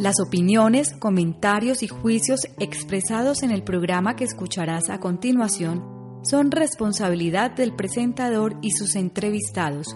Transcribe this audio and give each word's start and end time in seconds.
Las 0.00 0.18
opiniones, 0.18 0.94
comentarios 0.94 1.82
y 1.82 1.86
juicios 1.86 2.40
expresados 2.58 3.42
en 3.42 3.50
el 3.50 3.62
programa 3.62 4.16
que 4.16 4.24
escucharás 4.24 4.88
a 4.88 4.98
continuación 4.98 5.84
son 6.22 6.50
responsabilidad 6.50 7.50
del 7.50 7.76
presentador 7.76 8.56
y 8.62 8.70
sus 8.70 8.96
entrevistados, 8.96 9.88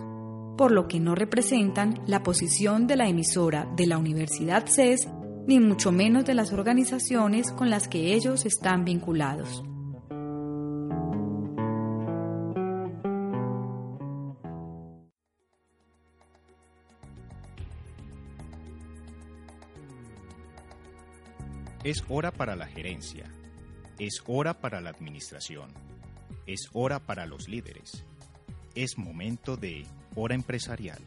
por 0.59 0.73
lo 0.73 0.89
que 0.89 1.01
no 1.01 1.15
representan 1.15 2.03
la 2.07 2.23
posición 2.23 2.87
de 2.87 2.97
la 2.97 3.09
emisora 3.09 3.67
de 3.77 3.87
la 3.87 3.97
Universidad 3.97 4.67
CES, 4.67 5.09
ni 5.47 5.59
mucho 5.59 5.91
menos 5.91 6.27
de 6.27 6.35
las 6.35 6.53
organizaciones 6.53 7.51
con 7.51 7.71
las 7.71 7.89
que 7.89 8.13
ellos 8.13 8.45
están 8.45 8.85
vinculados. 8.85 9.65
Es 21.85 22.03
hora 22.09 22.33
para 22.33 22.57
la 22.57 22.67
gerencia. 22.67 23.31
Es 23.99 24.23
hora 24.27 24.59
para 24.59 24.81
la 24.81 24.89
administración. 24.89 25.69
Es 26.47 26.71
hora 26.73 26.99
para 26.99 27.27
los 27.27 27.47
líderes. 27.47 28.07
Es 28.75 28.97
momento 28.97 29.59
de 29.59 29.85
Hora 30.15 30.35
Empresarial, 30.35 31.03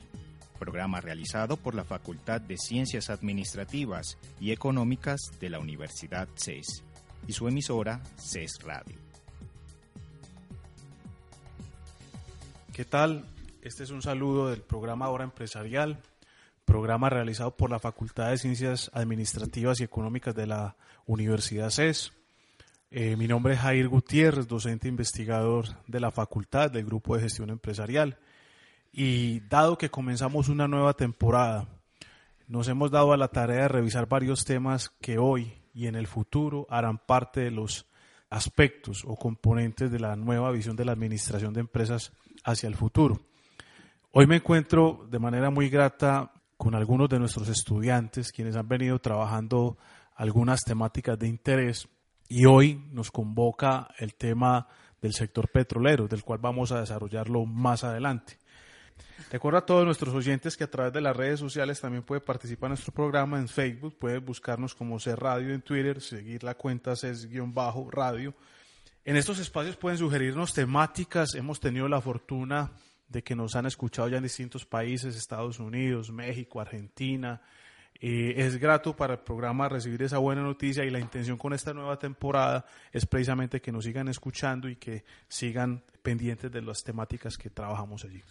programa 0.59 1.02
realizado 1.02 1.58
por 1.58 1.73
la 1.73 1.83
Facultad 1.83 2.42
de 2.42 2.58
Ciencias 2.59 3.09
Administrativas 3.09 4.20
y 4.39 4.52
Económicas 4.52 5.20
de 5.39 5.50
la 5.50 5.58
Universidad 5.58 6.28
CES 6.36 6.83
y 7.28 7.33
su 7.33 7.48
emisora 7.48 8.03
CES 8.16 8.59
Radio. 8.61 9.00
¿Qué 12.72 12.86
tal? 12.86 13.25
Este 13.64 13.83
es 13.83 13.89
un 13.89 14.03
saludo 14.03 14.52
del 14.52 14.61
programa 14.61 15.09
Hora 15.09 15.23
Empresarial 15.23 16.00
programa 16.68 17.10
realizado 17.10 17.56
por 17.56 17.72
la 17.72 17.80
Facultad 17.80 18.30
de 18.30 18.38
Ciencias 18.38 18.92
Administrativas 18.94 19.80
y 19.80 19.86
Económicas 19.86 20.36
de 20.36 20.48
la 20.48 20.76
Universidad 21.06 21.70
CES. 21.70 22.12
Eh, 22.92 23.16
mi 23.16 23.26
nombre 23.26 23.54
es 23.54 23.62
Jair 23.62 23.88
Gutiérrez, 23.88 24.50
docente 24.50 24.90
investigador 24.90 25.66
de 25.88 26.02
la 26.02 26.12
Facultad 26.12 26.70
del 26.70 26.86
Grupo 26.86 27.16
de 27.16 27.23
Gestión 27.23 27.52
Empresarial. 27.52 28.18
Y 28.92 29.40
dado 29.48 29.78
que 29.78 29.90
comenzamos 29.90 30.50
una 30.50 30.68
nueva 30.68 30.94
temporada, 30.94 31.70
nos 32.50 32.68
hemos 32.68 32.92
dado 32.92 33.14
a 33.14 33.18
la 33.18 33.30
tarea 33.30 33.62
de 33.62 33.68
revisar 33.70 34.10
varios 34.10 34.44
temas 34.44 34.90
que 35.00 35.18
hoy 35.18 35.54
y 35.73 35.88
en 35.88 35.95
el 35.95 36.06
futuro 36.06 36.68
harán 36.70 36.98
parte 36.98 37.40
de 37.40 37.52
los 37.52 37.86
aspectos 38.30 39.06
o 39.08 39.16
componentes 39.16 39.90
de 39.90 40.00
la 40.02 40.18
nueva 40.18 40.52
visión 40.52 40.76
de 40.76 40.84
la 40.84 40.92
administración 40.92 41.54
de 41.54 41.62
empresas 41.62 42.12
hacia 42.44 42.68
el 42.68 42.76
futuro. 42.76 43.22
Hoy 44.12 44.28
me 44.28 44.36
encuentro 44.36 45.08
de 45.10 45.20
manera 45.20 45.50
muy 45.50 45.70
grata 45.70 46.34
con 46.58 46.75
algunos 46.75 47.08
de 47.09 47.19
nuestros 47.19 47.47
estudiantes 47.50 48.31
quienes 48.31 48.55
han 48.55 48.67
venido 48.67 49.00
trabajando 49.00 49.77
algunas 50.16 50.61
temáticas 50.64 51.17
de 51.17 51.27
interés 51.27 51.88
y 52.27 52.45
hoy 52.45 52.83
nos 52.91 53.11
convoca 53.11 53.89
el 53.99 54.15
tema 54.15 54.67
del 55.02 55.14
sector 55.14 55.49
petrolero, 55.49 56.08
del 56.08 56.23
cual 56.23 56.39
vamos 56.39 56.71
a 56.71 56.80
desarrollarlo 56.80 57.45
más 57.45 57.83
adelante. 57.83 58.39
Recuerdo 59.32 59.59
a 59.59 59.65
todos 59.65 59.86
nuestros 59.86 60.14
oyentes 60.14 60.58
que 60.58 60.64
a 60.64 60.71
través 60.71 60.93
de 60.93 61.02
las 61.02 61.15
redes 61.15 61.39
sociales 61.39 61.80
también 61.80 62.04
puede 62.04 62.21
participar 62.21 62.67
en 62.67 62.71
nuestro 62.71 62.93
programa 62.93 63.37
en 63.37 63.48
Facebook, 63.48 63.98
puede 63.99 64.20
buscarnos 64.20 64.73
como 64.73 64.99
C 64.99 65.15
Radio 65.15 65.53
en 65.53 65.61
Twitter, 65.61 66.02
seguir 66.02 66.43
la 66.43 66.55
cuenta 66.55 66.95
CES-radio. 66.95 68.33
En 69.05 69.15
estos 69.15 69.39
espacios 69.39 69.77
pueden 69.77 69.98
sugerirnos 69.98 70.53
temáticas, 70.53 71.36
hemos 71.36 71.59
tenido 71.59 71.87
la 71.87 72.02
fortuna 72.02 72.71
de 73.08 73.23
que 73.23 73.36
nos 73.36 73.56
han 73.56 73.66
escuchado 73.66 74.08
ya 74.10 74.18
en 74.18 74.23
distintos 74.23 74.66
países, 74.66 75.16
Estados 75.16 75.60
Unidos, 75.60 76.12
México, 76.12 76.60
Argentina. 76.60 77.42
es 78.00 78.58
grato 78.58 78.95
para 78.95 79.14
el 79.14 79.20
programa 79.20 79.70
recibir 79.70 80.04
esa 80.04 80.18
buena 80.18 80.42
noticia 80.42 80.84
y 80.84 80.90
la 80.90 81.00
intención 81.00 81.38
con 81.38 81.54
esta 81.54 81.73
nueva 81.73 81.98
temporada 81.98 82.66
es 82.92 83.06
precisamente 83.06 83.62
que 83.62 83.72
nos 83.72 83.86
sigan 83.86 84.08
escuchando 84.08 84.70
y 84.70 84.76
que 84.76 85.04
sigan 85.28 85.84
pendientes 86.02 86.52
de 86.52 86.62
las 86.62 86.84
temáticas 86.84 87.38
que 87.38 87.50
trabajamos 87.50 88.04
allí. 88.06 88.22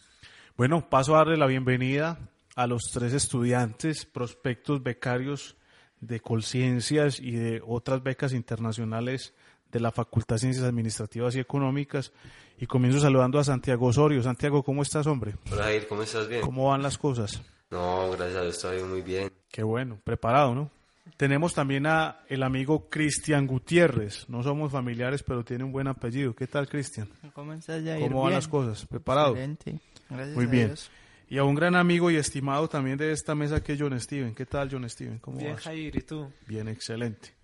Bueno, 0.56 0.88
paso 0.88 1.14
a 1.14 1.18
darle 1.18 1.36
la 1.36 1.46
bienvenida 1.46 2.18
a 2.54 2.66
los 2.66 2.84
tres 2.92 3.12
estudiantes, 3.12 4.06
prospectos 4.06 4.82
becarios 4.82 5.56
de 6.00 6.20
Colciencias 6.20 7.20
y 7.20 7.32
de 7.32 7.62
otras 7.66 8.02
becas 8.02 8.32
internacionales 8.32 9.34
de 9.70 9.80
la 9.80 9.90
Facultad 9.90 10.36
de 10.36 10.40
Ciencias 10.40 10.64
Administrativas 10.64 11.36
y 11.36 11.40
Económicas 11.40 12.12
y 12.58 12.66
comienzo 12.66 13.00
saludando 13.00 13.38
a 13.38 13.44
Santiago 13.44 13.86
Osorio. 13.86 14.22
Santiago, 14.22 14.62
¿cómo 14.62 14.82
estás, 14.82 15.06
hombre? 15.06 15.34
Hola, 15.52 15.64
Jair, 15.64 15.86
¿cómo 15.88 16.02
estás? 16.02 16.28
Bien. 16.28 16.40
¿Cómo 16.40 16.68
van 16.70 16.82
las 16.82 16.98
cosas? 16.98 17.42
No, 17.70 18.10
gracias 18.12 18.36
a 18.36 18.42
Dios, 18.42 18.56
estoy 18.56 18.82
muy 18.82 19.02
bien. 19.02 19.30
Qué 19.50 19.62
bueno, 19.62 19.98
preparado, 20.02 20.54
¿no? 20.54 20.70
Tenemos 21.16 21.54
también 21.54 21.86
a 21.86 22.20
el 22.28 22.42
amigo 22.42 22.88
Cristian 22.90 23.46
Gutiérrez. 23.46 24.28
No 24.28 24.42
somos 24.42 24.72
familiares, 24.72 25.22
pero 25.22 25.44
tiene 25.44 25.64
un 25.64 25.72
buen 25.72 25.86
apellido. 25.86 26.34
¿Qué 26.34 26.46
tal, 26.46 26.68
Cristian? 26.68 27.08
¿Cómo 27.32 27.52
estás, 27.52 27.82
Jair? 27.82 28.02
¿Cómo 28.02 28.22
van 28.22 28.32
las 28.32 28.48
cosas? 28.48 28.84
¿Preparado? 28.86 29.30
Excelente. 29.30 29.80
Gracias 30.10 30.36
Muy 30.36 30.44
a 30.44 30.48
bien. 30.48 30.66
Dios. 30.68 30.90
Y 31.28 31.38
a 31.38 31.44
un 31.44 31.54
gran 31.54 31.74
amigo 31.74 32.10
y 32.10 32.16
estimado 32.16 32.68
también 32.68 32.96
de 32.98 33.12
esta 33.12 33.34
mesa 33.34 33.62
que 33.62 33.72
es 33.72 33.80
John 33.80 33.98
Steven. 33.98 34.34
¿Qué 34.34 34.46
tal, 34.46 34.68
John 34.70 34.88
Steven? 34.88 35.18
¿Cómo 35.18 35.38
Bien, 35.38 35.54
vas? 35.54 35.62
Jair, 35.62 35.96
¿y 35.96 36.00
tú? 36.02 36.30
Bien, 36.46 36.68
excelente. 36.68 37.34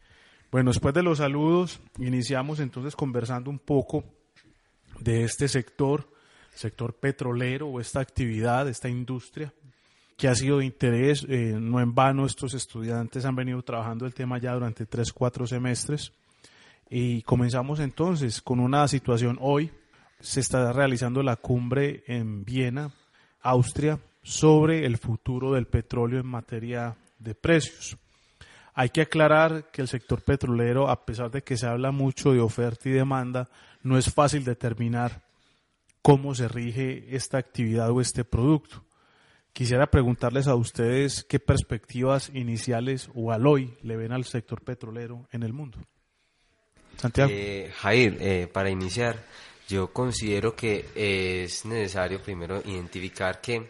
Bueno, 0.50 0.70
después 0.70 0.94
de 0.94 1.02
los 1.02 1.18
saludos, 1.18 1.80
iniciamos 1.98 2.60
entonces 2.60 2.94
conversando 2.94 3.50
un 3.50 3.58
poco 3.58 4.04
de 5.02 5.24
este 5.24 5.48
sector, 5.48 6.08
sector 6.54 6.94
petrolero 6.94 7.68
o 7.68 7.80
esta 7.80 8.00
actividad, 8.00 8.68
esta 8.68 8.88
industria, 8.88 9.52
que 10.16 10.28
ha 10.28 10.34
sido 10.34 10.58
de 10.58 10.66
interés. 10.66 11.24
eh, 11.28 11.56
no 11.58 11.80
en 11.80 11.94
vano 11.94 12.26
estos 12.26 12.54
estudiantes 12.54 13.24
han 13.24 13.36
venido 13.36 13.62
trabajando 13.62 14.06
el 14.06 14.14
tema 14.14 14.38
ya 14.38 14.54
durante 14.54 14.86
tres, 14.86 15.12
cuatro 15.12 15.46
semestres. 15.46 16.12
Y 16.88 17.22
comenzamos 17.22 17.80
entonces 17.80 18.42
con 18.42 18.60
una 18.60 18.86
situación 18.86 19.38
hoy. 19.40 19.70
Se 20.20 20.40
está 20.40 20.72
realizando 20.72 21.22
la 21.22 21.36
cumbre 21.36 22.04
en 22.06 22.44
Viena, 22.44 22.92
Austria, 23.40 23.98
sobre 24.22 24.86
el 24.86 24.98
futuro 24.98 25.52
del 25.52 25.66
petróleo 25.66 26.20
en 26.20 26.26
materia 26.26 26.96
de 27.18 27.34
precios. 27.34 27.96
Hay 28.74 28.88
que 28.88 29.02
aclarar 29.02 29.70
que 29.70 29.82
el 29.82 29.88
sector 29.88 30.22
petrolero, 30.22 30.88
a 30.88 31.04
pesar 31.04 31.30
de 31.30 31.42
que 31.42 31.56
se 31.56 31.66
habla 31.66 31.90
mucho 31.90 32.32
de 32.32 32.40
oferta 32.40 32.88
y 32.88 32.92
demanda, 32.92 33.48
no 33.82 33.98
es 33.98 34.12
fácil 34.12 34.44
determinar 34.44 35.22
cómo 36.00 36.34
se 36.34 36.48
rige 36.48 37.14
esta 37.14 37.38
actividad 37.38 37.90
o 37.90 38.00
este 38.00 38.24
producto. 38.24 38.84
Quisiera 39.52 39.86
preguntarles 39.90 40.48
a 40.48 40.54
ustedes 40.54 41.24
qué 41.24 41.38
perspectivas 41.38 42.30
iniciales 42.32 43.10
o 43.14 43.32
al 43.32 43.46
hoy 43.46 43.76
le 43.82 43.96
ven 43.96 44.12
al 44.12 44.24
sector 44.24 44.62
petrolero 44.62 45.28
en 45.30 45.42
el 45.42 45.52
mundo. 45.52 45.78
Santiago. 46.96 47.30
Eh, 47.32 47.70
Jair, 47.76 48.16
eh, 48.20 48.48
para 48.50 48.70
iniciar, 48.70 49.22
yo 49.68 49.92
considero 49.92 50.56
que 50.56 50.88
es 50.94 51.66
necesario 51.66 52.22
primero 52.22 52.62
identificar 52.64 53.40
que 53.40 53.68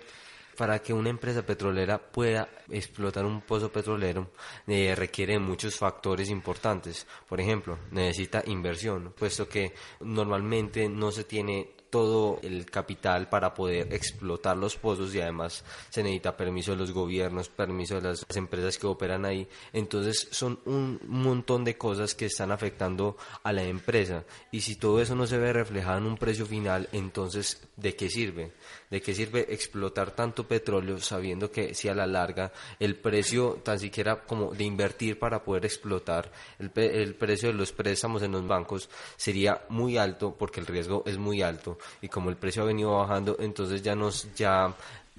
para 0.56 0.80
que 0.80 0.92
una 0.92 1.10
empresa 1.10 1.44
petrolera 1.44 1.98
pueda 1.98 2.48
explotar 2.68 3.24
un 3.24 3.40
pozo 3.42 3.72
petrolero 3.72 4.30
eh, 4.66 4.94
requiere 4.94 5.38
muchos 5.38 5.76
factores 5.76 6.30
importantes. 6.30 7.06
Por 7.28 7.40
ejemplo, 7.40 7.78
necesita 7.90 8.42
inversión, 8.46 9.14
puesto 9.16 9.48
que 9.48 9.74
normalmente 10.00 10.88
no 10.88 11.10
se 11.10 11.24
tiene 11.24 11.81
todo 11.92 12.40
el 12.42 12.64
capital 12.64 13.28
para 13.28 13.52
poder 13.52 13.92
explotar 13.92 14.56
los 14.56 14.76
pozos 14.76 15.14
y 15.14 15.20
además 15.20 15.62
se 15.90 16.02
necesita 16.02 16.34
permiso 16.34 16.70
de 16.70 16.78
los 16.78 16.90
gobiernos, 16.90 17.50
permiso 17.50 17.96
de 17.96 18.08
las 18.08 18.24
empresas 18.34 18.78
que 18.78 18.86
operan 18.86 19.26
ahí. 19.26 19.46
Entonces 19.74 20.26
son 20.30 20.58
un 20.64 20.98
montón 21.06 21.64
de 21.64 21.76
cosas 21.76 22.14
que 22.14 22.24
están 22.24 22.50
afectando 22.50 23.18
a 23.42 23.52
la 23.52 23.64
empresa 23.64 24.24
y 24.50 24.62
si 24.62 24.76
todo 24.76 25.02
eso 25.02 25.14
no 25.14 25.26
se 25.26 25.36
ve 25.36 25.52
reflejado 25.52 25.98
en 25.98 26.06
un 26.06 26.16
precio 26.16 26.46
final, 26.46 26.88
entonces 26.92 27.60
¿de 27.76 27.94
qué 27.94 28.08
sirve? 28.08 28.52
¿De 28.88 29.02
qué 29.02 29.14
sirve 29.14 29.52
explotar 29.52 30.12
tanto 30.12 30.48
petróleo 30.48 30.98
sabiendo 30.98 31.50
que 31.50 31.74
si 31.74 31.88
a 31.88 31.94
la 31.94 32.06
larga 32.06 32.54
el 32.80 32.96
precio 32.96 33.60
tan 33.62 33.78
siquiera 33.78 34.22
como 34.22 34.52
de 34.52 34.64
invertir 34.64 35.18
para 35.18 35.44
poder 35.44 35.66
explotar 35.66 36.32
el, 36.58 36.72
el 36.74 37.14
precio 37.16 37.50
de 37.50 37.54
los 37.54 37.72
préstamos 37.72 38.22
en 38.22 38.32
los 38.32 38.46
bancos 38.46 38.88
sería 39.16 39.66
muy 39.68 39.98
alto 39.98 40.34
porque 40.38 40.60
el 40.60 40.66
riesgo 40.66 41.02
es 41.04 41.18
muy 41.18 41.42
alto 41.42 41.76
y 42.00 42.08
como 42.08 42.30
el 42.30 42.36
precio 42.36 42.62
ha 42.62 42.66
venido 42.66 42.92
bajando 42.92 43.36
entonces 43.38 43.82
ya 43.82 43.94
nos 43.94 44.34
ya 44.34 44.74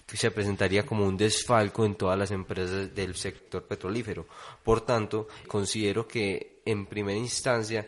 se 0.08 0.32
presentaría 0.32 0.86
como 0.86 1.06
un 1.06 1.18
desfalco 1.18 1.86
en 1.86 1.96
todas 1.96 2.18
las 2.18 2.32
empresas 2.32 2.94
del 2.94 3.16
sector 3.16 3.64
petrolífero. 3.64 4.28
Por 4.64 4.82
tanto, 4.82 5.28
considero 5.48 6.08
que 6.08 6.62
en 6.66 6.86
primera 6.86 7.18
instancia 7.18 7.88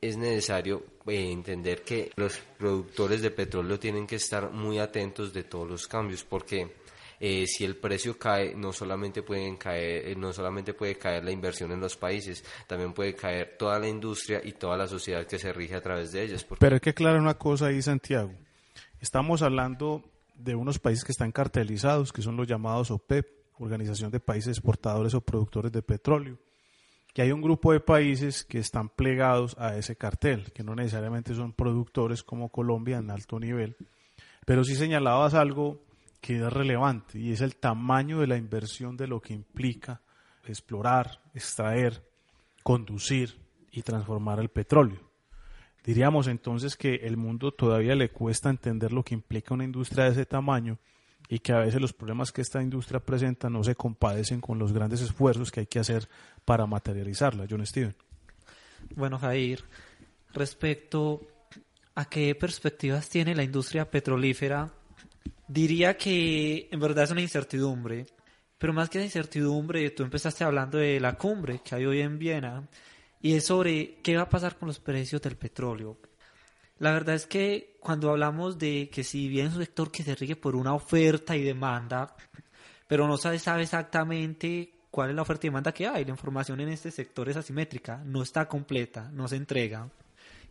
es 0.00 0.16
necesario 0.16 0.82
eh, 1.06 1.30
entender 1.30 1.82
que 1.82 2.12
los 2.16 2.38
productores 2.58 3.22
de 3.22 3.30
petróleo 3.30 3.78
tienen 3.78 4.06
que 4.06 4.16
estar 4.16 4.50
muy 4.50 4.78
atentos 4.78 5.32
de 5.32 5.44
todos 5.44 5.68
los 5.68 5.86
cambios 5.86 6.24
porque 6.24 6.83
eh, 7.20 7.46
si 7.46 7.64
el 7.64 7.76
precio 7.76 8.18
cae 8.18 8.54
no 8.54 8.72
solamente 8.72 9.22
pueden 9.22 9.56
caer 9.56 10.08
eh, 10.08 10.16
no 10.16 10.32
solamente 10.32 10.74
puede 10.74 10.96
caer 10.96 11.24
la 11.24 11.30
inversión 11.30 11.72
en 11.72 11.80
los 11.80 11.96
países 11.96 12.44
también 12.66 12.92
puede 12.92 13.14
caer 13.14 13.56
toda 13.58 13.78
la 13.78 13.88
industria 13.88 14.40
y 14.44 14.52
toda 14.52 14.76
la 14.76 14.86
sociedad 14.86 15.26
que 15.26 15.38
se 15.38 15.52
rige 15.52 15.74
a 15.74 15.82
través 15.82 16.12
de 16.12 16.22
ellas 16.22 16.46
pero 16.58 16.74
hay 16.74 16.80
que 16.80 16.90
aclarar 16.90 17.20
una 17.20 17.34
cosa 17.34 17.66
ahí 17.66 17.82
Santiago. 17.82 18.32
Estamos 19.00 19.42
hablando 19.42 20.02
de 20.34 20.54
unos 20.54 20.78
países 20.78 21.04
que 21.04 21.12
están 21.12 21.32
cartelizados 21.32 22.12
que 22.12 22.22
son 22.22 22.36
los 22.36 22.46
llamados 22.46 22.90
OPEP 22.90 23.26
Organización 23.58 24.10
de 24.10 24.18
Países 24.18 24.56
Exportadores 24.56 25.14
o 25.14 25.20
Productores 25.20 25.70
de 25.70 25.82
Petróleo 25.82 26.38
que 27.14 27.22
hay 27.22 27.30
un 27.30 27.40
grupo 27.40 27.72
de 27.72 27.78
países 27.78 28.44
que 28.44 28.58
están 28.58 28.88
plegados 28.88 29.56
a 29.56 29.78
ese 29.78 29.94
cartel, 29.94 30.52
que 30.52 30.64
no 30.64 30.74
necesariamente 30.74 31.32
son 31.32 31.52
productores 31.52 32.24
como 32.24 32.48
Colombia 32.48 32.98
en 32.98 33.08
alto 33.08 33.38
nivel, 33.38 33.76
pero 34.44 34.64
sí 34.64 34.74
señalabas 34.74 35.34
algo 35.34 35.80
que 36.24 36.36
es 36.36 36.52
relevante 36.54 37.18
y 37.18 37.32
es 37.32 37.42
el 37.42 37.56
tamaño 37.56 38.18
de 38.20 38.26
la 38.26 38.38
inversión 38.38 38.96
de 38.96 39.06
lo 39.06 39.20
que 39.20 39.34
implica 39.34 40.00
explorar, 40.46 41.20
extraer, 41.34 42.02
conducir 42.62 43.38
y 43.70 43.82
transformar 43.82 44.40
el 44.40 44.48
petróleo. 44.48 45.10
Diríamos 45.84 46.26
entonces 46.26 46.76
que 46.76 46.94
el 46.94 47.18
mundo 47.18 47.52
todavía 47.52 47.94
le 47.94 48.08
cuesta 48.08 48.48
entender 48.48 48.90
lo 48.90 49.02
que 49.02 49.12
implica 49.12 49.52
una 49.52 49.64
industria 49.64 50.04
de 50.04 50.12
ese 50.12 50.24
tamaño 50.24 50.78
y 51.28 51.40
que 51.40 51.52
a 51.52 51.58
veces 51.58 51.78
los 51.78 51.92
problemas 51.92 52.32
que 52.32 52.40
esta 52.40 52.62
industria 52.62 53.00
presenta 53.00 53.50
no 53.50 53.62
se 53.62 53.74
compadecen 53.74 54.40
con 54.40 54.58
los 54.58 54.72
grandes 54.72 55.02
esfuerzos 55.02 55.52
que 55.52 55.60
hay 55.60 55.66
que 55.66 55.80
hacer 55.80 56.08
para 56.46 56.64
materializarla. 56.64 57.44
John 57.50 57.66
Steven. 57.66 57.94
Bueno, 58.96 59.18
Jair, 59.18 59.62
respecto 60.32 61.20
a 61.94 62.06
qué 62.06 62.34
perspectivas 62.34 63.10
tiene 63.10 63.34
la 63.34 63.42
industria 63.42 63.90
petrolífera, 63.90 64.72
diría 65.48 65.96
que 65.96 66.68
en 66.70 66.80
verdad 66.80 67.04
es 67.04 67.10
una 67.10 67.20
incertidumbre. 67.20 68.06
Pero 68.58 68.72
más 68.72 68.88
que 68.88 68.98
la 68.98 69.04
incertidumbre, 69.04 69.90
tú 69.90 70.04
empezaste 70.04 70.44
hablando 70.44 70.78
de 70.78 71.00
la 71.00 71.18
cumbre 71.18 71.60
que 71.64 71.74
hay 71.74 71.86
hoy 71.86 72.00
en 72.00 72.18
Viena 72.18 72.66
y 73.20 73.34
es 73.34 73.46
sobre 73.46 73.96
qué 74.02 74.16
va 74.16 74.22
a 74.22 74.28
pasar 74.28 74.56
con 74.56 74.68
los 74.68 74.80
precios 74.80 75.20
del 75.20 75.36
petróleo. 75.36 75.98
La 76.78 76.92
verdad 76.92 77.14
es 77.14 77.26
que 77.26 77.76
cuando 77.80 78.10
hablamos 78.10 78.58
de 78.58 78.88
que 78.92 79.04
si 79.04 79.28
bien 79.28 79.46
es 79.46 79.54
un 79.54 79.60
sector 79.60 79.90
que 79.90 80.02
se 80.02 80.14
rige 80.14 80.36
por 80.36 80.56
una 80.56 80.74
oferta 80.74 81.36
y 81.36 81.42
demanda, 81.42 82.16
pero 82.86 83.06
no 83.06 83.16
se 83.16 83.38
sabe 83.38 83.62
exactamente 83.62 84.74
cuál 84.90 85.10
es 85.10 85.16
la 85.16 85.22
oferta 85.22 85.46
y 85.46 85.50
demanda 85.50 85.72
que 85.72 85.86
hay. 85.86 86.04
La 86.04 86.10
información 86.10 86.60
en 86.60 86.68
este 86.68 86.90
sector 86.90 87.28
es 87.28 87.36
asimétrica, 87.36 88.02
no 88.04 88.22
está 88.22 88.46
completa, 88.46 89.10
no 89.12 89.28
se 89.28 89.36
entrega. 89.36 89.88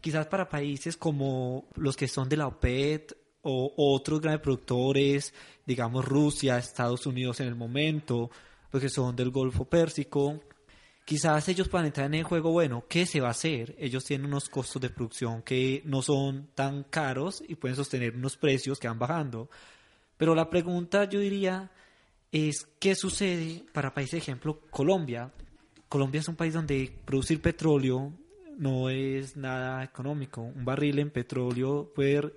Quizás 0.02 0.28
para 0.28 0.50
países 0.50 0.98
como 0.98 1.70
los 1.76 1.96
que 1.96 2.08
son 2.08 2.28
de 2.28 2.38
la 2.38 2.48
OPET 2.48 3.23
o 3.44 3.74
otros 3.78 4.20
grandes 4.20 4.42
productores, 4.42 5.34
digamos 5.66 6.06
Rusia, 6.06 6.58
Estados 6.58 7.06
Unidos 7.06 7.40
en 7.40 7.48
el 7.48 7.56
momento, 7.56 8.32
los 8.72 8.82
que 8.82 8.90
son 8.90 9.16
del 9.16 9.30
Golfo 9.30 9.66
Pérsico, 9.66 10.40
quizás 11.06 11.48
ellos 11.50 11.70
puedan 11.70 11.88
entrar 11.88 12.08
en 12.08 12.16
el 12.16 12.24
juego, 12.24 12.52
bueno, 12.52 12.86
¿qué 12.90 13.06
se 13.06 13.20
va 13.22 13.28
a 13.28 13.32
hacer? 13.32 13.76
Ellos 13.78 14.06
tienen 14.06 14.28
unos 14.28 14.50
costos 14.50 14.82
de 14.82 14.90
producción 14.90 15.42
que 15.42 15.82
no 15.86 16.02
son 16.02 16.50
tan 16.56 16.84
caros 16.84 17.44
y 17.48 17.56
pueden 17.56 17.76
sostener 17.76 18.16
unos 18.16 18.38
precios 18.38 18.80
que 18.80 18.88
van 18.88 19.00
bajando. 19.00 19.50
Pero 20.18 20.36
la 20.36 20.50
pregunta 20.50 21.04
yo 21.06 21.20
diría 21.20 21.72
es, 22.32 22.68
¿qué 22.80 22.96
sucede 22.96 23.66
para 23.74 23.94
países, 23.94 24.22
ejemplo, 24.22 24.62
Colombia? 24.72 25.32
Colombia 25.90 26.22
es 26.22 26.28
un 26.28 26.36
país 26.36 26.54
donde 26.54 26.92
producir 27.06 27.42
petróleo 27.42 28.12
no 28.58 28.90
es 28.90 29.36
nada 29.36 29.84
económico. 29.84 30.42
Un 30.42 30.66
barril 30.66 31.00
en 31.00 31.12
petróleo 31.12 31.92
puede, 31.94 32.34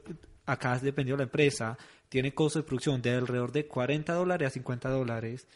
acá 0.47 0.79
dependiendo 0.79 1.19
de 1.19 1.25
la 1.25 1.29
empresa, 1.29 1.77
tiene 2.09 2.33
costo 2.33 2.61
de 2.61 2.65
producción 2.65 3.03
de 3.03 3.15
alrededor 3.15 3.53
de 3.53 3.67
40 3.67 4.13
dólares 4.15 4.49
a 4.49 4.51
50 4.51 4.89
dólares 4.89 5.47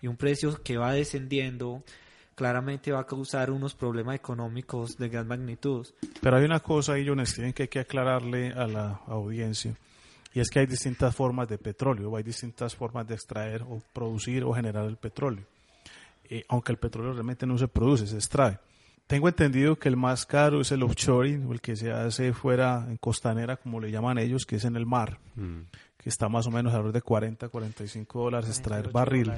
y 0.00 0.06
un 0.06 0.16
precio 0.16 0.60
que 0.62 0.76
va 0.76 0.92
descendiendo 0.92 1.84
claramente 2.34 2.90
va 2.90 3.00
a 3.00 3.06
causar 3.06 3.50
unos 3.50 3.74
problemas 3.74 4.16
económicos 4.16 4.96
de 4.96 5.10
gran 5.10 5.28
magnitud. 5.28 5.86
Pero 6.22 6.36
hay 6.38 6.44
una 6.44 6.60
cosa 6.60 6.94
ahí, 6.94 7.06
John 7.06 7.24
Steven, 7.26 7.52
que 7.52 7.64
hay 7.64 7.68
que 7.68 7.80
aclararle 7.80 8.52
a 8.52 8.66
la 8.66 9.00
audiencia, 9.06 9.76
y 10.32 10.40
es 10.40 10.48
que 10.48 10.60
hay 10.60 10.66
distintas 10.66 11.14
formas 11.14 11.48
de 11.48 11.58
petróleo, 11.58 12.16
hay 12.16 12.22
distintas 12.22 12.74
formas 12.74 13.06
de 13.06 13.14
extraer 13.14 13.62
o 13.62 13.82
producir 13.92 14.44
o 14.44 14.54
generar 14.54 14.86
el 14.86 14.96
petróleo. 14.96 15.44
Eh, 16.30 16.44
aunque 16.48 16.72
el 16.72 16.78
petróleo 16.78 17.12
realmente 17.12 17.44
no 17.44 17.58
se 17.58 17.68
produce, 17.68 18.06
se 18.06 18.16
extrae. 18.16 18.58
Tengo 19.10 19.26
entendido 19.26 19.74
que 19.74 19.88
el 19.88 19.96
más 19.96 20.24
caro 20.24 20.60
es 20.60 20.70
el 20.70 20.84
offshoring, 20.84 21.44
o 21.48 21.52
el 21.52 21.60
que 21.60 21.74
se 21.74 21.90
hace 21.90 22.32
fuera 22.32 22.86
en 22.88 22.96
costanera, 22.96 23.56
como 23.56 23.80
le 23.80 23.90
llaman 23.90 24.18
ellos, 24.18 24.46
que 24.46 24.54
es 24.54 24.64
en 24.64 24.76
el 24.76 24.86
mar, 24.86 25.18
mm. 25.34 25.62
que 25.96 26.08
está 26.08 26.28
más 26.28 26.46
o 26.46 26.52
menos 26.52 26.72
alrededor 26.72 26.92
de 26.92 27.02
40, 27.02 27.48
45 27.48 28.22
dólares 28.22 28.48
extraer 28.48 28.92
barril. 28.92 29.32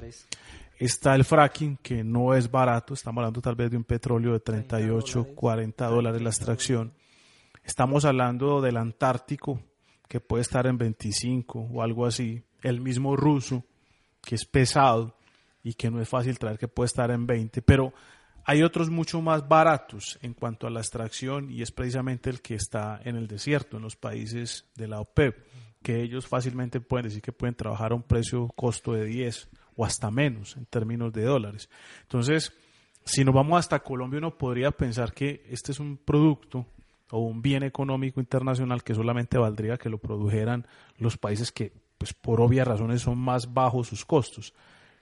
Está 0.79 1.15
el 1.15 1.25
fracking, 1.25 1.79
que 1.79 2.05
no 2.05 2.35
es 2.35 2.51
barato, 2.51 2.93
estamos 2.93 3.23
hablando 3.23 3.41
tal 3.41 3.55
vez 3.55 3.71
de 3.71 3.79
un 3.79 3.85
petróleo 3.85 4.35
de 4.35 4.41
38, 4.41 5.29
40 5.35 5.87
dólares 5.87 6.21
la 6.21 6.29
extracción. 6.29 6.93
Estamos 7.65 8.05
hablando 8.05 8.61
del 8.61 8.77
Antártico, 8.77 9.59
que 10.07 10.21
puede 10.21 10.43
estar 10.43 10.67
en 10.67 10.77
25 10.77 11.71
o 11.73 11.81
algo 11.81 12.05
así. 12.05 12.43
El 12.61 12.83
mismo 12.83 13.17
ruso, 13.17 13.65
que 14.21 14.35
es 14.35 14.45
pesado 14.45 15.17
y 15.63 15.73
que 15.73 15.91
no 15.91 15.99
es 16.03 16.11
fácil 16.11 16.39
traer, 16.39 16.59
que 16.59 16.69
puede 16.69 16.89
estar 16.89 17.11
en 17.11 17.27
20. 17.27 17.63
Pero 17.63 17.95
hay 18.45 18.63
otros 18.63 18.91
mucho 18.91 19.21
más 19.21 19.49
baratos 19.49 20.19
en 20.23 20.35
cuanto 20.35 20.67
a 20.67 20.71
la 20.71 20.81
extracción 20.81 21.51
y 21.51 21.63
es 21.63 21.71
precisamente 21.71 22.31
el 22.31 22.41
que 22.41 22.55
está 22.55 23.01
en 23.05 23.17
el 23.17 23.29
desierto, 23.29 23.77
en 23.77 23.83
los 23.83 23.97
países 23.97 24.67
de 24.75 24.89
la 24.89 25.01
OPEP, 25.01 25.37
que 25.83 26.03
ellos 26.03 26.27
fácilmente 26.27 26.81
pueden 26.81 27.05
decir 27.05 27.23
que 27.23 27.33
pueden 27.33 27.55
trabajar 27.55 27.93
a 27.93 27.95
un 27.95 28.03
precio 28.03 28.49
costo 28.55 28.93
de 28.93 29.05
10 29.05 29.49
o 29.77 29.85
hasta 29.85 30.11
menos 30.11 30.57
en 30.57 30.67
términos 30.67 31.13
de 31.13 31.25
dólares. 31.25 31.69
Entonces, 32.03 32.53
si 33.05 33.25
nos 33.25 33.35
vamos 33.35 33.59
hasta 33.59 33.81
Colombia, 33.81 34.19
uno 34.19 34.37
podría 34.37 34.71
pensar 34.71 35.13
que 35.13 35.45
este 35.49 35.73
es 35.73 35.81
un 35.81 35.97
producto 35.97 36.67
o 37.11 37.21
un 37.21 37.43
bien 37.43 37.63
económico 37.63 38.21
internacional 38.21 38.83
que 38.83 38.95
solamente 38.95 39.39
valdría 39.39 39.77
que 39.77 39.91
lo 39.91 39.99
produjeran 39.99 40.67
los 40.97 41.19
países 41.19 41.53
que, 41.53 41.73
pues 41.99 42.13
por 42.15 42.41
obvias 42.41 42.67
razones, 42.67 43.03
son 43.03 43.19
más 43.19 43.53
bajos 43.53 43.89
sus 43.89 44.05
costos. 44.05 44.55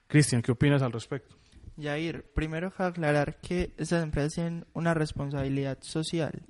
Cristian, 0.06 0.42
¿qué 0.42 0.52
opinas 0.52 0.82
al 0.82 0.92
respecto? 0.92 1.36
Yair, 1.80 2.24
primero 2.34 2.72
aclarar 2.76 3.40
que 3.40 3.74
estas 3.76 4.02
empresas 4.02 4.34
tienen 4.34 4.66
una 4.72 4.94
responsabilidad 4.94 5.78
social. 5.80 6.42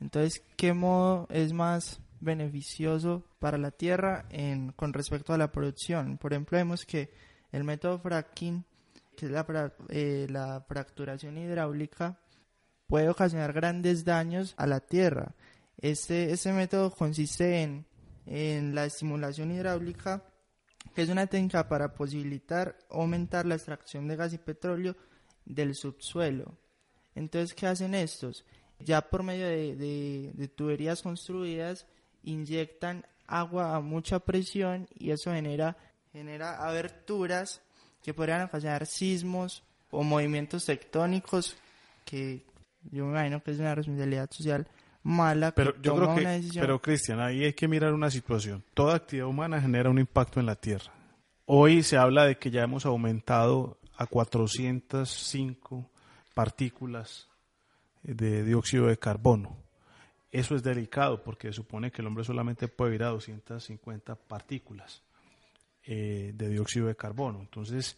Entonces, 0.00 0.42
¿qué 0.56 0.72
modo 0.72 1.26
es 1.30 1.52
más 1.52 2.00
beneficioso 2.20 3.24
para 3.38 3.58
la 3.58 3.70
tierra 3.70 4.26
en, 4.30 4.72
con 4.72 4.92
respecto 4.92 5.32
a 5.32 5.38
la 5.38 5.52
producción? 5.52 6.18
Por 6.18 6.32
ejemplo, 6.32 6.58
vemos 6.58 6.84
que 6.84 7.10
el 7.52 7.64
método 7.64 7.98
fracking, 7.98 8.64
que 9.16 9.26
es 9.26 9.32
la, 9.32 9.72
eh, 9.88 10.26
fracturación 10.66 11.38
hidráulica, 11.38 12.18
puede 12.86 13.08
ocasionar 13.08 13.52
grandes 13.52 14.04
daños 14.04 14.54
a 14.56 14.66
la 14.66 14.80
tierra. 14.80 15.34
Este, 15.78 16.32
este 16.32 16.52
método 16.52 16.90
consiste 16.90 17.62
en, 17.62 17.86
en 18.26 18.74
la 18.74 18.84
estimulación 18.84 19.50
hidráulica, 19.50 20.24
que 20.94 21.02
es 21.02 21.08
una 21.08 21.26
técnica 21.26 21.68
para 21.68 21.94
posibilitar 21.94 22.78
aumentar 22.90 23.46
la 23.46 23.54
extracción 23.54 24.08
de 24.08 24.16
gas 24.16 24.32
y 24.32 24.38
petróleo 24.38 24.96
del 25.44 25.74
subsuelo. 25.74 26.56
Entonces, 27.14 27.54
¿qué 27.54 27.66
hacen 27.66 27.94
estos? 27.94 28.44
Ya 28.78 29.00
por 29.00 29.22
medio 29.22 29.46
de, 29.46 30.32
de 30.34 30.48
tuberías 30.48 31.02
construidas, 31.02 31.86
inyectan 32.22 33.06
agua 33.26 33.76
a 33.76 33.80
mucha 33.80 34.18
presión 34.18 34.88
y 34.98 35.10
eso 35.10 35.32
genera 35.32 35.76
genera 36.14 36.64
aberturas 36.64 37.60
que 38.02 38.14
podrían 38.14 38.42
ocasionar 38.42 38.86
sismos 38.86 39.64
o 39.90 40.04
movimientos 40.04 40.64
tectónicos 40.64 41.56
que 42.04 42.44
yo 42.92 43.04
me 43.06 43.10
imagino 43.10 43.42
que 43.42 43.50
es 43.50 43.58
una 43.58 43.74
responsabilidad 43.74 44.30
social 44.30 44.68
mala 45.04 45.52
pero 45.52 45.80
yo 45.80 45.94
creo 45.94 46.14
que 46.16 46.42
pero 46.58 46.82
Cristian 46.82 47.20
ahí 47.20 47.44
hay 47.44 47.52
que 47.52 47.68
mirar 47.68 47.92
una 47.92 48.10
situación 48.10 48.64
toda 48.74 48.96
actividad 48.96 49.28
humana 49.28 49.60
genera 49.60 49.90
un 49.90 49.98
impacto 49.98 50.40
en 50.40 50.46
la 50.46 50.56
tierra 50.56 50.92
hoy 51.46 51.82
se 51.82 51.96
habla 51.96 52.24
de 52.24 52.38
que 52.38 52.50
ya 52.50 52.62
hemos 52.62 52.86
aumentado 52.86 53.78
a 53.96 54.06
405 54.06 55.88
partículas 56.34 57.28
de 58.02 58.42
dióxido 58.42 58.86
de 58.86 58.98
carbono 58.98 59.56
eso 60.34 60.56
es 60.56 60.64
delicado 60.64 61.22
porque 61.22 61.52
supone 61.52 61.92
que 61.92 62.02
el 62.02 62.08
hombre 62.08 62.24
solamente 62.24 62.66
puede 62.66 62.96
ir 62.96 63.04
a 63.04 63.10
250 63.10 64.16
partículas 64.16 65.00
eh, 65.86 66.32
de 66.34 66.48
dióxido 66.48 66.86
de 66.86 66.96
carbono. 66.96 67.40
Entonces, 67.40 67.96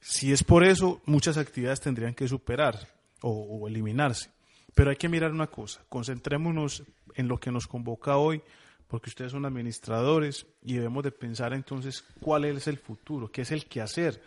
si 0.00 0.32
es 0.32 0.42
por 0.42 0.64
eso, 0.64 1.00
muchas 1.06 1.38
actividades 1.38 1.80
tendrían 1.80 2.12
que 2.12 2.26
superar 2.26 2.76
o, 3.22 3.66
eliminarse. 3.68 4.28
Pero 4.78 4.90
hay 4.90 4.96
que 4.96 5.08
mirar 5.08 5.32
una 5.32 5.48
cosa, 5.48 5.80
concentrémonos 5.88 6.84
en 7.16 7.26
lo 7.26 7.40
que 7.40 7.50
nos 7.50 7.66
convoca 7.66 8.16
hoy, 8.16 8.40
porque 8.86 9.10
ustedes 9.10 9.32
son 9.32 9.44
administradores 9.44 10.46
y 10.62 10.74
debemos 10.74 11.02
de 11.02 11.10
pensar 11.10 11.52
entonces 11.52 12.04
cuál 12.20 12.44
es 12.44 12.68
el 12.68 12.78
futuro, 12.78 13.28
qué 13.28 13.42
es 13.42 13.50
el 13.50 13.66
que 13.66 13.80
hacer, 13.80 14.22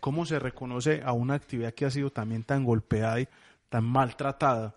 cómo 0.00 0.26
se 0.26 0.40
reconoce 0.40 1.02
a 1.04 1.12
una 1.12 1.34
actividad 1.34 1.72
que 1.72 1.84
ha 1.84 1.90
sido 1.92 2.10
también 2.10 2.42
tan 2.42 2.64
golpeada 2.64 3.20
y 3.20 3.28
tan 3.68 3.84
maltratada 3.84 4.74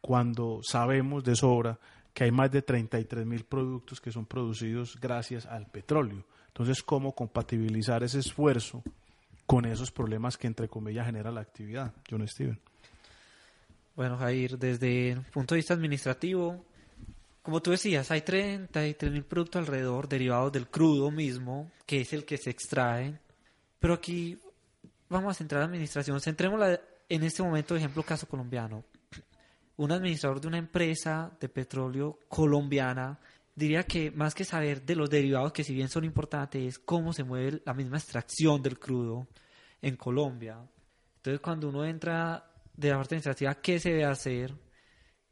cuando 0.00 0.60
sabemos 0.62 1.24
de 1.24 1.34
sobra 1.34 1.76
que 2.14 2.22
hay 2.22 2.30
más 2.30 2.52
de 2.52 2.62
33 2.62 3.26
mil 3.26 3.42
productos 3.42 4.00
que 4.00 4.12
son 4.12 4.24
producidos 4.24 5.00
gracias 5.00 5.46
al 5.46 5.66
petróleo. 5.66 6.24
Entonces, 6.46 6.84
¿cómo 6.84 7.12
compatibilizar 7.16 8.04
ese 8.04 8.20
esfuerzo 8.20 8.84
con 9.46 9.64
esos 9.64 9.90
problemas 9.90 10.38
que, 10.38 10.46
entre 10.46 10.68
comillas, 10.68 11.06
genera 11.06 11.32
la 11.32 11.40
actividad? 11.40 11.92
John 12.08 12.24
Steven. 12.28 12.69
Bueno, 14.00 14.16
Jair, 14.16 14.58
desde 14.58 15.10
el 15.10 15.20
punto 15.24 15.54
de 15.54 15.58
vista 15.58 15.74
administrativo, 15.74 16.64
como 17.42 17.60
tú 17.60 17.72
decías, 17.72 18.10
hay 18.10 18.22
33 18.22 19.12
mil 19.12 19.24
productos 19.24 19.60
alrededor 19.60 20.08
derivados 20.08 20.50
del 20.52 20.68
crudo 20.68 21.10
mismo, 21.10 21.70
que 21.84 22.00
es 22.00 22.14
el 22.14 22.24
que 22.24 22.38
se 22.38 22.48
extrae. 22.48 23.20
Pero 23.78 23.92
aquí 23.92 24.38
vamos 25.10 25.32
a 25.32 25.34
centrar 25.34 25.60
la 25.60 25.66
administración. 25.66 26.18
Centrémosla 26.18 26.80
en 27.10 27.22
este 27.24 27.42
momento, 27.42 27.76
ejemplo, 27.76 28.02
caso 28.02 28.26
colombiano. 28.26 28.84
Un 29.76 29.92
administrador 29.92 30.40
de 30.40 30.48
una 30.48 30.56
empresa 30.56 31.30
de 31.38 31.50
petróleo 31.50 32.20
colombiana 32.26 33.18
diría 33.54 33.82
que 33.82 34.10
más 34.10 34.34
que 34.34 34.46
saber 34.46 34.80
de 34.80 34.96
los 34.96 35.10
derivados, 35.10 35.52
que 35.52 35.62
si 35.62 35.74
bien 35.74 35.90
son 35.90 36.06
importantes, 36.06 36.62
es 36.66 36.78
cómo 36.78 37.12
se 37.12 37.22
mueve 37.22 37.60
la 37.66 37.74
misma 37.74 37.98
extracción 37.98 38.62
del 38.62 38.78
crudo 38.78 39.26
en 39.82 39.96
Colombia. 39.96 40.56
Entonces, 41.16 41.40
cuando 41.42 41.68
uno 41.68 41.84
entra 41.84 42.49
de 42.80 42.90
la 42.90 42.96
parte 42.96 43.14
administrativa, 43.14 43.54
¿qué 43.56 43.78
se 43.78 43.90
debe 43.90 44.04
hacer? 44.04 44.54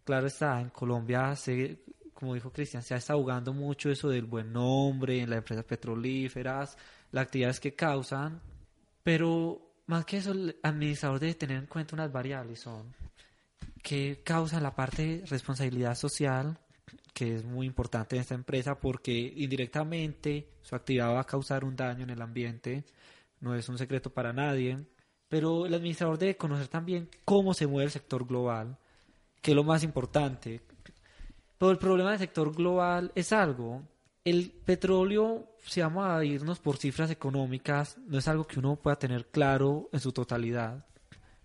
Claro 0.05 0.27
está, 0.27 0.61
en 0.61 0.71
Colombia 0.71 1.35
se 1.37 1.83
como 2.19 2.35
dijo 2.35 2.51
Cristian, 2.51 2.83
se 2.83 2.97
está 2.97 3.15
jugando 3.15 3.53
mucho 3.53 3.91
eso 3.91 4.09
del 4.09 4.25
buen 4.25 4.53
nombre 4.53 5.21
en 5.21 5.31
las 5.31 5.39
empresas 5.39 5.65
petrolíferas, 5.65 6.77
las 7.13 7.23
actividades 7.27 7.61
que 7.61 7.77
causan, 7.77 8.43
pero 9.05 9.77
más 9.87 10.05
que 10.05 10.17
eso, 10.17 10.33
el 10.33 10.57
administrador 10.65 11.21
debe 11.21 11.35
tener 11.35 11.59
en 11.59 11.67
cuenta 11.67 11.95
unas 11.95 12.11
variables, 12.11 12.59
son 12.59 12.93
que 13.85 14.21
causa 14.25 14.61
la 14.61 14.75
parte 14.75 15.07
de 15.21 15.27
responsabilidad 15.27 15.95
social, 15.95 16.59
que 17.15 17.37
es 17.37 17.45
muy 17.45 17.69
importante 17.69 18.17
en 18.17 18.23
esta 18.23 18.35
empresa 18.35 18.81
porque 18.81 19.13
indirectamente 19.13 20.49
su 20.61 20.75
actividad 20.75 21.15
va 21.15 21.21
a 21.21 21.25
causar 21.25 21.65
un 21.65 21.77
daño 21.77 22.03
en 22.03 22.11
el 22.11 22.21
ambiente, 22.21 22.85
no 23.39 23.55
es 23.55 23.69
un 23.69 23.79
secreto 23.79 24.13
para 24.13 24.33
nadie, 24.33 24.77
pero 25.29 25.67
el 25.67 25.75
administrador 25.75 26.19
debe 26.19 26.37
conocer 26.37 26.69
también 26.69 27.09
cómo 27.25 27.55
se 27.55 27.67
mueve 27.67 27.87
el 27.87 27.91
sector 27.91 28.27
global, 28.27 28.77
que 29.43 29.53
es 29.53 29.57
lo 29.57 29.65
más 29.65 29.83
importante, 29.83 30.63
pero 31.59 31.73
el 31.73 31.79
problema 31.79 32.11
del 32.11 32.21
sector 32.21 32.55
global 32.55 33.11
es 33.17 33.33
algo. 33.33 33.83
El 34.25 34.51
petróleo, 34.65 35.55
si 35.59 35.81
vamos 35.81 36.07
a 36.07 36.25
irnos 36.25 36.61
por 36.61 36.77
cifras 36.77 37.11
económicas, 37.11 37.99
no 38.07 38.19
es 38.19 38.29
algo 38.29 38.47
que 38.47 38.61
uno 38.61 38.77
pueda 38.77 38.97
tener 38.97 39.27
claro 39.27 39.89
en 39.93 39.99
su 39.99 40.13
totalidad. 40.13 40.87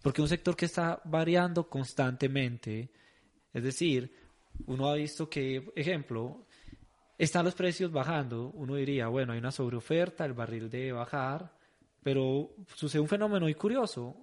Porque 0.01 0.21
es 0.21 0.23
un 0.23 0.29
sector 0.29 0.55
que 0.55 0.65
está 0.65 1.01
variando 1.05 1.67
constantemente. 1.67 2.91
Es 3.53 3.63
decir, 3.63 4.13
uno 4.67 4.87
ha 4.89 4.95
visto 4.95 5.29
que, 5.29 5.71
ejemplo, 5.75 6.45
están 7.17 7.45
los 7.45 7.55
precios 7.55 7.91
bajando. 7.91 8.51
Uno 8.53 8.75
diría, 8.75 9.07
bueno, 9.07 9.33
hay 9.33 9.39
una 9.39 9.51
sobreoferta, 9.51 10.25
el 10.25 10.33
barril 10.33 10.69
debe 10.69 10.91
bajar. 10.91 11.52
Pero 12.03 12.49
sucede 12.75 13.01
un 13.01 13.07
fenómeno 13.07 13.45
muy 13.45 13.55
curioso. 13.55 14.15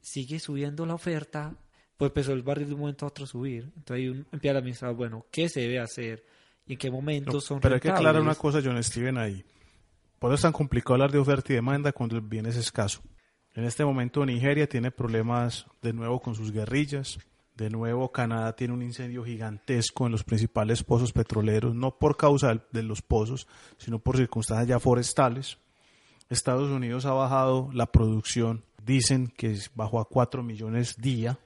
Sigue 0.00 0.38
subiendo 0.38 0.86
la 0.86 0.94
oferta 0.94 1.56
pues 1.96 2.10
empezó 2.10 2.32
el 2.32 2.42
barril 2.42 2.68
de 2.68 2.74
un 2.74 2.80
momento 2.80 3.06
a 3.06 3.08
otro 3.08 3.26
subir. 3.26 3.72
Entonces 3.76 3.96
ahí 3.96 4.24
empieza 4.30 4.56
a 4.56 4.60
administrar, 4.60 4.94
bueno, 4.94 5.26
¿qué 5.30 5.48
se 5.48 5.60
debe 5.60 5.78
hacer? 5.78 6.24
¿Y 6.66 6.74
en 6.74 6.78
qué 6.78 6.90
momentos 6.90 7.44
son 7.44 7.60
Pero 7.60 7.74
hay 7.74 7.80
que 7.80 7.90
aclarar 7.90 8.20
una 8.20 8.34
cosa, 8.34 8.60
John 8.62 8.82
Steven, 8.82 9.16
ahí. 9.18 9.44
Por 10.18 10.30
eso 10.30 10.34
es 10.34 10.42
tan 10.42 10.52
complicado 10.52 10.94
hablar 10.94 11.12
de 11.12 11.18
oferta 11.18 11.52
y 11.52 11.56
demanda 11.56 11.92
cuando 11.92 12.16
el 12.16 12.22
bien 12.22 12.46
es 12.46 12.56
escaso. 12.56 13.02
En 13.54 13.64
este 13.64 13.84
momento 13.84 14.26
Nigeria 14.26 14.68
tiene 14.68 14.90
problemas 14.90 15.66
de 15.80 15.92
nuevo 15.92 16.20
con 16.20 16.34
sus 16.34 16.52
guerrillas. 16.52 17.18
De 17.54 17.70
nuevo 17.70 18.12
Canadá 18.12 18.54
tiene 18.54 18.74
un 18.74 18.82
incendio 18.82 19.24
gigantesco 19.24 20.04
en 20.04 20.12
los 20.12 20.24
principales 20.24 20.82
pozos 20.82 21.12
petroleros, 21.12 21.74
no 21.74 21.98
por 21.98 22.18
causa 22.18 22.62
de 22.70 22.82
los 22.82 23.00
pozos, 23.00 23.46
sino 23.78 23.98
por 23.98 24.18
circunstancias 24.18 24.68
ya 24.68 24.78
forestales. 24.78 25.58
Estados 26.28 26.70
Unidos 26.70 27.06
ha 27.06 27.12
bajado 27.12 27.70
la 27.72 27.86
producción, 27.86 28.64
dicen 28.84 29.28
que 29.28 29.56
bajó 29.74 30.00
a 30.00 30.08
4 30.08 30.42
millones 30.42 31.00
día 31.00 31.38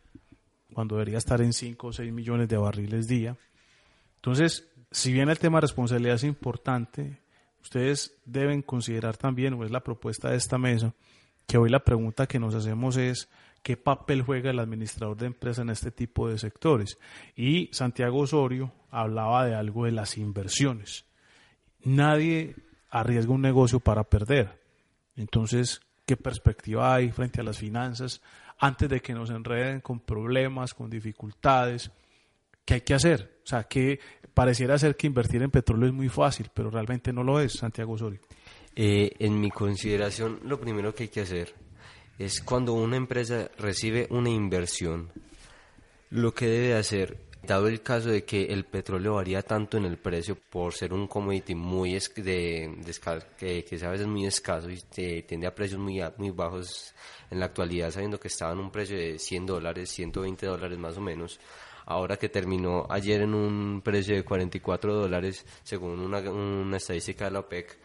cuando 0.72 0.96
debería 0.96 1.18
estar 1.18 1.40
en 1.40 1.52
5 1.52 1.86
o 1.86 1.92
6 1.92 2.12
millones 2.12 2.48
de 2.48 2.56
barriles 2.56 3.06
día. 3.06 3.36
Entonces, 4.16 4.68
si 4.90 5.12
bien 5.12 5.28
el 5.28 5.38
tema 5.38 5.58
de 5.58 5.62
responsabilidad 5.62 6.16
es 6.16 6.24
importante, 6.24 7.20
ustedes 7.62 8.16
deben 8.24 8.62
considerar 8.62 9.16
también, 9.16 9.54
o 9.54 9.64
es 9.64 9.70
la 9.70 9.80
propuesta 9.80 10.30
de 10.30 10.36
esta 10.36 10.58
mesa, 10.58 10.94
que 11.46 11.58
hoy 11.58 11.68
la 11.68 11.84
pregunta 11.84 12.26
que 12.26 12.38
nos 12.38 12.54
hacemos 12.54 12.96
es 12.96 13.28
qué 13.62 13.76
papel 13.76 14.22
juega 14.22 14.50
el 14.50 14.58
administrador 14.58 15.16
de 15.16 15.26
empresa 15.26 15.62
en 15.62 15.70
este 15.70 15.90
tipo 15.90 16.28
de 16.28 16.38
sectores. 16.38 16.98
Y 17.34 17.68
Santiago 17.72 18.20
Osorio 18.20 18.72
hablaba 18.90 19.44
de 19.44 19.54
algo 19.54 19.84
de 19.84 19.92
las 19.92 20.16
inversiones. 20.16 21.04
Nadie 21.82 22.56
arriesga 22.90 23.32
un 23.32 23.42
negocio 23.42 23.80
para 23.80 24.04
perder. 24.04 24.59
Entonces, 25.20 25.80
¿qué 26.06 26.16
perspectiva 26.16 26.94
hay 26.94 27.10
frente 27.12 27.40
a 27.40 27.44
las 27.44 27.58
finanzas? 27.58 28.20
antes 28.60 28.88
de 28.88 29.00
que 29.00 29.14
nos 29.14 29.30
enreden 29.30 29.80
con 29.80 30.00
problemas, 30.00 30.74
con 30.74 30.90
dificultades. 30.90 31.90
¿Qué 32.64 32.74
hay 32.74 32.80
que 32.82 32.94
hacer? 32.94 33.40
O 33.42 33.46
sea, 33.46 33.64
que 33.64 33.98
pareciera 34.34 34.78
ser 34.78 34.96
que 34.96 35.06
invertir 35.06 35.42
en 35.42 35.50
petróleo 35.50 35.88
es 35.88 35.94
muy 35.94 36.08
fácil, 36.08 36.50
pero 36.54 36.70
realmente 36.70 37.12
no 37.12 37.24
lo 37.24 37.40
es, 37.40 37.54
Santiago 37.54 37.94
Osorio. 37.94 38.20
Eh, 38.76 39.10
en 39.18 39.40
mi 39.40 39.50
consideración, 39.50 40.40
lo 40.44 40.60
primero 40.60 40.94
que 40.94 41.04
hay 41.04 41.08
que 41.08 41.22
hacer 41.22 41.54
es 42.18 42.42
cuando 42.42 42.74
una 42.74 42.96
empresa 42.96 43.50
recibe 43.58 44.06
una 44.10 44.28
inversión, 44.28 45.10
lo 46.10 46.34
que 46.34 46.46
debe 46.46 46.74
hacer, 46.74 47.18
dado 47.42 47.68
el 47.68 47.82
caso 47.82 48.10
de 48.10 48.24
que 48.24 48.44
el 48.46 48.64
petróleo 48.64 49.14
varía 49.14 49.42
tanto 49.42 49.76
en 49.76 49.84
el 49.84 49.96
precio 49.96 50.36
por 50.36 50.74
ser 50.74 50.92
un 50.92 51.06
commodity 51.06 51.54
muy 51.54 51.98
de, 52.16 52.76
que, 53.38 53.64
que 53.64 53.84
a 53.84 53.90
veces 53.90 54.06
muy 54.06 54.26
escaso 54.26 54.68
y 54.70 54.80
tiende 55.22 55.46
a 55.46 55.54
precios 55.54 55.80
muy, 55.80 56.00
muy 56.18 56.30
bajos 56.30 56.94
en 57.30 57.40
la 57.40 57.46
actualidad 57.46 57.90
sabiendo 57.90 58.20
que 58.20 58.28
estaba 58.28 58.52
en 58.52 58.58
un 58.58 58.70
precio 58.70 58.96
de 58.96 59.18
100 59.18 59.46
dólares, 59.46 59.90
120 59.90 60.46
dólares 60.46 60.78
más 60.78 60.96
o 60.96 61.00
menos, 61.00 61.40
ahora 61.86 62.16
que 62.16 62.28
terminó 62.28 62.86
ayer 62.88 63.22
en 63.22 63.34
un 63.34 63.80
precio 63.82 64.14
de 64.14 64.22
44 64.22 64.94
dólares, 64.94 65.44
según 65.62 66.00
una, 66.00 66.18
una 66.30 66.76
estadística 66.76 67.24
de 67.24 67.30
la 67.32 67.40
OPEC, 67.40 67.78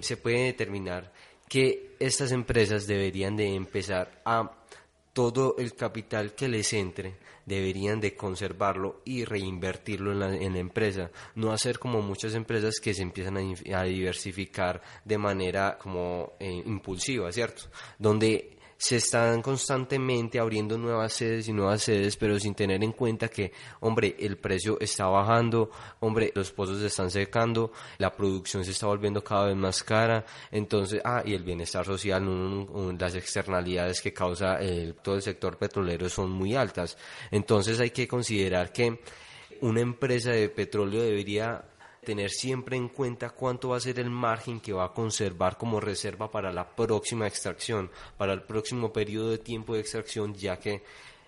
se 0.00 0.16
puede 0.16 0.46
determinar 0.46 1.12
que 1.48 1.96
estas 1.98 2.32
empresas 2.32 2.86
deberían 2.86 3.36
de 3.36 3.54
empezar 3.54 4.22
a 4.24 4.50
todo 5.12 5.56
el 5.58 5.74
capital 5.74 6.34
que 6.34 6.48
les 6.48 6.72
entre 6.72 7.14
deberían 7.46 8.00
de 8.00 8.14
conservarlo 8.14 9.02
y 9.04 9.24
reinvertirlo 9.24 10.12
en 10.12 10.20
la, 10.20 10.34
en 10.34 10.52
la 10.54 10.58
empresa, 10.58 11.10
no 11.34 11.52
hacer 11.52 11.78
como 11.78 12.02
muchas 12.02 12.34
empresas 12.34 12.74
que 12.80 12.94
se 12.94 13.02
empiezan 13.02 13.36
a, 13.36 13.82
diversificar 13.82 14.82
de 15.04 15.18
manera 15.18 15.78
como 15.78 16.32
eh, 16.38 16.62
impulsiva, 16.64 17.32
¿cierto? 17.32 17.64
Donde 17.98 18.58
se 18.82 18.96
están 18.96 19.42
constantemente 19.42 20.40
abriendo 20.40 20.76
nuevas 20.76 21.12
sedes 21.12 21.46
y 21.46 21.52
nuevas 21.52 21.82
sedes, 21.82 22.16
pero 22.16 22.40
sin 22.40 22.52
tener 22.52 22.82
en 22.82 22.90
cuenta 22.90 23.28
que, 23.28 23.52
hombre, 23.78 24.16
el 24.18 24.38
precio 24.38 24.76
está 24.80 25.06
bajando, 25.06 25.70
hombre, 26.00 26.32
los 26.34 26.50
pozos 26.50 26.80
se 26.80 26.88
están 26.88 27.08
secando, 27.08 27.70
la 27.98 28.12
producción 28.12 28.64
se 28.64 28.72
está 28.72 28.88
volviendo 28.88 29.22
cada 29.22 29.46
vez 29.46 29.56
más 29.56 29.84
cara, 29.84 30.26
entonces, 30.50 31.00
ah, 31.04 31.22
y 31.24 31.32
el 31.32 31.44
bienestar 31.44 31.86
social, 31.86 32.26
las 32.98 33.14
externalidades 33.14 34.00
que 34.00 34.12
causa 34.12 34.58
todo 35.00 35.14
el 35.14 35.22
sector 35.22 35.56
petrolero 35.56 36.08
son 36.08 36.32
muy 36.32 36.56
altas. 36.56 36.98
Entonces 37.30 37.78
hay 37.78 37.90
que 37.90 38.08
considerar 38.08 38.72
que 38.72 38.98
una 39.60 39.80
empresa 39.80 40.32
de 40.32 40.48
petróleo 40.48 41.02
debería 41.02 41.64
tener 42.04 42.30
siempre 42.30 42.76
en 42.76 42.88
cuenta 42.88 43.30
cuánto 43.30 43.70
va 43.70 43.76
a 43.76 43.80
ser 43.80 44.00
el 44.00 44.10
margen 44.10 44.60
que 44.60 44.72
va 44.72 44.86
a 44.86 44.92
conservar 44.92 45.56
como 45.56 45.80
reserva 45.80 46.30
para 46.30 46.52
la 46.52 46.74
próxima 46.74 47.26
extracción, 47.26 47.90
para 48.16 48.32
el 48.32 48.42
próximo 48.42 48.92
periodo 48.92 49.30
de 49.30 49.38
tiempo 49.38 49.74
de 49.74 49.80
extracción, 49.80 50.34
ya 50.34 50.58
que 50.58 50.82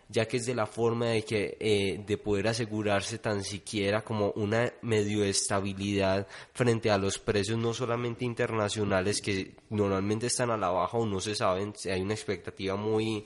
ya 0.09 0.27
que 0.27 0.37
es 0.37 0.47
de 0.47 0.55
la 0.55 0.67
forma 0.67 1.07
de 1.07 1.25
que 1.25 1.57
eh, 1.59 2.03
de 2.07 2.19
poder 2.19 2.49
asegurarse 2.49 3.19
tan 3.19 3.43
siquiera 3.43 4.03
como 4.03 4.33
una 4.33 4.73
medio 4.83 5.25
estabilidad 5.25 6.27
frente 6.53 6.91
a 6.91 6.99
los 6.99 7.19
precios 7.19 7.59
no 7.59 7.73
solamente 7.73 8.25
internacionales 8.25 9.23
que 9.23 9.55
normalmente 9.71 10.27
están 10.27 10.51
a 10.51 10.59
la 10.59 10.69
baja 10.69 10.99
o 10.99 11.07
no 11.07 11.21
se 11.21 11.35
saben, 11.35 11.73
hay 11.91 12.03
una 12.03 12.15
expectativa 12.15 12.77
muy 12.77 13.25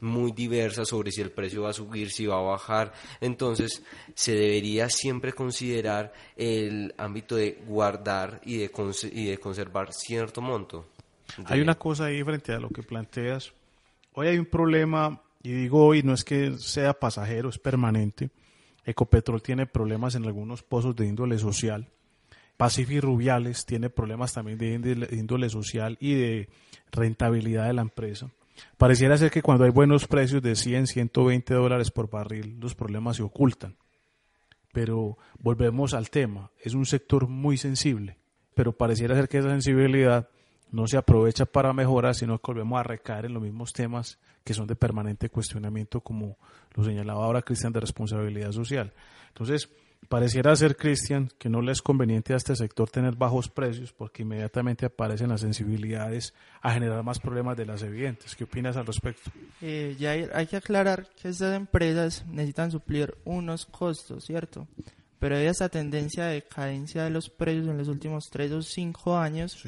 muy 0.00 0.32
diversa 0.32 0.84
sobre 0.84 1.10
si 1.10 1.20
el 1.20 1.30
precio 1.30 1.62
va 1.62 1.70
a 1.70 1.72
subir, 1.72 2.10
si 2.10 2.26
va 2.26 2.38
a 2.38 2.42
bajar. 2.42 2.92
Entonces, 3.20 3.82
se 4.14 4.32
debería 4.32 4.88
siempre 4.88 5.32
considerar 5.32 6.12
el 6.36 6.94
ámbito 6.98 7.36
de 7.36 7.62
guardar 7.66 8.40
y 8.44 8.58
de, 8.58 8.70
y 9.12 9.26
de 9.26 9.38
conservar 9.38 9.92
cierto 9.92 10.40
monto. 10.40 10.86
Hay 11.46 11.60
una 11.60 11.74
cosa 11.74 12.06
ahí 12.06 12.22
frente 12.22 12.52
a 12.52 12.60
lo 12.60 12.68
que 12.68 12.82
planteas. 12.82 13.52
Hoy 14.12 14.28
hay 14.28 14.38
un 14.38 14.46
problema, 14.46 15.20
y 15.42 15.52
digo 15.52 15.84
hoy, 15.86 16.02
no 16.02 16.14
es 16.14 16.24
que 16.24 16.56
sea 16.58 16.94
pasajero, 16.94 17.48
es 17.48 17.58
permanente. 17.58 18.30
Ecopetrol 18.84 19.42
tiene 19.42 19.66
problemas 19.66 20.14
en 20.14 20.24
algunos 20.24 20.62
pozos 20.62 20.94
de 20.94 21.06
índole 21.06 21.38
social 21.38 21.88
Pacific 22.56 23.02
Rubiales 23.02 23.66
tiene 23.66 23.90
problemas 23.90 24.32
también 24.32 24.58
de 24.58 25.08
índole 25.12 25.50
social 25.50 25.96
y 26.00 26.14
de 26.14 26.48
rentabilidad 26.90 27.66
de 27.66 27.74
la 27.74 27.82
empresa. 27.82 28.30
Pareciera 28.76 29.16
ser 29.16 29.30
que 29.30 29.42
cuando 29.42 29.64
hay 29.64 29.70
buenos 29.70 30.06
precios 30.06 30.42
de 30.42 30.54
100, 30.54 30.86
120 30.86 31.54
dólares 31.54 31.90
por 31.90 32.10
barril, 32.10 32.58
los 32.60 32.74
problemas 32.74 33.16
se 33.16 33.22
ocultan. 33.22 33.76
Pero 34.72 35.16
volvemos 35.38 35.94
al 35.94 36.10
tema, 36.10 36.50
es 36.60 36.74
un 36.74 36.84
sector 36.84 37.28
muy 37.28 37.56
sensible, 37.56 38.18
pero 38.54 38.72
pareciera 38.72 39.14
ser 39.14 39.28
que 39.28 39.38
esa 39.38 39.50
sensibilidad 39.50 40.28
no 40.70 40.86
se 40.86 40.96
aprovecha 40.96 41.46
para 41.46 41.72
mejorar, 41.72 42.14
sino 42.14 42.38
que 42.38 42.52
volvemos 42.52 42.78
a 42.78 42.82
recaer 42.82 43.26
en 43.26 43.34
los 43.34 43.42
mismos 43.42 43.72
temas 43.72 44.18
que 44.44 44.54
son 44.54 44.66
de 44.66 44.76
permanente 44.76 45.30
cuestionamiento, 45.30 46.00
como 46.00 46.36
lo 46.74 46.84
señalaba 46.84 47.24
ahora 47.24 47.42
Cristian, 47.42 47.72
de 47.72 47.80
responsabilidad 47.80 48.52
social. 48.52 48.92
Entonces, 49.28 49.70
Pareciera 50.08 50.54
ser, 50.54 50.76
Cristian, 50.76 51.28
que 51.36 51.48
no 51.48 51.60
le 51.60 51.72
es 51.72 51.82
conveniente 51.82 52.32
a 52.32 52.36
este 52.36 52.54
sector 52.54 52.88
tener 52.88 53.16
bajos 53.16 53.48
precios 53.48 53.92
porque 53.92 54.22
inmediatamente 54.22 54.86
aparecen 54.86 55.30
las 55.30 55.40
sensibilidades 55.40 56.32
a 56.62 56.72
generar 56.72 57.02
más 57.02 57.18
problemas 57.18 57.56
de 57.56 57.66
las 57.66 57.82
evidentes. 57.82 58.36
¿Qué 58.36 58.44
opinas 58.44 58.76
al 58.76 58.86
respecto? 58.86 59.32
Eh, 59.60 59.96
ya 59.98 60.12
hay, 60.12 60.46
que 60.46 60.56
aclarar 60.56 61.08
que 61.20 61.28
estas 61.28 61.56
empresas 61.56 62.24
necesitan 62.26 62.70
suplir 62.70 63.16
unos 63.24 63.66
costos, 63.66 64.24
¿cierto? 64.24 64.68
Pero 65.18 65.36
hay 65.36 65.46
esta 65.46 65.68
tendencia 65.68 66.26
de 66.26 66.42
cadencia 66.42 67.02
de 67.02 67.10
los 67.10 67.28
precios 67.28 67.66
en 67.66 67.78
los 67.78 67.88
últimos 67.88 68.28
tres 68.30 68.52
o 68.52 68.62
cinco 68.62 69.16
años. 69.16 69.60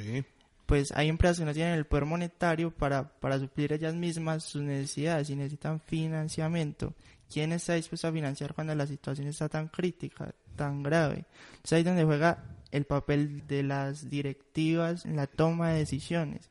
Pues 0.66 0.92
hay 0.92 1.08
empresas 1.08 1.38
que 1.40 1.46
no 1.46 1.54
tienen 1.54 1.74
el 1.74 1.86
poder 1.86 2.04
monetario 2.04 2.70
para, 2.70 3.08
para 3.08 3.38
suplir 3.40 3.72
ellas 3.72 3.94
mismas 3.94 4.44
sus 4.44 4.62
necesidades 4.62 5.30
y 5.30 5.34
necesitan 5.34 5.80
financiamiento 5.80 6.94
¿Quién 7.30 7.52
está 7.52 7.74
dispuesto 7.74 8.08
a 8.08 8.12
financiar 8.12 8.54
cuando 8.54 8.74
la 8.74 8.86
situación 8.86 9.28
está 9.28 9.48
tan 9.48 9.68
crítica, 9.68 10.34
tan 10.56 10.82
grave? 10.82 11.26
Es 11.62 11.72
ahí 11.74 11.82
donde 11.82 12.04
juega 12.04 12.42
el 12.70 12.84
papel 12.84 13.46
de 13.46 13.62
las 13.62 14.08
directivas 14.08 15.04
en 15.04 15.16
la 15.16 15.26
toma 15.26 15.70
de 15.70 15.80
decisiones. 15.80 16.50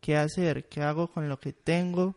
¿Qué 0.00 0.16
hacer? 0.16 0.68
¿Qué 0.68 0.82
hago 0.82 1.10
con 1.10 1.28
lo 1.28 1.40
que 1.40 1.52
tengo? 1.52 2.16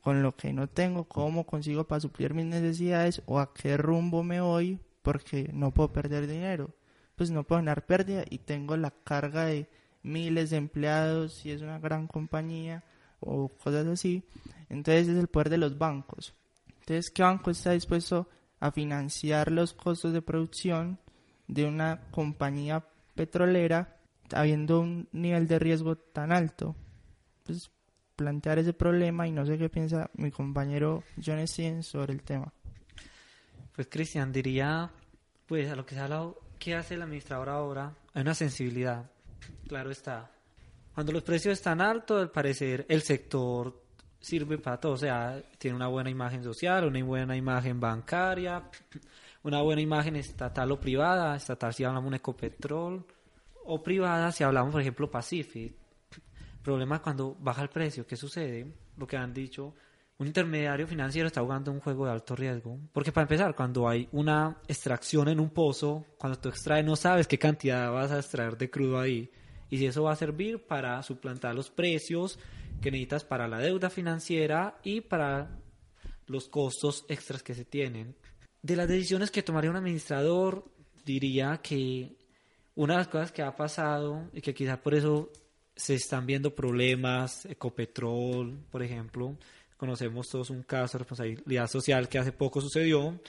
¿Con 0.00 0.22
lo 0.22 0.36
que 0.36 0.52
no 0.52 0.68
tengo? 0.68 1.04
¿Cómo 1.04 1.46
consigo 1.46 1.84
para 1.84 2.00
suplir 2.00 2.34
mis 2.34 2.46
necesidades? 2.46 3.22
¿O 3.26 3.38
a 3.38 3.54
qué 3.54 3.76
rumbo 3.76 4.24
me 4.24 4.40
voy? 4.40 4.80
Porque 5.02 5.48
no 5.52 5.72
puedo 5.72 5.92
perder 5.92 6.26
dinero. 6.26 6.74
Pues 7.14 7.30
no 7.30 7.44
puedo 7.44 7.60
ganar 7.60 7.86
pérdida 7.86 8.24
y 8.28 8.38
tengo 8.38 8.76
la 8.76 8.90
carga 8.90 9.46
de 9.46 9.68
miles 10.02 10.50
de 10.50 10.56
empleados 10.56 11.34
si 11.34 11.52
es 11.52 11.62
una 11.62 11.78
gran 11.78 12.08
compañía 12.08 12.82
o 13.20 13.48
cosas 13.48 13.86
así. 13.86 14.24
Entonces 14.68 15.06
es 15.06 15.16
el 15.16 15.28
poder 15.28 15.50
de 15.50 15.58
los 15.58 15.78
bancos 15.78 16.34
entonces, 16.86 17.10
¿qué 17.10 17.22
banco 17.22 17.50
está 17.50 17.72
dispuesto 17.72 18.28
a 18.60 18.70
financiar 18.70 19.50
los 19.50 19.72
costos 19.72 20.12
de 20.12 20.20
producción 20.20 20.98
de 21.48 21.64
una 21.64 22.02
compañía 22.10 22.84
petrolera 23.14 23.96
habiendo 24.34 24.80
un 24.80 25.08
nivel 25.12 25.48
de 25.48 25.58
riesgo 25.58 25.96
tan 25.96 26.30
alto? 26.30 26.76
Pues 27.42 27.70
plantear 28.16 28.58
ese 28.58 28.74
problema 28.74 29.26
y 29.26 29.32
no 29.32 29.46
sé 29.46 29.56
qué 29.56 29.70
piensa 29.70 30.10
mi 30.12 30.30
compañero 30.30 31.02
John 31.24 31.46
sobre 31.82 32.12
el 32.12 32.22
tema. 32.22 32.52
Pues 33.74 33.88
Cristian, 33.90 34.30
diría, 34.30 34.90
pues 35.46 35.70
a 35.70 35.76
lo 35.76 35.86
que 35.86 35.94
se 35.94 36.02
ha 36.02 36.04
hablado, 36.04 36.38
¿qué 36.58 36.74
hace 36.74 36.96
el 36.96 37.02
administrador 37.02 37.48
ahora? 37.48 37.94
Hay 38.12 38.20
una 38.20 38.34
sensibilidad, 38.34 39.10
claro 39.66 39.90
está. 39.90 40.30
Cuando 40.92 41.12
los 41.12 41.22
precios 41.22 41.54
están 41.54 41.80
altos, 41.80 42.20
al 42.20 42.30
parecer 42.30 42.84
el 42.90 43.00
sector 43.00 43.83
sirve 44.24 44.56
para 44.56 44.80
todo, 44.80 44.92
o 44.92 44.96
sea, 44.96 45.42
tiene 45.58 45.76
una 45.76 45.88
buena 45.88 46.08
imagen 46.08 46.42
social, 46.42 46.86
una 46.86 47.04
buena 47.04 47.36
imagen 47.36 47.78
bancaria, 47.78 48.62
una 49.42 49.60
buena 49.60 49.82
imagen 49.82 50.16
estatal 50.16 50.72
o 50.72 50.80
privada, 50.80 51.36
estatal 51.36 51.74
si 51.74 51.84
hablamos 51.84 52.10
de 52.10 52.16
Ecopetrol, 52.16 53.04
o 53.66 53.82
privada 53.82 54.32
si 54.32 54.42
hablamos, 54.42 54.72
por 54.72 54.80
ejemplo, 54.80 55.10
Pacific. 55.10 55.74
problema 56.62 57.02
cuando 57.02 57.36
baja 57.38 57.60
el 57.62 57.68
precio, 57.68 58.06
¿qué 58.06 58.16
sucede? 58.16 58.66
Lo 58.96 59.06
que 59.06 59.18
han 59.18 59.34
dicho, 59.34 59.74
un 60.16 60.26
intermediario 60.26 60.86
financiero 60.86 61.26
está 61.26 61.42
jugando 61.42 61.70
un 61.70 61.80
juego 61.80 62.06
de 62.06 62.12
alto 62.12 62.34
riesgo. 62.34 62.78
Porque 62.94 63.12
para 63.12 63.24
empezar, 63.24 63.54
cuando 63.54 63.86
hay 63.86 64.08
una 64.12 64.56
extracción 64.66 65.28
en 65.28 65.38
un 65.38 65.50
pozo, 65.50 66.06
cuando 66.16 66.38
tú 66.38 66.48
extraes 66.48 66.84
no 66.84 66.96
sabes 66.96 67.26
qué 67.26 67.38
cantidad 67.38 67.92
vas 67.92 68.10
a 68.10 68.20
extraer 68.20 68.56
de 68.56 68.70
crudo 68.70 68.98
ahí. 68.98 69.30
Y 69.68 69.76
si 69.76 69.86
eso 69.86 70.04
va 70.04 70.12
a 70.12 70.16
servir 70.16 70.64
para 70.66 71.02
suplantar 71.02 71.54
los 71.54 71.68
precios 71.68 72.38
que 72.80 72.90
necesitas 72.90 73.24
para 73.24 73.48
la 73.48 73.58
deuda 73.58 73.90
financiera 73.90 74.78
y 74.82 75.00
para 75.00 75.58
los 76.26 76.48
costos 76.48 77.04
extras 77.08 77.42
que 77.42 77.54
se 77.54 77.64
tienen. 77.64 78.16
De 78.62 78.76
las 78.76 78.88
decisiones 78.88 79.30
que 79.30 79.42
tomaría 79.42 79.70
un 79.70 79.76
administrador, 79.76 80.64
diría 81.04 81.60
que 81.62 82.16
una 82.74 82.94
de 82.94 82.98
las 82.98 83.08
cosas 83.08 83.32
que 83.32 83.42
ha 83.42 83.54
pasado 83.54 84.30
y 84.32 84.40
que 84.40 84.54
quizá 84.54 84.80
por 84.80 84.94
eso 84.94 85.30
se 85.76 85.94
están 85.94 86.26
viendo 86.26 86.54
problemas, 86.54 87.46
Ecopetrol, 87.46 88.58
por 88.70 88.82
ejemplo, 88.82 89.36
conocemos 89.76 90.28
todos 90.28 90.50
un 90.50 90.62
caso 90.62 90.96
de 90.96 91.04
responsabilidad 91.04 91.68
social 91.68 92.08
que 92.08 92.18
hace 92.18 92.32
poco 92.32 92.60
sucedió, 92.60 93.20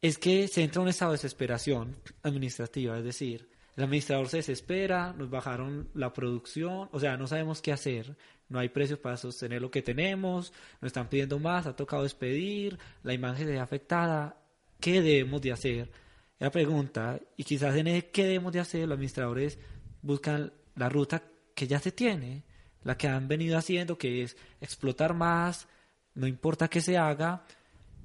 es 0.00 0.18
que 0.18 0.48
se 0.48 0.62
entra 0.62 0.80
en 0.80 0.84
un 0.84 0.88
estado 0.88 1.12
de 1.12 1.16
desesperación 1.16 1.96
administrativa, 2.22 2.96
es 2.98 3.04
decir, 3.04 3.48
el 3.78 3.84
administrador 3.84 4.28
se 4.28 4.38
desespera, 4.38 5.14
nos 5.16 5.30
bajaron 5.30 5.88
la 5.94 6.12
producción, 6.12 6.88
o 6.90 6.98
sea, 6.98 7.16
no 7.16 7.28
sabemos 7.28 7.62
qué 7.62 7.70
hacer, 7.70 8.16
no 8.48 8.58
hay 8.58 8.70
precios 8.70 8.98
para 8.98 9.16
sostener 9.16 9.62
lo 9.62 9.70
que 9.70 9.82
tenemos, 9.82 10.52
nos 10.80 10.88
están 10.88 11.08
pidiendo 11.08 11.38
más, 11.38 11.64
ha 11.68 11.76
tocado 11.76 12.02
despedir, 12.02 12.76
la 13.04 13.14
imagen 13.14 13.46
se 13.46 13.52
ve 13.52 13.60
afectada, 13.60 14.36
¿qué 14.80 15.00
debemos 15.00 15.40
de 15.42 15.52
hacer? 15.52 15.92
La 16.40 16.50
pregunta, 16.50 17.20
y 17.36 17.44
quizás 17.44 17.76
en 17.76 17.86
el 17.86 18.06
qué 18.06 18.24
debemos 18.24 18.52
de 18.52 18.58
hacer, 18.58 18.88
los 18.88 18.96
administradores 18.96 19.60
buscan 20.02 20.52
la 20.74 20.88
ruta 20.88 21.22
que 21.54 21.68
ya 21.68 21.78
se 21.78 21.92
tiene, 21.92 22.42
la 22.82 22.96
que 22.96 23.06
han 23.06 23.28
venido 23.28 23.56
haciendo, 23.56 23.96
que 23.96 24.24
es 24.24 24.36
explotar 24.60 25.14
más, 25.14 25.68
no 26.16 26.26
importa 26.26 26.66
qué 26.66 26.80
se 26.80 26.98
haga, 26.98 27.44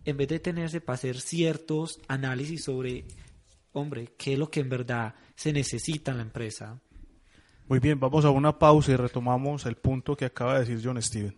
en 0.06 0.18
vez 0.18 0.28
de 0.28 0.40
tenerse 0.40 0.82
para 0.82 0.98
hacer 0.98 1.20
ciertos 1.20 2.00
análisis 2.08 2.64
sobre 2.64 3.06
hombre, 3.74 4.14
qué 4.18 4.34
es 4.34 4.40
lo 4.40 4.50
que 4.50 4.62
en 4.62 4.70
verdad 4.70 5.14
se 5.36 5.54
necesita 5.54 6.12
en 6.12 6.18
la 6.18 6.24
empresa. 6.24 6.80
Muy 7.68 7.80
bien, 7.80 8.00
vamos 8.00 8.26
a 8.26 8.30
una 8.30 8.58
pausa 8.58 8.92
y 8.92 8.96
retomamos 8.96 9.66
el 9.66 9.76
punto 9.76 10.16
que 10.16 10.26
acaba 10.26 10.54
de 10.54 10.60
decir 10.62 10.82
John 10.84 11.02
Steven. 11.02 11.36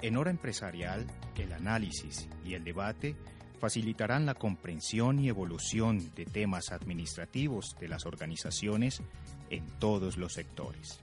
En 0.00 0.16
hora 0.16 0.30
empresarial, 0.30 1.06
el 1.42 1.52
análisis 1.52 2.28
y 2.44 2.54
el 2.54 2.64
debate 2.64 3.16
facilitarán 3.58 4.26
la 4.26 4.34
comprensión 4.34 5.18
y 5.18 5.28
evolución 5.28 6.12
de 6.14 6.24
temas 6.24 6.72
administrativos 6.72 7.76
de 7.80 7.88
las 7.88 8.06
organizaciones 8.06 9.02
en 9.50 9.66
todos 9.78 10.16
los 10.16 10.32
sectores. 10.32 11.00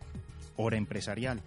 Hora 0.58 0.78
empresarial 0.78 1.42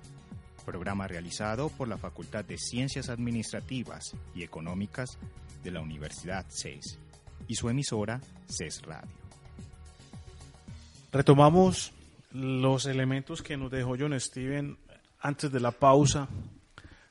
programa 0.64 1.06
realizado 1.06 1.68
por 1.68 1.88
la 1.88 1.98
Facultad 1.98 2.44
de 2.44 2.58
Ciencias 2.58 3.08
Administrativas 3.08 4.16
y 4.34 4.42
Económicas 4.42 5.18
de 5.62 5.70
la 5.70 5.80
Universidad 5.80 6.46
CES 6.48 6.98
y 7.48 7.54
su 7.54 7.68
emisora 7.68 8.20
CES 8.46 8.82
Radio. 8.82 9.10
Retomamos 11.12 11.92
los 12.32 12.86
elementos 12.86 13.42
que 13.42 13.56
nos 13.56 13.70
dejó 13.70 13.96
John 13.98 14.18
Steven 14.18 14.78
antes 15.20 15.52
de 15.52 15.60
la 15.60 15.70
pausa 15.70 16.28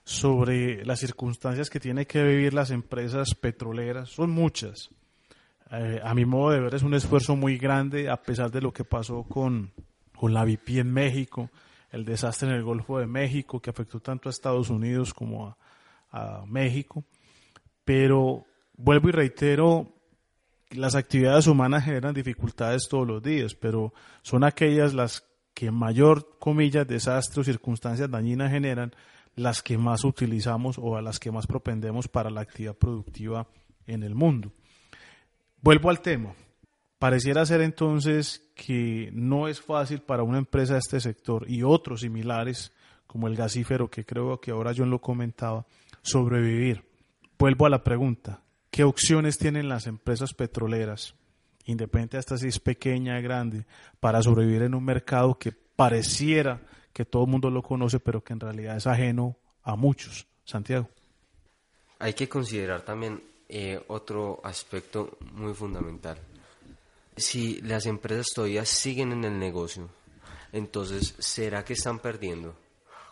sobre 0.03 0.83
las 0.85 0.99
circunstancias 0.99 1.69
que 1.69 1.79
tienen 1.79 2.05
que 2.05 2.23
vivir 2.23 2.53
las 2.53 2.71
empresas 2.71 3.35
petroleras. 3.35 4.09
Son 4.09 4.31
muchas. 4.31 4.89
Eh, 5.71 6.01
a 6.03 6.13
mi 6.13 6.25
modo 6.25 6.51
de 6.51 6.59
ver 6.59 6.75
es 6.75 6.83
un 6.83 6.95
esfuerzo 6.95 7.35
muy 7.35 7.57
grande 7.57 8.09
a 8.09 8.17
pesar 8.21 8.51
de 8.51 8.61
lo 8.61 8.73
que 8.73 8.83
pasó 8.83 9.23
con, 9.23 9.71
con 10.15 10.33
la 10.33 10.43
BP 10.43 10.79
en 10.79 10.91
México 10.91 11.49
el 11.91 12.05
desastre 12.05 12.49
en 12.49 12.55
el 12.55 12.63
Golfo 12.63 12.99
de 12.99 13.05
México 13.05 13.59
que 13.59 13.69
afectó 13.69 13.99
tanto 13.99 14.29
a 14.29 14.31
Estados 14.31 14.69
Unidos 14.69 15.13
como 15.13 15.55
a, 16.11 16.43
México. 16.45 17.05
Pero 17.85 18.45
vuelvo 18.75 19.09
y 19.09 19.11
reitero, 19.13 19.87
las 20.71 20.95
actividades 20.95 21.47
humanas 21.47 21.85
generan 21.85 22.13
dificultades 22.13 22.87
todos 22.89 23.07
los 23.07 23.23
días, 23.23 23.55
pero 23.55 23.93
son 24.21 24.43
aquellas 24.43 24.93
las 24.93 25.25
que 25.53 25.71
mayor, 25.71 26.37
comillas, 26.37 26.87
desastre 26.87 27.41
o 27.41 27.43
circunstancias 27.45 28.11
dañinas 28.11 28.51
generan, 28.51 28.93
las 29.35 29.61
que 29.61 29.77
más 29.77 30.03
utilizamos 30.03 30.77
o 30.77 30.97
a 30.97 31.01
las 31.01 31.17
que 31.17 31.31
más 31.31 31.47
propendemos 31.47 32.09
para 32.09 32.29
la 32.29 32.41
actividad 32.41 32.75
productiva 32.75 33.47
en 33.87 34.03
el 34.03 34.15
mundo. 34.15 34.51
Vuelvo 35.61 35.89
al 35.89 36.01
tema. 36.01 36.33
Pareciera 37.01 37.43
ser 37.47 37.61
entonces 37.61 38.47
que 38.53 39.09
no 39.11 39.47
es 39.47 39.59
fácil 39.59 40.01
para 40.03 40.21
una 40.21 40.37
empresa 40.37 40.73
de 40.73 40.79
este 40.81 40.99
sector 40.99 41.49
y 41.49 41.63
otros 41.63 42.01
similares, 42.01 42.73
como 43.07 43.27
el 43.27 43.35
gasífero, 43.35 43.89
que 43.89 44.05
creo 44.05 44.39
que 44.39 44.51
ahora 44.51 44.71
John 44.77 44.91
lo 44.91 45.01
comentaba, 45.01 45.65
sobrevivir. 46.03 46.83
Vuelvo 47.39 47.65
a 47.65 47.71
la 47.71 47.83
pregunta, 47.83 48.43
¿qué 48.69 48.83
opciones 48.83 49.39
tienen 49.39 49.67
las 49.67 49.87
empresas 49.87 50.35
petroleras, 50.35 51.15
independiente 51.65 52.17
hasta 52.17 52.37
si 52.37 52.49
es 52.49 52.59
pequeña 52.59 53.17
o 53.17 53.21
grande, 53.23 53.65
para 53.99 54.21
sobrevivir 54.21 54.61
en 54.61 54.75
un 54.75 54.85
mercado 54.85 55.39
que 55.39 55.53
pareciera 55.53 56.61
que 56.93 57.03
todo 57.03 57.23
el 57.23 57.31
mundo 57.31 57.49
lo 57.49 57.63
conoce, 57.63 57.99
pero 57.99 58.23
que 58.23 58.33
en 58.33 58.41
realidad 58.41 58.77
es 58.77 58.85
ajeno 58.85 59.37
a 59.63 59.75
muchos? 59.75 60.27
Santiago. 60.45 60.87
Hay 61.97 62.13
que 62.13 62.29
considerar 62.29 62.83
también 62.83 63.23
eh, 63.49 63.83
otro 63.87 64.39
aspecto 64.43 65.17
muy 65.33 65.55
fundamental. 65.55 66.19
Si 67.15 67.61
las 67.61 67.85
empresas 67.85 68.27
todavía 68.33 68.65
siguen 68.65 69.11
en 69.11 69.23
el 69.25 69.37
negocio, 69.37 69.89
entonces, 70.51 71.15
¿será 71.19 71.63
que 71.63 71.73
están 71.73 71.99
perdiendo? 71.99 72.55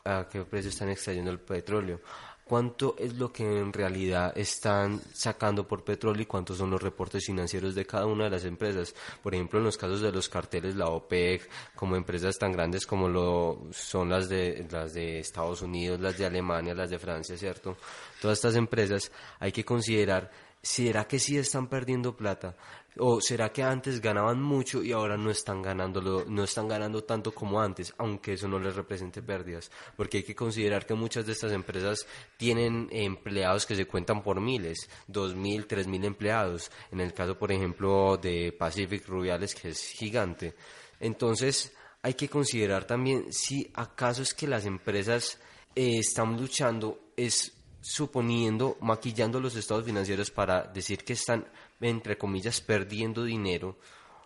¿A 0.04 0.28
qué 0.30 0.44
precio 0.44 0.70
están 0.70 0.90
extrayendo 0.90 1.32
el 1.32 1.40
petróleo? 1.40 2.02
cuánto 2.50 2.96
es 2.98 3.14
lo 3.14 3.32
que 3.32 3.44
en 3.44 3.72
realidad 3.72 4.36
están 4.36 5.00
sacando 5.14 5.68
por 5.68 5.84
petróleo 5.84 6.24
y 6.24 6.26
cuántos 6.26 6.58
son 6.58 6.72
los 6.72 6.82
reportes 6.82 7.24
financieros 7.24 7.76
de 7.76 7.86
cada 7.86 8.08
una 8.08 8.24
de 8.24 8.32
las 8.32 8.44
empresas. 8.44 8.96
Por 9.22 9.36
ejemplo, 9.36 9.60
en 9.60 9.66
los 9.66 9.78
casos 9.78 10.02
de 10.02 10.12
los 10.12 10.28
carteles, 10.30 10.76
la 10.76 10.88
OPEC, 10.88 11.48
como 11.76 11.96
empresas 11.96 12.40
tan 12.40 12.52
grandes 12.52 12.88
como 12.88 13.08
lo 13.08 13.68
son 13.72 14.10
las 14.10 14.30
de, 14.30 14.66
las 14.72 14.96
de 14.96 15.20
Estados 15.20 15.62
Unidos, 15.62 16.00
las 16.00 16.18
de 16.18 16.26
Alemania, 16.26 16.74
las 16.74 16.90
de 16.90 16.98
Francia, 16.98 17.38
¿cierto? 17.38 17.78
Todas 18.20 18.40
estas 18.40 18.56
empresas 18.56 19.12
hay 19.40 19.52
que 19.52 19.64
considerar, 19.64 20.32
¿será 20.60 21.08
que 21.08 21.20
sí 21.20 21.38
están 21.38 21.68
perdiendo 21.68 22.18
plata? 22.18 22.58
¿O 22.98 23.22
será 23.22 23.52
que 23.54 23.64
antes 23.64 24.02
ganaban 24.02 24.42
mucho 24.42 24.84
y 24.84 24.92
ahora 24.92 25.16
no 25.16 25.30
están, 25.30 25.62
ganando 25.62 26.26
no 26.28 26.44
están 26.44 26.68
ganando 26.68 27.04
tanto 27.04 27.34
como 27.34 27.62
antes, 27.62 27.94
aunque 27.98 28.34
eso 28.34 28.48
no 28.48 28.60
les 28.60 28.76
represente 28.76 29.22
pérdidas? 29.22 29.72
Porque 29.96 30.18
hay 30.18 30.24
que 30.24 30.36
considerar 30.36 30.86
que 30.86 30.96
muchas 30.96 31.26
de 31.26 31.34
estas 31.34 31.52
empresas 31.52 32.06
tienen 32.38 32.90
empleados 32.92 33.66
que 33.66 33.76
se 33.76 33.86
cuentan 33.86 34.24
por 34.24 34.42
miles, 34.42 34.90
dos 35.08 35.36
mil, 35.36 35.68
tres 35.68 35.88
mil 35.88 36.04
empleados. 36.04 36.72
En 36.92 37.00
el 37.00 37.14
caso, 37.14 37.38
por 37.38 37.52
ejemplo, 37.52 38.18
de 38.18 38.52
Pacific 38.52 39.08
Rubiales, 39.08 39.56
que 39.56 39.70
es 39.70 39.82
gigante. 39.92 40.56
Entonces, 41.00 41.72
hay 42.02 42.14
que 42.14 42.30
considerar 42.30 42.86
también 42.86 43.32
si 43.32 43.70
acaso 43.74 44.22
es 44.22 44.34
que 44.34 44.48
las 44.48 44.66
empresas 44.66 45.40
eh, 45.76 46.00
están 46.00 46.36
luchando, 46.38 47.12
es 47.16 47.54
suponiendo, 47.82 48.78
maquillando 48.82 49.40
los 49.40 49.56
estados 49.56 49.86
financieros 49.86 50.32
para 50.32 50.64
decir 50.64 51.04
que 51.04 51.14
están 51.14 51.46
entre 51.82 52.18
comillas, 52.18 52.62
perdiendo 52.62 53.24
dinero 53.24 53.78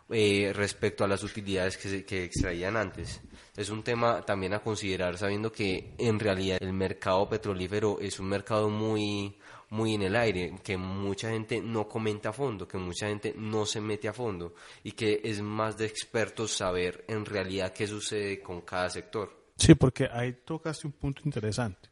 eh, 0.10 0.52
respecto 0.54 1.04
a 1.04 1.08
las 1.08 1.24
utilidades 1.24 1.78
que, 1.78 2.04
que 2.06 2.26
extraían 2.26 2.76
antes. 2.76 3.22
Es 3.56 3.70
un 3.70 3.84
tema 3.84 4.22
también 4.22 4.54
a 4.54 4.60
considerar, 4.60 5.18
sabiendo 5.18 5.52
que 5.52 5.96
en 5.98 6.20
realidad 6.20 6.58
el 6.62 6.74
mercado 6.74 7.30
petrolífero 7.30 8.00
es 8.02 8.20
un 8.20 8.28
mercado 8.28 8.70
muy, 8.70 9.38
muy 9.70 9.94
en 9.94 10.02
el 10.04 10.16
aire, 10.16 10.56
que 10.64 10.76
mucha 10.76 11.30
gente 11.30 11.62
no 11.62 11.88
comenta 11.88 12.30
a 12.30 12.34
fondo, 12.34 12.68
que 12.68 12.78
mucha 12.78 13.08
gente 13.08 13.34
no 13.38 13.66
se 13.66 13.80
mete 13.80 14.08
a 14.08 14.14
fondo 14.14 14.56
y 14.84 14.92
que 14.92 15.22
es 15.24 15.42
más 15.42 15.78
de 15.78 15.86
expertos 15.86 16.52
saber 16.52 17.06
en 17.08 17.26
realidad 17.26 17.72
qué 17.74 17.88
sucede 17.88 18.42
con 18.42 18.62
cada 18.62 18.90
sector. 18.90 19.32
Sí, 19.56 19.74
porque 19.76 20.10
ahí 20.12 20.34
tocaste 20.46 20.86
un 20.86 20.94
punto 20.94 21.22
interesante. 21.26 21.90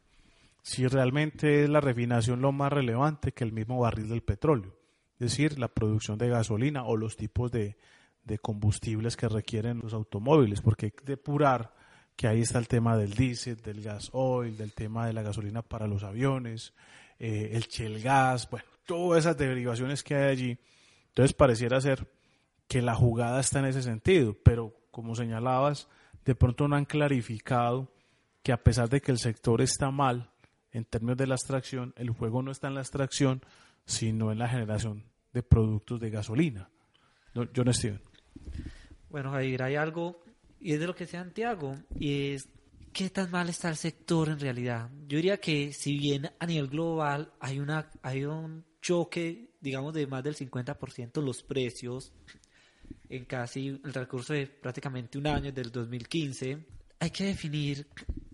Si 0.62 0.86
realmente 0.86 1.64
es 1.64 1.70
la 1.70 1.80
refinación 1.80 2.42
lo 2.42 2.52
más 2.52 2.72
relevante 2.72 3.32
que 3.32 3.42
el 3.42 3.52
mismo 3.52 3.80
barril 3.80 4.08
del 4.08 4.22
petróleo 4.22 4.81
decir, 5.22 5.58
la 5.58 5.68
producción 5.68 6.18
de 6.18 6.28
gasolina 6.28 6.84
o 6.84 6.96
los 6.96 7.16
tipos 7.16 7.50
de, 7.50 7.76
combustibles 8.40 9.16
que 9.16 9.28
requieren 9.28 9.80
los 9.82 9.94
automóviles, 9.94 10.60
porque 10.60 10.86
hay 10.86 10.92
que 10.92 11.04
depurar 11.04 11.74
que 12.16 12.28
ahí 12.28 12.42
está 12.42 12.58
el 12.58 12.68
tema 12.68 12.96
del 12.96 13.14
diésel, 13.14 13.56
del 13.56 13.82
gas 13.82 14.10
oil, 14.12 14.56
del 14.56 14.72
tema 14.74 15.06
de 15.06 15.12
la 15.12 15.22
gasolina 15.22 15.62
para 15.62 15.86
los 15.86 16.02
aviones, 16.04 16.72
eh, 17.18 17.50
el 17.52 17.62
shell 17.62 18.00
gas, 18.02 18.48
bueno, 18.50 18.66
todas 18.86 19.20
esas 19.20 19.36
derivaciones 19.36 20.02
que 20.02 20.14
hay 20.14 20.30
allí. 20.30 20.58
Entonces 21.08 21.32
pareciera 21.32 21.80
ser 21.80 22.06
que 22.68 22.82
la 22.82 22.94
jugada 22.94 23.40
está 23.40 23.58
en 23.58 23.66
ese 23.66 23.82
sentido, 23.82 24.36
pero 24.44 24.74
como 24.90 25.14
señalabas, 25.14 25.88
de 26.24 26.34
pronto 26.34 26.68
no 26.68 26.76
han 26.76 26.84
clarificado 26.84 27.92
que 28.42 28.52
a 28.52 28.62
pesar 28.62 28.88
de 28.88 29.00
que 29.00 29.12
el 29.12 29.18
sector 29.18 29.60
está 29.60 29.90
mal 29.90 30.30
en 30.70 30.84
términos 30.84 31.16
de 31.16 31.26
la 31.26 31.34
extracción, 31.34 31.92
el 31.96 32.10
juego 32.10 32.42
no 32.42 32.50
está 32.50 32.68
en 32.68 32.74
la 32.74 32.80
extracción, 32.80 33.42
sino 33.84 34.32
en 34.32 34.38
la 34.38 34.48
generación 34.48 35.11
de 35.32 35.42
productos 35.42 36.00
de 36.00 36.10
gasolina. 36.10 36.68
No, 37.34 37.48
John 37.54 37.72
Steven. 37.72 38.00
Bueno, 39.08 39.30
Jair, 39.32 39.62
hay 39.62 39.76
algo, 39.76 40.22
y 40.60 40.72
es 40.72 40.80
de 40.80 40.86
lo 40.86 40.94
que 40.94 41.04
decía 41.04 41.22
Santiago, 41.22 41.76
y 41.98 42.32
es 42.32 42.48
qué 42.92 43.10
tan 43.10 43.30
mal 43.30 43.48
está 43.48 43.68
el 43.68 43.76
sector 43.76 44.28
en 44.28 44.38
realidad. 44.38 44.90
Yo 45.06 45.16
diría 45.16 45.38
que 45.38 45.72
si 45.72 45.98
bien 45.98 46.30
a 46.38 46.46
nivel 46.46 46.68
global 46.68 47.32
hay, 47.40 47.58
una, 47.58 47.90
hay 48.02 48.24
un 48.24 48.64
choque, 48.80 49.50
digamos, 49.60 49.94
de 49.94 50.06
más 50.06 50.22
del 50.22 50.36
50% 50.36 51.22
los 51.22 51.42
precios 51.42 52.12
en 53.08 53.24
casi 53.24 53.68
el 53.68 53.94
recurso 53.94 54.34
de 54.34 54.46
prácticamente 54.46 55.18
un 55.18 55.26
año, 55.26 55.52
del 55.52 55.70
2015, 55.70 56.58
hay 56.98 57.10
que 57.10 57.24
definir 57.24 57.86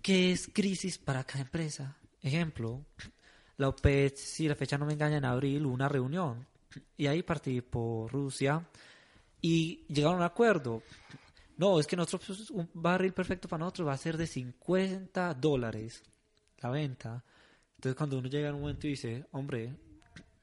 qué 0.02 0.32
es 0.32 0.48
crisis 0.52 0.98
para 0.98 1.24
cada 1.24 1.40
empresa. 1.40 1.96
Ejemplo, 2.22 2.84
la 3.56 3.68
OPEC, 3.68 4.16
si 4.16 4.48
la 4.48 4.54
fecha 4.54 4.78
no 4.78 4.86
me 4.86 4.92
engaña, 4.92 5.18
en 5.18 5.24
abril, 5.24 5.66
una 5.66 5.88
reunión 5.88 6.46
y 6.96 7.06
ahí 7.06 7.22
participó 7.22 8.08
Rusia 8.10 8.66
y 9.40 9.84
llegaron 9.88 10.16
a 10.16 10.18
un 10.18 10.24
acuerdo. 10.24 10.82
No, 11.56 11.80
es 11.80 11.86
que 11.86 11.96
nosotros 11.96 12.38
pues, 12.38 12.50
un 12.50 12.68
barril 12.74 13.12
perfecto 13.12 13.48
para 13.48 13.60
nosotros 13.60 13.88
va 13.88 13.92
a 13.92 13.98
ser 13.98 14.16
de 14.16 14.26
50 14.26 15.34
dólares 15.34 16.02
la 16.58 16.70
venta. 16.70 17.24
Entonces 17.76 17.96
cuando 17.96 18.18
uno 18.18 18.28
llega 18.28 18.48
en 18.48 18.54
un 18.54 18.60
momento 18.62 18.86
y 18.86 18.90
dice, 18.90 19.26
hombre, 19.32 19.74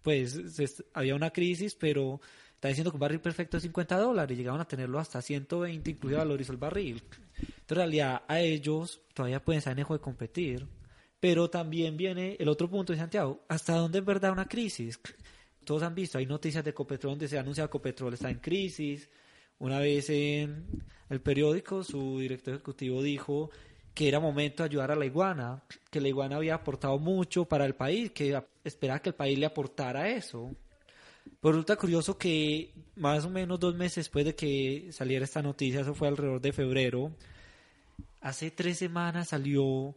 pues 0.02 0.84
había 0.94 1.16
una 1.16 1.32
crisis, 1.32 1.76
pero 1.76 2.22
está 2.54 2.68
diciendo 2.70 2.92
que 2.92 2.96
un 2.96 3.02
barril 3.02 3.20
perfecto 3.20 3.58
es 3.58 3.64
50 3.64 3.98
dólares 3.98 4.38
llegaron 4.38 4.62
a 4.62 4.68
tenerlo 4.68 5.00
hasta 5.00 5.22
120, 5.22 5.90
inclusive 5.90 6.18
valorizó 6.18 6.52
el 6.52 6.58
barril. 6.58 7.04
Entonces 7.38 7.70
en 7.70 7.76
realidad 7.76 8.24
a 8.28 8.40
ellos 8.40 9.02
todavía 9.14 9.44
pueden 9.44 9.60
estar 9.60 9.78
en 9.78 9.86
de 9.88 10.00
competir. 10.00 10.68
Pero 11.20 11.50
también 11.50 11.98
viene 11.98 12.36
el 12.40 12.50
otro 12.50 12.70
punto 12.70 12.94
de 12.94 13.00
Santiago, 13.00 13.44
¿hasta 13.48 13.74
dónde 13.76 14.00
es 14.00 14.06
verdad 14.06 14.32
una 14.32 14.48
crisis? 14.48 15.00
Todos 15.66 15.84
han 15.84 15.96
visto, 15.96 16.18
hay 16.18 16.26
noticias 16.26 16.64
de 16.64 16.74
Copetrol 16.74 17.14
donde 17.14 17.28
se 17.28 17.38
anuncia 17.38 17.66
que 17.66 17.70
Copetrol 17.70 18.14
está 18.14 18.30
en 18.30 18.40
crisis. 18.40 19.10
Una 19.60 19.80
vez 19.80 20.10
en 20.10 20.66
el 21.10 21.22
periódico, 21.22 21.84
su 21.84 22.20
director 22.20 22.54
ejecutivo 22.54 23.02
dijo 23.02 23.50
que 23.94 24.08
era 24.08 24.20
momento 24.20 24.64
de 24.64 24.70
ayudar 24.70 24.92
a 24.92 24.96
la 24.96 25.06
iguana, 25.06 25.64
que 25.90 26.02
la 26.02 26.10
iguana 26.10 26.36
había 26.36 26.56
aportado 26.56 27.00
mucho 27.00 27.46
para 27.46 27.66
el 27.66 27.76
país, 27.76 28.12
que 28.12 28.42
esperaba 28.64 29.00
que 29.00 29.10
el 29.10 29.16
país 29.16 29.40
le 29.40 29.46
aportara 29.46 30.10
eso. 30.10 30.52
Pero 31.42 31.54
resulta 31.54 31.78
curioso 31.78 32.18
que 32.18 32.74
más 32.96 33.26
o 33.26 33.30
menos 33.30 33.60
dos 33.60 33.76
meses 33.76 34.06
después 34.06 34.26
de 34.26 34.36
que 34.36 34.90
saliera 34.92 35.26
esta 35.26 35.42
noticia, 35.42 35.82
eso 35.82 35.94
fue 35.94 36.08
alrededor 36.08 36.42
de 36.42 36.52
febrero, 36.52 37.16
hace 38.22 38.52
tres 38.52 38.78
semanas 38.78 39.30
salió 39.30 39.96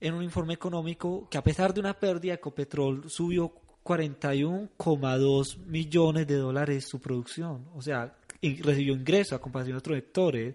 en 0.00 0.14
un 0.14 0.22
informe 0.22 0.54
económico 0.54 1.28
que 1.30 1.38
a 1.38 1.42
pesar 1.42 1.72
de 1.72 1.80
una 1.80 1.98
pérdida, 1.98 2.34
Ecopetrol 2.34 3.08
subió 3.08 3.52
41,2 3.84 5.58
millones 5.66 6.26
de 6.26 6.36
dólares 6.36 6.88
su 6.88 7.00
producción. 7.00 7.66
O 7.74 7.82
sea, 7.82 8.14
recibió 8.42 8.94
ingreso 8.94 9.34
a 9.34 9.40
comparación 9.40 9.74
de 9.74 9.78
otros 9.78 9.96
sectores. 9.96 10.54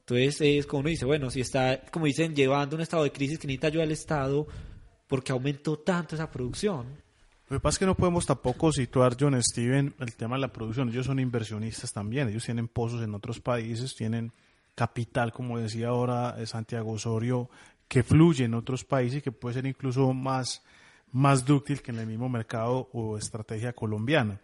Entonces 0.00 0.40
es 0.40 0.66
como 0.66 0.80
uno 0.80 0.88
dice, 0.90 1.04
bueno, 1.04 1.30
si 1.30 1.40
está, 1.40 1.82
como 1.90 2.06
dicen, 2.06 2.34
llevando 2.34 2.76
un 2.76 2.82
estado 2.82 3.04
de 3.04 3.12
crisis 3.12 3.38
que 3.38 3.46
necesita 3.46 3.68
ayuda 3.68 3.84
al 3.84 3.92
Estado, 3.92 4.46
porque 5.06 5.32
aumentó 5.32 5.78
tanto 5.78 6.14
esa 6.14 6.30
producción? 6.30 6.86
Lo 7.48 7.56
que 7.56 7.60
pasa 7.60 7.74
es 7.74 7.78
que 7.80 7.86
no 7.86 7.96
podemos 7.96 8.26
tampoco 8.26 8.72
situar, 8.72 9.16
John 9.18 9.40
Steven, 9.42 9.94
el 9.98 10.14
tema 10.14 10.36
de 10.36 10.42
la 10.42 10.52
producción. 10.52 10.88
Ellos 10.88 11.06
son 11.06 11.18
inversionistas 11.18 11.92
también, 11.92 12.28
ellos 12.28 12.44
tienen 12.44 12.68
pozos 12.68 13.02
en 13.02 13.12
otros 13.14 13.40
países, 13.40 13.96
tienen 13.96 14.32
capital, 14.76 15.32
como 15.32 15.58
decía 15.58 15.88
ahora 15.88 16.36
Santiago 16.46 16.92
Osorio, 16.92 17.50
que 17.88 18.04
fluye 18.04 18.44
en 18.44 18.54
otros 18.54 18.84
países 18.84 19.18
y 19.18 19.22
que 19.22 19.32
puede 19.32 19.54
ser 19.54 19.66
incluso 19.66 20.12
más 20.12 20.62
más 21.12 21.44
dúctil 21.44 21.82
que 21.82 21.90
en 21.90 21.98
el 21.98 22.06
mismo 22.06 22.28
mercado 22.28 22.88
o 22.92 23.16
estrategia 23.16 23.72
colombiana. 23.72 24.40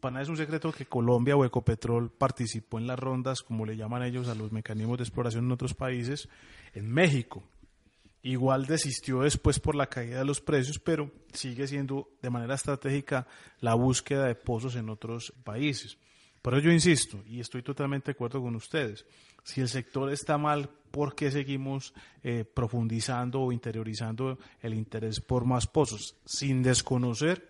Para 0.00 0.20
es 0.20 0.28
un 0.28 0.36
secreto 0.36 0.70
que 0.70 0.84
Colombia 0.84 1.34
o 1.34 1.44
Ecopetrol 1.44 2.10
participó 2.10 2.78
en 2.78 2.86
las 2.86 2.98
rondas, 2.98 3.42
como 3.42 3.64
le 3.64 3.76
llaman 3.76 4.02
ellos 4.02 4.28
a 4.28 4.34
los 4.34 4.52
mecanismos 4.52 4.98
de 4.98 5.04
exploración 5.04 5.46
en 5.46 5.52
otros 5.52 5.72
países, 5.72 6.28
en 6.74 6.92
México. 6.92 7.42
Igual 8.22 8.66
desistió 8.66 9.20
después 9.20 9.58
por 9.60 9.74
la 9.74 9.86
caída 9.86 10.18
de 10.18 10.24
los 10.24 10.40
precios, 10.40 10.78
pero 10.78 11.10
sigue 11.32 11.66
siendo 11.66 12.08
de 12.20 12.30
manera 12.30 12.54
estratégica 12.54 13.26
la 13.60 13.74
búsqueda 13.74 14.26
de 14.26 14.34
pozos 14.34 14.76
en 14.76 14.90
otros 14.90 15.32
países. 15.42 15.96
Ello 16.44 16.58
yo 16.58 16.70
insisto, 16.70 17.22
y 17.26 17.40
estoy 17.40 17.62
totalmente 17.62 18.06
de 18.06 18.12
acuerdo 18.12 18.42
con 18.42 18.54
ustedes, 18.56 19.06
si 19.44 19.60
el 19.60 19.68
sector 19.68 20.10
está 20.10 20.38
mal, 20.38 20.70
¿por 20.90 21.14
qué 21.14 21.30
seguimos 21.30 21.94
eh, 22.22 22.44
profundizando 22.44 23.42
o 23.42 23.52
interiorizando 23.52 24.38
el 24.60 24.74
interés 24.74 25.20
por 25.20 25.44
más 25.44 25.66
pozos? 25.66 26.16
Sin 26.24 26.62
desconocer, 26.62 27.46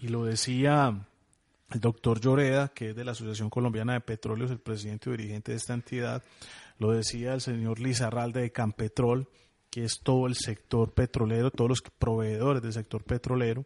y 0.00 0.08
lo 0.08 0.24
decía 0.24 1.06
el 1.70 1.80
doctor 1.80 2.20
Lloreda, 2.20 2.68
que 2.68 2.90
es 2.90 2.96
de 2.96 3.04
la 3.04 3.12
Asociación 3.12 3.50
Colombiana 3.50 3.92
de 3.92 4.00
Petróleos, 4.00 4.50
el 4.50 4.58
presidente 4.58 5.10
dirigente 5.10 5.52
de 5.52 5.58
esta 5.58 5.74
entidad, 5.74 6.22
lo 6.78 6.92
decía 6.92 7.34
el 7.34 7.40
señor 7.40 7.78
Lizarralde 7.78 8.40
de 8.40 8.52
Campetrol, 8.52 9.28
que 9.70 9.84
es 9.84 10.00
todo 10.02 10.26
el 10.26 10.34
sector 10.34 10.92
petrolero, 10.92 11.50
todos 11.50 11.68
los 11.68 11.82
proveedores 11.82 12.62
del 12.62 12.72
sector 12.72 13.04
petrolero, 13.04 13.64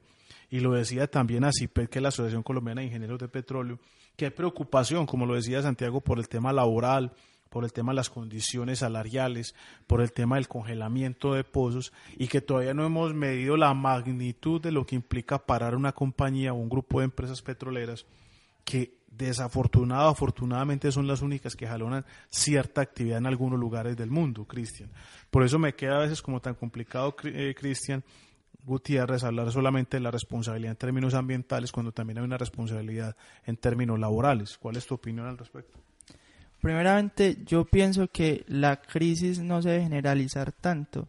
y 0.50 0.60
lo 0.60 0.72
decía 0.72 1.06
también 1.08 1.44
ACIPET, 1.44 1.90
que 1.90 1.98
es 1.98 2.02
la 2.02 2.08
Asociación 2.08 2.42
Colombiana 2.42 2.80
de 2.80 2.88
Ingenieros 2.88 3.18
de 3.18 3.28
Petróleo, 3.28 3.78
que 4.16 4.26
hay 4.26 4.30
preocupación, 4.30 5.06
como 5.06 5.26
lo 5.26 5.34
decía 5.34 5.62
Santiago, 5.62 6.00
por 6.00 6.18
el 6.18 6.28
tema 6.28 6.52
laboral, 6.52 7.12
por 7.48 7.64
el 7.64 7.72
tema 7.72 7.92
de 7.92 7.96
las 7.96 8.10
condiciones 8.10 8.80
salariales, 8.80 9.54
por 9.86 10.00
el 10.00 10.12
tema 10.12 10.36
del 10.36 10.48
congelamiento 10.48 11.34
de 11.34 11.44
pozos 11.44 11.92
y 12.16 12.28
que 12.28 12.40
todavía 12.40 12.74
no 12.74 12.84
hemos 12.84 13.14
medido 13.14 13.56
la 13.56 13.74
magnitud 13.74 14.60
de 14.60 14.72
lo 14.72 14.86
que 14.86 14.96
implica 14.96 15.44
parar 15.44 15.74
una 15.74 15.92
compañía 15.92 16.52
o 16.52 16.56
un 16.56 16.68
grupo 16.68 17.00
de 17.00 17.06
empresas 17.06 17.42
petroleras 17.42 18.06
que 18.64 18.96
desafortunado 19.16 20.08
afortunadamente 20.08 20.92
son 20.92 21.06
las 21.06 21.22
únicas 21.22 21.56
que 21.56 21.66
jalonan 21.66 22.04
cierta 22.28 22.82
actividad 22.82 23.18
en 23.18 23.26
algunos 23.26 23.58
lugares 23.58 23.96
del 23.96 24.10
mundo, 24.10 24.44
Cristian. 24.44 24.90
Por 25.30 25.42
eso 25.42 25.58
me 25.58 25.74
queda 25.74 25.96
a 25.96 26.00
veces 26.00 26.22
como 26.22 26.40
tan 26.40 26.54
complicado, 26.54 27.16
eh, 27.24 27.54
Cristian, 27.58 28.04
Gutiérrez, 28.64 29.22
hablar 29.22 29.50
solamente 29.52 29.96
de 29.96 30.02
la 30.02 30.10
responsabilidad 30.10 30.72
en 30.72 30.76
términos 30.76 31.14
ambientales 31.14 31.70
cuando 31.70 31.92
también 31.92 32.18
hay 32.18 32.24
una 32.24 32.36
responsabilidad 32.36 33.16
en 33.44 33.56
términos 33.56 33.98
laborales. 33.98 34.58
¿Cuál 34.58 34.76
es 34.76 34.86
tu 34.86 34.96
opinión 34.96 35.26
al 35.26 35.38
respecto? 35.38 35.78
Primeramente, 36.66 37.44
yo 37.46 37.64
pienso 37.64 38.08
que 38.08 38.44
la 38.48 38.82
crisis 38.82 39.38
no 39.38 39.62
se 39.62 39.68
debe 39.68 39.84
generalizar 39.84 40.50
tanto. 40.50 41.08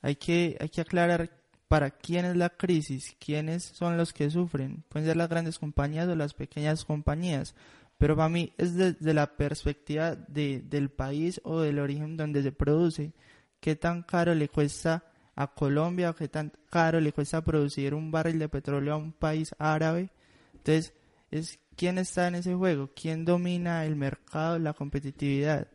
Hay 0.00 0.16
que, 0.16 0.56
hay 0.58 0.70
que 0.70 0.80
aclarar 0.80 1.28
para 1.68 1.90
quién 1.90 2.24
es 2.24 2.36
la 2.36 2.48
crisis, 2.48 3.14
quiénes 3.18 3.64
son 3.64 3.98
los 3.98 4.14
que 4.14 4.30
sufren. 4.30 4.82
Pueden 4.88 5.06
ser 5.06 5.18
las 5.18 5.28
grandes 5.28 5.58
compañías 5.58 6.08
o 6.08 6.16
las 6.16 6.32
pequeñas 6.32 6.86
compañías. 6.86 7.54
Pero 7.98 8.16
para 8.16 8.30
mí 8.30 8.54
es 8.56 8.76
desde 8.76 9.12
la 9.12 9.36
perspectiva 9.36 10.14
de, 10.14 10.62
del 10.62 10.88
país 10.88 11.38
o 11.44 11.60
del 11.60 11.80
origen 11.80 12.16
donde 12.16 12.42
se 12.42 12.52
produce. 12.52 13.12
¿Qué 13.60 13.76
tan 13.76 14.04
caro 14.04 14.34
le 14.34 14.48
cuesta 14.48 15.04
a 15.36 15.48
Colombia 15.48 16.08
o 16.08 16.14
qué 16.14 16.28
tan 16.28 16.50
caro 16.70 16.98
le 16.98 17.12
cuesta 17.12 17.44
producir 17.44 17.92
un 17.92 18.10
barril 18.10 18.38
de 18.38 18.48
petróleo 18.48 18.94
a 18.94 18.96
un 18.96 19.12
país 19.12 19.54
árabe. 19.58 20.08
Entonces, 20.54 20.94
es 21.38 21.58
quién 21.76 21.98
está 21.98 22.28
en 22.28 22.36
ese 22.36 22.54
juego, 22.54 22.90
quién 22.94 23.24
domina 23.24 23.84
el 23.84 23.96
mercado, 23.96 24.58
la 24.60 24.72
competitividad. 24.72 25.66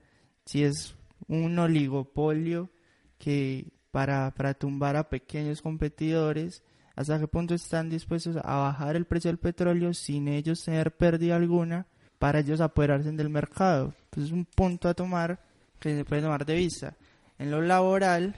Si 0.45 0.63
es 0.63 0.95
un 1.28 1.60
oligopolio 1.60 2.69
que 3.17 3.67
para, 3.91 4.34
para 4.34 4.54
tumbar 4.54 4.95
a 4.95 5.10
pequeños 5.10 5.62
competidores, 5.62 6.63
hasta 6.95 7.19
qué 7.19 7.28
punto 7.28 7.56
están 7.56 7.89
dispuestos 7.89 8.38
a 8.38 8.56
bajar 8.56 8.95
el 8.95 9.06
precio 9.06 9.30
del 9.30 9.38
petróleo 9.38 9.93
sin 9.93 10.30
ellos 10.30 10.63
tener 10.63 10.95
pérdida 10.95 11.36
alguna 11.36 11.88
para 12.19 12.39
ellos 12.39 12.62
apoderarse 12.62 13.12
del 13.12 13.30
mercado. 13.30 13.93
Pues 14.12 14.28
es 14.28 14.32
un 14.32 14.45
punto 14.45 14.88
a 14.88 14.93
tomar 14.93 15.41
que 15.78 15.93
se 15.93 16.06
puede 16.06 16.22
tomar 16.22 16.45
de 16.45 16.56
vista. 16.56 16.95
En 17.38 17.52
lo 17.52 17.62
laboral, 17.62 18.34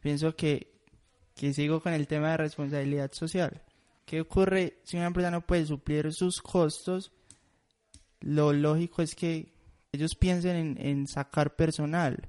pienso 0.00 0.36
que, 0.36 0.72
que 1.34 1.52
sigo 1.52 1.80
con 1.80 1.92
el 1.92 2.06
tema 2.06 2.30
de 2.30 2.36
responsabilidad 2.36 3.10
social. 3.12 3.60
¿Qué 4.04 4.20
ocurre 4.20 4.80
si 4.84 4.96
una 4.96 5.06
empresa 5.06 5.30
no 5.30 5.46
puede 5.46 5.66
suplir 5.66 6.12
sus 6.12 6.42
costos? 6.42 7.12
Lo 8.20 8.52
lógico 8.52 9.02
es 9.02 9.14
que 9.14 9.52
ellos 9.92 10.14
piensen 10.14 10.56
en, 10.56 10.86
en 10.86 11.06
sacar 11.06 11.56
personal. 11.56 12.28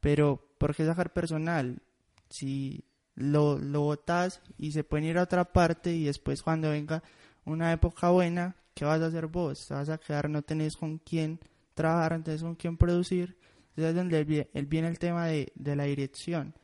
Pero, 0.00 0.54
¿por 0.58 0.74
qué 0.74 0.86
sacar 0.86 1.12
personal? 1.12 1.82
Si 2.28 2.84
lo, 3.14 3.58
lo 3.58 3.82
botas 3.82 4.40
y 4.56 4.72
se 4.72 4.84
pueden 4.84 5.08
ir 5.08 5.18
a 5.18 5.24
otra 5.24 5.52
parte 5.52 5.92
y 5.92 6.04
después 6.04 6.42
cuando 6.42 6.70
venga 6.70 7.02
una 7.44 7.72
época 7.72 8.10
buena, 8.10 8.56
¿qué 8.74 8.84
vas 8.84 9.00
a 9.02 9.06
hacer 9.06 9.26
vos? 9.26 9.66
Te 9.66 9.74
vas 9.74 9.88
a 9.88 9.98
quedar, 9.98 10.30
no 10.30 10.42
tenés 10.42 10.76
con 10.76 10.98
quién 10.98 11.40
trabajar, 11.74 12.14
entonces 12.14 12.42
con 12.42 12.54
quién 12.54 12.76
producir. 12.76 13.36
Entonces 13.70 13.90
es 13.90 13.94
donde 13.94 14.24
viene 14.24 14.88
el 14.88 14.98
tema 14.98 15.26
de, 15.26 15.52
de 15.54 15.76
la 15.76 15.84
dirección 15.84 16.54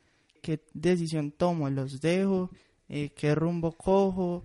qué 0.47 0.65
decisión 0.75 1.33
tomo, 1.33 1.69
los 1.71 2.01
dejo, 2.01 2.51
eh, 2.89 3.11
qué 3.11 3.35
rumbo 3.35 3.73
cojo, 3.73 4.45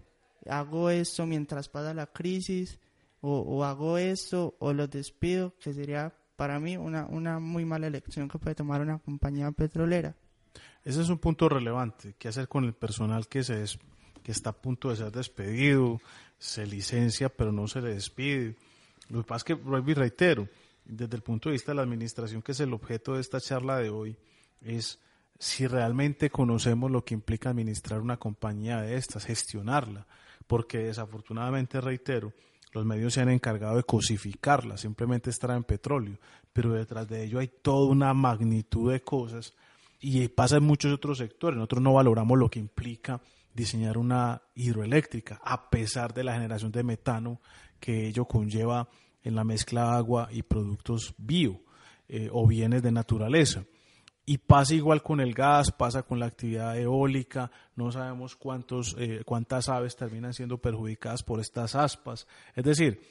hago 0.50 0.90
esto 0.90 1.26
mientras 1.26 1.70
pasa 1.70 1.94
la 1.94 2.08
crisis 2.08 2.80
o, 3.22 3.64
hago 3.64 3.98
esto 3.98 4.56
o 4.60 4.74
los 4.74 4.90
despido, 4.90 5.54
que 5.60 5.74
sería 5.74 6.14
para 6.36 6.60
mí 6.60 6.76
una, 6.76 7.06
una 7.06 7.40
muy 7.40 7.66
mala 7.66 7.88
elección 7.88 8.28
que 8.28 8.40
puede 8.40 8.56
tomar 8.56 8.82
una 8.82 8.98
compañía 8.98 9.52
petrolera. 9.52 10.16
Ese 10.84 11.02
es 11.02 11.10
un 11.10 11.20
punto 11.20 11.48
relevante. 11.48 12.16
¿Qué 12.18 12.28
hacer 12.28 12.48
con 12.48 12.66
el 12.66 12.74
personal 12.74 13.28
que, 13.28 13.44
se 13.44 13.64
que 14.24 14.32
está 14.32 14.50
a 14.50 14.54
punto 14.54 14.90
de 14.90 14.96
ser 14.96 15.12
despedido? 15.12 16.02
Se 16.40 16.66
licencia, 16.66 17.30
pero 17.30 17.52
no 17.52 17.68
se 17.68 17.82
le 17.82 17.94
despide. 17.94 18.56
Lo 19.10 19.22
que 19.22 19.28
pasa 19.28 19.46
es 19.54 19.56
que, 19.56 19.94
reitero, 19.94 20.50
desde 20.84 21.16
el 21.16 21.22
punto 21.22 21.50
de 21.50 21.54
vista 21.54 21.72
de 21.72 21.76
la 21.76 21.84
administración, 21.84 22.42
que 22.42 22.54
es 22.54 22.60
el 22.60 22.74
objeto 22.74 23.14
de 23.14 23.22
esta 23.22 23.40
charla 23.40 23.78
de 23.78 23.90
hoy, 23.90 24.18
es 24.62 25.00
si 25.42 25.66
realmente 25.66 26.30
conocemos 26.30 26.92
lo 26.92 27.04
que 27.04 27.16
implica 27.16 27.50
administrar 27.50 28.00
una 28.00 28.18
compañía 28.18 28.80
de 28.80 28.96
estas, 28.96 29.26
gestionarla, 29.26 30.06
porque 30.46 30.78
desafortunadamente, 30.78 31.82
reitero, 31.82 32.32
los 32.74 32.86
medios 32.86 33.16
se 33.16 33.22
han 33.22 33.30
encargado 33.30 33.78
de 33.78 33.84
cosificarla, 33.84 34.78
simplemente 34.78 35.32
en 35.42 35.64
petróleo, 35.64 36.20
pero 36.54 36.74
detrás 36.74 37.08
de 37.08 37.24
ello 37.24 37.40
hay 37.40 37.48
toda 37.48 37.90
una 37.90 38.14
magnitud 38.14 38.92
de 38.92 39.02
cosas 39.02 39.56
y 40.00 40.28
pasa 40.28 40.58
en 40.58 40.64
muchos 40.64 40.94
otros 40.94 41.18
sectores. 41.18 41.58
Nosotros 41.58 41.82
no 41.82 41.94
valoramos 41.94 42.38
lo 42.38 42.48
que 42.48 42.60
implica 42.60 43.20
diseñar 43.52 43.98
una 43.98 44.44
hidroeléctrica, 44.54 45.42
a 45.44 45.72
pesar 45.72 46.14
de 46.14 46.24
la 46.24 46.36
generación 46.36 46.72
de 46.72 46.84
metano 46.84 47.42
que 47.80 48.08
ello 48.08 48.26
conlleva 48.26 48.88
en 49.24 49.34
la 49.34 49.44
mezcla 49.44 49.86
de 49.86 49.98
agua 49.98 50.30
y 50.32 50.44
productos 50.44 51.16
bio 51.18 51.62
eh, 52.08 52.30
o 52.32 52.46
bienes 52.46 52.84
de 52.84 52.92
naturaleza. 52.92 53.66
Y 54.26 54.38
pasa 54.38 54.76
igual 54.76 55.02
con 55.02 55.20
el 55.20 55.34
gas, 55.34 55.72
pasa 55.72 56.04
con 56.04 56.20
la 56.20 56.28
actividad 56.28 56.78
eólica, 56.78 57.52
no 57.76 57.92
sabemos 57.92 58.36
cuántos, 58.36 58.96
eh, 59.00 59.24
cuántas 59.26 59.68
aves 59.68 59.96
terminan 59.96 60.34
siendo 60.34 60.60
perjudicadas 60.60 61.24
por 61.24 61.40
estas 61.40 61.76
aspas. 61.76 62.28
Es 62.56 62.64
decir, 62.64 63.02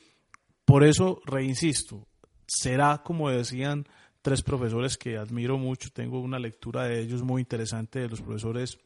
por 0.64 0.84
eso 0.84 1.20
reinsisto, 1.26 2.06
será 2.46 3.02
como 3.02 3.28
decían 3.28 3.86
tres 4.22 4.42
profesores 4.42 4.96
que 4.96 5.16
admiro 5.16 5.58
mucho, 5.58 5.90
tengo 5.90 6.20
una 6.20 6.38
lectura 6.38 6.84
de 6.84 7.00
ellos 7.00 7.22
muy 7.22 7.42
interesante 7.42 8.00
de 8.00 8.08
los 8.08 8.20
profesores 8.20 8.78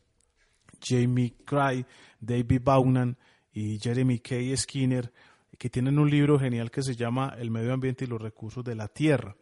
Jamie 0.82 1.34
Cry, 1.44 1.84
David 2.20 2.60
Baunan 2.62 3.16
y 3.52 3.78
Jeremy 3.78 4.18
K. 4.18 4.36
Skinner, 4.56 5.12
que 5.58 5.70
tienen 5.70 5.98
un 5.98 6.10
libro 6.10 6.38
genial 6.38 6.70
que 6.70 6.82
se 6.82 6.96
llama 6.96 7.34
El 7.38 7.50
medio 7.50 7.72
ambiente 7.72 8.04
y 8.04 8.08
los 8.08 8.20
recursos 8.20 8.64
de 8.64 8.74
la 8.74 8.88
tierra. 8.88 9.36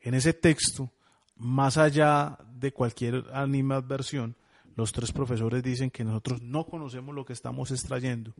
En 0.00 0.14
ese 0.14 0.32
texto 0.32 0.92
más 1.38 1.78
allá 1.78 2.38
de 2.54 2.72
cualquier 2.72 3.24
animadversión, 3.32 4.36
los 4.76 4.92
tres 4.92 5.12
profesores 5.12 5.62
dicen 5.62 5.90
que 5.90 6.04
nosotros 6.04 6.42
no 6.42 6.64
conocemos 6.64 7.14
lo 7.14 7.24
que 7.24 7.32
estamos 7.32 7.70
extrayendo 7.70 8.32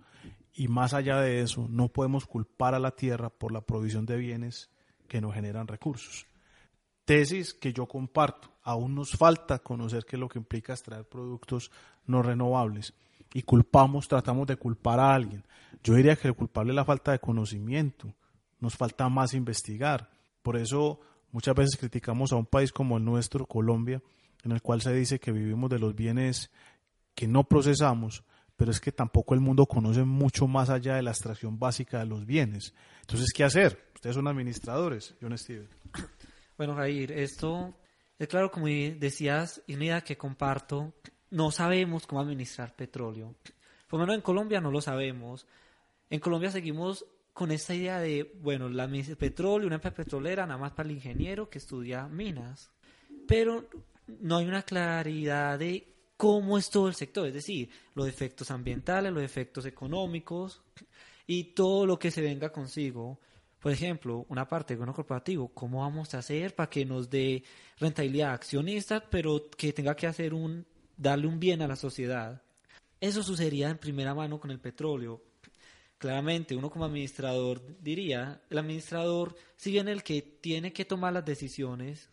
y 0.54 0.68
más 0.68 0.94
allá 0.94 1.20
de 1.20 1.40
eso 1.40 1.66
no 1.68 1.88
podemos 1.88 2.26
culpar 2.26 2.74
a 2.74 2.78
la 2.78 2.92
tierra 2.92 3.30
por 3.30 3.52
la 3.52 3.60
provisión 3.60 4.06
de 4.06 4.16
bienes 4.16 4.70
que 5.08 5.20
no 5.20 5.32
generan 5.32 5.66
recursos. 5.66 6.26
Tesis 7.04 7.54
que 7.54 7.72
yo 7.72 7.86
comparto. 7.86 8.50
Aún 8.62 8.94
nos 8.94 9.12
falta 9.12 9.60
conocer 9.60 10.04
qué 10.04 10.16
es 10.16 10.20
lo 10.20 10.28
que 10.28 10.38
implica 10.38 10.74
extraer 10.74 11.08
productos 11.08 11.70
no 12.06 12.22
renovables 12.22 12.92
y 13.32 13.42
culpamos, 13.42 14.08
tratamos 14.08 14.46
de 14.46 14.56
culpar 14.56 15.00
a 15.00 15.14
alguien. 15.14 15.44
Yo 15.82 15.94
diría 15.94 16.16
que 16.16 16.28
el 16.28 16.34
culpable 16.34 16.72
es 16.72 16.76
la 16.76 16.84
falta 16.84 17.12
de 17.12 17.18
conocimiento. 17.18 18.14
Nos 18.60 18.76
falta 18.76 19.08
más 19.08 19.34
investigar. 19.34 20.10
Por 20.42 20.56
eso 20.56 21.00
Muchas 21.32 21.54
veces 21.54 21.76
criticamos 21.76 22.32
a 22.32 22.36
un 22.36 22.46
país 22.46 22.72
como 22.72 22.96
el 22.96 23.04
nuestro, 23.04 23.46
Colombia, 23.46 24.02
en 24.44 24.52
el 24.52 24.62
cual 24.62 24.80
se 24.80 24.92
dice 24.92 25.18
que 25.18 25.32
vivimos 25.32 25.70
de 25.70 25.78
los 25.78 25.94
bienes 25.94 26.50
que 27.14 27.26
no 27.26 27.44
procesamos, 27.44 28.24
pero 28.56 28.70
es 28.70 28.80
que 28.80 28.92
tampoco 28.92 29.34
el 29.34 29.40
mundo 29.40 29.66
conoce 29.66 30.04
mucho 30.04 30.46
más 30.46 30.70
allá 30.70 30.96
de 30.96 31.02
la 31.02 31.10
extracción 31.10 31.58
básica 31.58 31.98
de 31.98 32.06
los 32.06 32.24
bienes. 32.26 32.74
Entonces, 33.00 33.28
¿qué 33.34 33.44
hacer? 33.44 33.90
Ustedes 33.94 34.16
son 34.16 34.28
administradores, 34.28 35.14
John 35.20 35.36
Steven. 35.36 35.68
Bueno, 36.56 36.74
Jair, 36.74 37.12
esto 37.12 37.72
es 38.18 38.26
claro, 38.26 38.50
como 38.50 38.66
decías, 38.66 39.62
y 39.68 39.76
una 39.76 39.84
idea 39.84 40.00
que 40.00 40.16
comparto, 40.16 40.92
no 41.30 41.52
sabemos 41.52 42.04
cómo 42.04 42.20
administrar 42.20 42.74
petróleo. 42.74 43.36
Por 43.86 44.00
lo 44.00 44.06
menos 44.06 44.16
en 44.16 44.22
Colombia 44.22 44.60
no 44.60 44.72
lo 44.72 44.80
sabemos. 44.80 45.46
En 46.10 46.18
Colombia 46.18 46.50
seguimos 46.50 47.06
con 47.38 47.52
esta 47.52 47.72
idea 47.72 48.00
de, 48.00 48.32
bueno, 48.42 48.68
la 48.68 48.90
petróleo, 49.16 49.68
una 49.68 49.76
empresa 49.76 49.94
petrolera, 49.94 50.44
nada 50.44 50.58
más 50.58 50.72
para 50.72 50.88
el 50.88 50.96
ingeniero 50.96 51.48
que 51.48 51.58
estudia 51.58 52.08
minas. 52.08 52.72
Pero 53.28 53.68
no 54.08 54.38
hay 54.38 54.46
una 54.48 54.64
claridad 54.64 55.56
de 55.56 55.86
cómo 56.16 56.58
es 56.58 56.68
todo 56.68 56.88
el 56.88 56.96
sector, 56.96 57.28
es 57.28 57.34
decir, 57.34 57.70
los 57.94 58.08
efectos 58.08 58.50
ambientales, 58.50 59.12
los 59.12 59.22
efectos 59.22 59.66
económicos 59.66 60.62
y 61.28 61.54
todo 61.54 61.86
lo 61.86 61.96
que 61.96 62.10
se 62.10 62.22
venga 62.22 62.50
consigo. 62.50 63.20
Por 63.60 63.70
ejemplo, 63.70 64.26
una 64.30 64.48
parte 64.48 64.74
de 64.74 64.80
bono 64.80 64.92
corporativo, 64.92 65.46
¿cómo 65.54 65.82
vamos 65.82 66.14
a 66.14 66.18
hacer 66.18 66.56
para 66.56 66.68
que 66.68 66.84
nos 66.84 67.08
dé 67.08 67.44
rentabilidad 67.78 68.32
accionista, 68.32 68.98
pero 69.08 69.48
que 69.56 69.72
tenga 69.72 69.94
que 69.94 70.08
hacer 70.08 70.34
un, 70.34 70.66
darle 70.96 71.28
un 71.28 71.38
bien 71.38 71.62
a 71.62 71.68
la 71.68 71.76
sociedad? 71.76 72.42
Eso 73.00 73.22
sucedería 73.22 73.70
en 73.70 73.78
primera 73.78 74.12
mano 74.12 74.40
con 74.40 74.50
el 74.50 74.58
petróleo 74.58 75.27
claramente 75.98 76.56
uno 76.56 76.70
como 76.70 76.84
administrador 76.84 77.60
diría, 77.80 78.40
el 78.48 78.58
administrador, 78.58 79.36
si 79.56 79.72
bien 79.72 79.88
el 79.88 80.02
que 80.02 80.22
tiene 80.22 80.72
que 80.72 80.84
tomar 80.84 81.12
las 81.12 81.24
decisiones, 81.24 82.10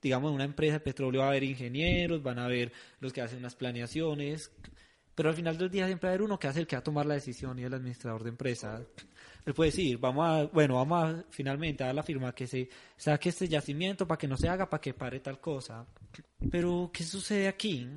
digamos 0.00 0.30
en 0.30 0.34
una 0.36 0.44
empresa 0.44 0.74
de 0.74 0.80
petróleo 0.80 1.20
va 1.20 1.26
a 1.28 1.30
haber 1.30 1.44
ingenieros, 1.44 2.22
van 2.22 2.38
a 2.38 2.44
haber 2.44 2.72
los 3.00 3.12
que 3.12 3.22
hacen 3.22 3.38
unas 3.38 3.54
planeaciones, 3.54 4.52
Pero 5.14 5.28
al 5.28 5.34
final 5.34 5.58
del 5.58 5.70
día 5.70 5.86
siempre 5.86 6.08
va 6.08 6.12
a 6.12 6.14
haber 6.14 6.22
uno 6.22 6.38
que 6.38 6.46
hace 6.48 6.60
el 6.60 6.66
que 6.66 6.76
va 6.76 6.80
a 6.80 6.84
tomar 6.84 7.04
la 7.06 7.14
decisión 7.14 7.58
y 7.58 7.64
el 7.64 7.74
administrador 7.74 8.22
de 8.22 8.30
empresa. 8.30 8.82
Él 9.44 9.54
puede 9.54 9.70
decir, 9.70 9.98
vamos 9.98 10.26
a, 10.26 10.44
bueno, 10.46 10.76
vamos 10.76 11.04
a 11.04 11.24
finalmente 11.30 11.82
a 11.82 11.86
dar 11.88 11.94
la 11.94 12.02
firma 12.02 12.34
que 12.34 12.46
se 12.46 12.68
saque 12.96 13.28
este 13.28 13.48
yacimiento 13.48 14.06
para 14.06 14.18
que 14.18 14.28
no 14.28 14.36
se 14.36 14.48
haga, 14.48 14.70
para 14.70 14.80
que 14.80 14.94
pare 14.94 15.20
tal 15.20 15.40
cosa. 15.40 15.86
Pero, 16.50 16.90
¿qué 16.92 17.04
sucede 17.04 17.48
aquí? 17.48 17.88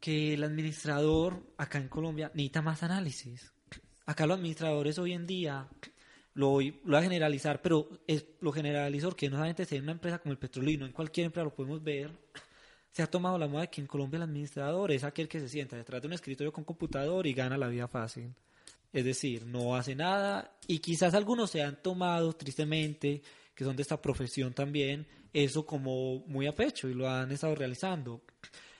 Que 0.00 0.34
el 0.34 0.44
administrador 0.44 1.42
acá 1.58 1.78
en 1.78 1.88
Colombia 1.88 2.30
necesita 2.34 2.62
más 2.62 2.82
análisis. 2.82 3.53
Acá 4.06 4.26
los 4.26 4.36
administradores 4.36 4.98
hoy 4.98 5.12
en 5.12 5.26
día, 5.26 5.66
lo 6.34 6.50
voy, 6.50 6.80
a 6.92 7.02
generalizar, 7.02 7.62
pero 7.62 7.88
es 8.06 8.26
lo 8.40 8.52
generalizador 8.52 9.16
que 9.16 9.30
no 9.30 9.36
solamente 9.36 9.66
en 9.70 9.84
una 9.84 9.92
empresa 9.92 10.18
como 10.18 10.32
el 10.32 10.38
petrolino, 10.38 10.84
en 10.84 10.92
cualquier 10.92 11.26
empresa 11.26 11.44
lo 11.44 11.54
podemos 11.54 11.82
ver, 11.82 12.10
se 12.90 13.02
ha 13.02 13.06
tomado 13.06 13.38
la 13.38 13.48
moda 13.48 13.62
de 13.62 13.70
que 13.70 13.80
en 13.80 13.86
Colombia 13.86 14.18
el 14.18 14.24
administrador 14.24 14.92
es 14.92 15.04
aquel 15.04 15.26
que 15.26 15.40
se 15.40 15.48
sienta 15.48 15.76
detrás 15.76 16.02
de 16.02 16.08
un 16.08 16.14
escritorio 16.14 16.52
con 16.52 16.64
computador 16.64 17.26
y 17.26 17.32
gana 17.32 17.56
la 17.56 17.68
vida 17.68 17.88
fácil. 17.88 18.34
Es 18.92 19.04
decir, 19.04 19.46
no 19.46 19.74
hace 19.74 19.94
nada 19.96 20.56
y 20.68 20.78
quizás 20.78 21.14
algunos 21.14 21.50
se 21.50 21.62
han 21.62 21.82
tomado 21.82 22.32
tristemente, 22.34 23.22
que 23.54 23.64
son 23.64 23.74
de 23.74 23.82
esta 23.82 24.00
profesión 24.00 24.52
también, 24.52 25.06
eso 25.32 25.66
como 25.66 26.20
muy 26.26 26.46
a 26.46 26.54
pecho 26.54 26.88
y 26.88 26.94
lo 26.94 27.08
han 27.08 27.32
estado 27.32 27.54
realizando. 27.54 28.22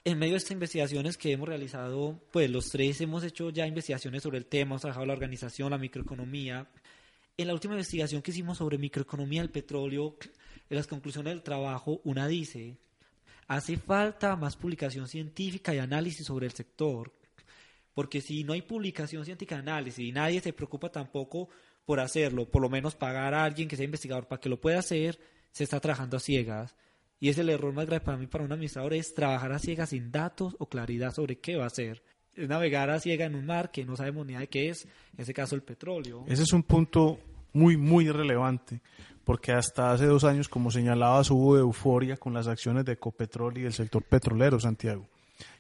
En 0.05 0.19
medio 0.19 0.33
de 0.33 0.39
estas 0.39 0.53
investigaciones 0.53 1.17
que 1.17 1.33
hemos 1.33 1.49
realizado, 1.49 2.21
pues 2.31 2.51
los 2.51 2.71
tres 2.71 3.01
hemos 3.01 3.25
hecho 3.25 3.51
ya 3.51 3.67
investigaciones 3.67 4.23
sobre 4.23 4.39
el 4.39 4.47
tema, 4.47 4.73
hemos 4.73 4.83
trabajado 4.83 5.07
la 5.07 5.15
organización, 5.15 5.71
la 5.71 5.79
microeconomía. 5.79 6.69
En 7.37 7.47
la 7.47 7.55
última 7.55 7.75
investigación 7.75 8.21
que 8.21 8.31
hicimos 8.31 8.59
sobre 8.59 8.77
microeconomía 8.77 9.41
del 9.41 9.51
petróleo, 9.51 10.17
en 10.69 10.77
las 10.77 10.87
conclusiones 10.87 11.33
del 11.33 11.43
trabajo, 11.43 12.01
una 12.05 12.29
dice, 12.29 12.77
hace 13.49 13.79
falta 13.79 14.37
más 14.37 14.57
publicación 14.57 15.09
científica 15.09 15.75
y 15.75 15.79
análisis 15.79 16.27
sobre 16.27 16.47
el 16.47 16.53
sector 16.53 17.13
porque 17.95 18.21
si 18.21 18.45
no 18.45 18.53
hay 18.53 18.63
publicación 18.63 19.25
científica 19.25 19.55
de 19.55 19.63
análisis 19.63 20.05
y 20.05 20.13
nadie 20.13 20.41
se 20.41 20.53
preocupa 20.53 20.91
tampoco 20.91 21.49
por 21.87 22.01
hacerlo, 22.01 22.51
por 22.51 22.61
lo 22.61 22.69
menos 22.69 22.97
pagar 22.97 23.35
a 23.35 23.45
alguien 23.45 23.69
que 23.69 23.77
sea 23.77 23.85
investigador 23.85 24.27
para 24.27 24.41
que 24.41 24.49
lo 24.49 24.61
pueda 24.61 24.81
hacer, 24.81 25.19
se 25.53 25.65
está 25.65 25.81
trabajando 25.81 26.17
a 26.17 26.21
ciegas. 26.21 26.75
Y 27.25 27.31
es 27.31 27.39
el 27.39 27.49
error 27.49 27.73
más 27.73 27.87
grave 27.87 28.05
para 28.05 28.19
mí, 28.19 28.27
para 28.27 28.45
un 28.45 28.53
administrador, 28.53 28.93
es 28.93 29.15
trabajar 29.15 29.51
a 29.51 29.59
ciegas 29.59 29.89
sin 29.89 30.13
datos 30.13 30.57
o 30.59 30.67
claridad 30.67 31.11
sobre 31.11 31.39
qué 31.39 31.57
va 31.57 31.65
a 31.65 31.69
hacer. 31.69 32.03
Es 32.35 32.47
navegar 32.47 32.91
a 32.91 33.01
ciegas 33.01 33.29
en 33.29 33.37
un 33.37 33.47
mar 33.47 33.71
que 33.71 33.83
no 33.87 33.97
sabemos 33.97 34.27
ni 34.27 34.35
de 34.35 34.47
qué 34.47 34.69
es, 34.69 34.85
en 34.85 35.23
ese 35.23 35.33
caso 35.33 35.55
el 35.55 35.63
petróleo. 35.63 36.27
Ese 36.27 36.43
es 36.43 36.53
un 36.53 36.63
punto 36.63 37.19
muy, 37.55 37.79
muy 37.79 38.11
relevante, 38.11 38.83
porque 39.25 39.53
hasta 39.53 39.91
hace 39.93 40.05
dos 40.05 40.25
años, 40.25 40.51
como 40.51 40.71
señalabas, 40.71 41.31
hubo 41.31 41.57
euforia 41.57 42.19
con 42.19 42.35
las 42.35 42.47
acciones 42.47 42.85
de 42.85 42.93
Ecopetrol 42.93 43.57
y 43.57 43.63
del 43.63 43.73
sector 43.73 44.03
petrolero, 44.03 44.61
Santiago. 44.61 45.09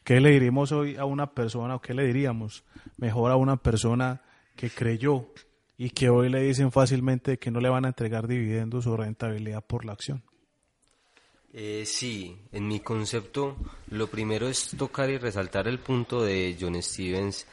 ¿Qué 0.05 0.20
le 0.20 0.33
diríamos 0.33 0.70
hoy 0.70 0.96
a 0.96 1.07
una 1.07 1.33
persona 1.33 1.77
o 1.77 1.81
qué 1.81 1.94
le 1.94 2.05
diríamos 2.05 2.62
mejor 2.98 3.31
a 3.31 3.37
una 3.37 3.57
persona 3.57 4.20
que 4.55 4.68
creyó 4.68 5.31
y 5.79 5.88
que 5.88 6.11
hoy 6.11 6.29
le 6.29 6.42
dicen 6.42 6.70
fácilmente 6.70 7.38
que 7.38 7.50
no 7.50 7.59
le 7.61 7.70
van 7.70 7.87
a 7.87 7.88
entregar 7.88 8.29
dividendos 8.29 8.87
o 8.87 8.98
rentabilidad 8.98 9.64
por 9.64 9.87
la 9.87 9.94
acción? 9.94 10.22
Eh, 11.56 11.84
sí, 11.86 12.36
en 12.50 12.66
mi 12.66 12.80
concepto, 12.80 13.56
lo 13.90 14.08
primero 14.08 14.48
es 14.48 14.70
tocar 14.76 15.08
y 15.08 15.18
resaltar 15.18 15.68
el 15.68 15.78
punto 15.78 16.20
de 16.20 16.56
John 16.60 16.82
Stevens 16.82 17.46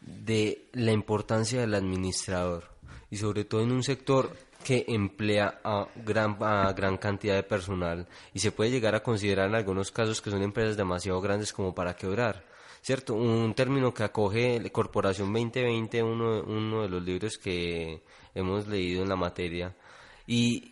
de 0.00 0.68
la 0.72 0.90
importancia 0.90 1.60
del 1.60 1.74
administrador 1.74 2.64
y 3.10 3.18
sobre 3.18 3.44
todo 3.44 3.60
en 3.60 3.72
un 3.72 3.82
sector 3.82 4.34
que 4.64 4.86
emplea 4.88 5.60
a 5.62 5.86
gran, 5.96 6.38
a 6.40 6.72
gran 6.72 6.96
cantidad 6.96 7.34
de 7.34 7.42
personal 7.42 8.08
y 8.32 8.38
se 8.38 8.52
puede 8.52 8.70
llegar 8.70 8.94
a 8.94 9.02
considerar 9.02 9.50
en 9.50 9.56
algunos 9.56 9.90
casos 9.90 10.22
que 10.22 10.30
son 10.30 10.42
empresas 10.42 10.78
demasiado 10.78 11.20
grandes 11.20 11.52
como 11.52 11.74
para 11.74 11.94
quebrar. 11.94 12.42
¿Cierto? 12.80 13.14
Un 13.14 13.52
término 13.52 13.92
que 13.92 14.02
acoge 14.02 14.72
Corporación 14.72 15.30
2020, 15.30 16.02
uno, 16.02 16.42
uno 16.42 16.82
de 16.82 16.88
los 16.88 17.02
libros 17.02 17.36
que 17.36 18.02
hemos 18.34 18.66
leído 18.66 19.02
en 19.02 19.10
la 19.10 19.14
materia. 19.14 19.76
Y 20.26 20.71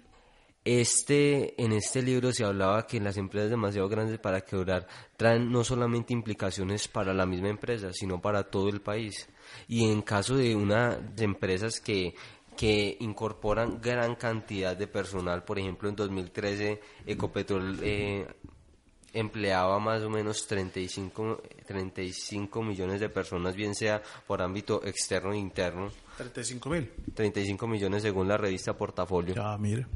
este, 0.79 1.63
en 1.63 1.73
este 1.73 2.03
libro 2.03 2.33
se 2.33 2.45
hablaba 2.45 2.87
que 2.87 3.01
las 3.01 3.17
empresas 3.17 3.51
demasiado 3.51 3.89
grandes 3.89 4.19
para 4.19 4.43
quebrar 4.43 4.87
traen 5.17 5.51
no 5.51 5.65
solamente 5.65 6.13
implicaciones 6.13 6.87
para 6.87 7.15
la 7.15 7.27
misma 7.27 7.49
empresa, 7.49 7.93
sino 7.93 8.21
para 8.21 8.45
todo 8.45 8.69
el 8.69 8.81
país. 8.81 9.29
Y 9.69 9.91
en 9.91 10.03
caso 10.03 10.37
de 10.37 10.55
una 10.55 10.97
de 10.97 11.25
empresas 11.25 11.81
que 11.81 12.15
que 12.57 12.99
incorporan 13.01 13.81
gran 13.81 14.17
cantidad 14.17 14.77
de 14.77 14.87
personal. 14.87 15.45
Por 15.45 15.59
ejemplo, 15.59 15.89
en 15.89 15.97
2013 15.97 16.79
Ecopetrol 17.07 17.79
eh, 17.83 18.27
empleaba 19.15 19.79
más 19.79 20.03
o 20.03 20.11
menos 20.11 20.47
35, 20.47 21.43
35 21.67 22.63
millones 22.63 23.01
de 23.01 23.09
personas, 23.09 23.55
bien 23.55 23.75
sea 23.75 24.03
por 24.27 24.43
ámbito 24.43 24.85
externo 24.85 25.33
e 25.33 25.39
interno. 25.39 25.91
35 26.19 26.69
mil. 26.69 26.91
35 27.15 27.67
millones 27.67 28.03
según 28.03 28.29
la 28.29 28.37
revista 28.37 28.77
Portafolio. 28.77 29.35
Ya, 29.35 29.57
mire. 29.57 29.87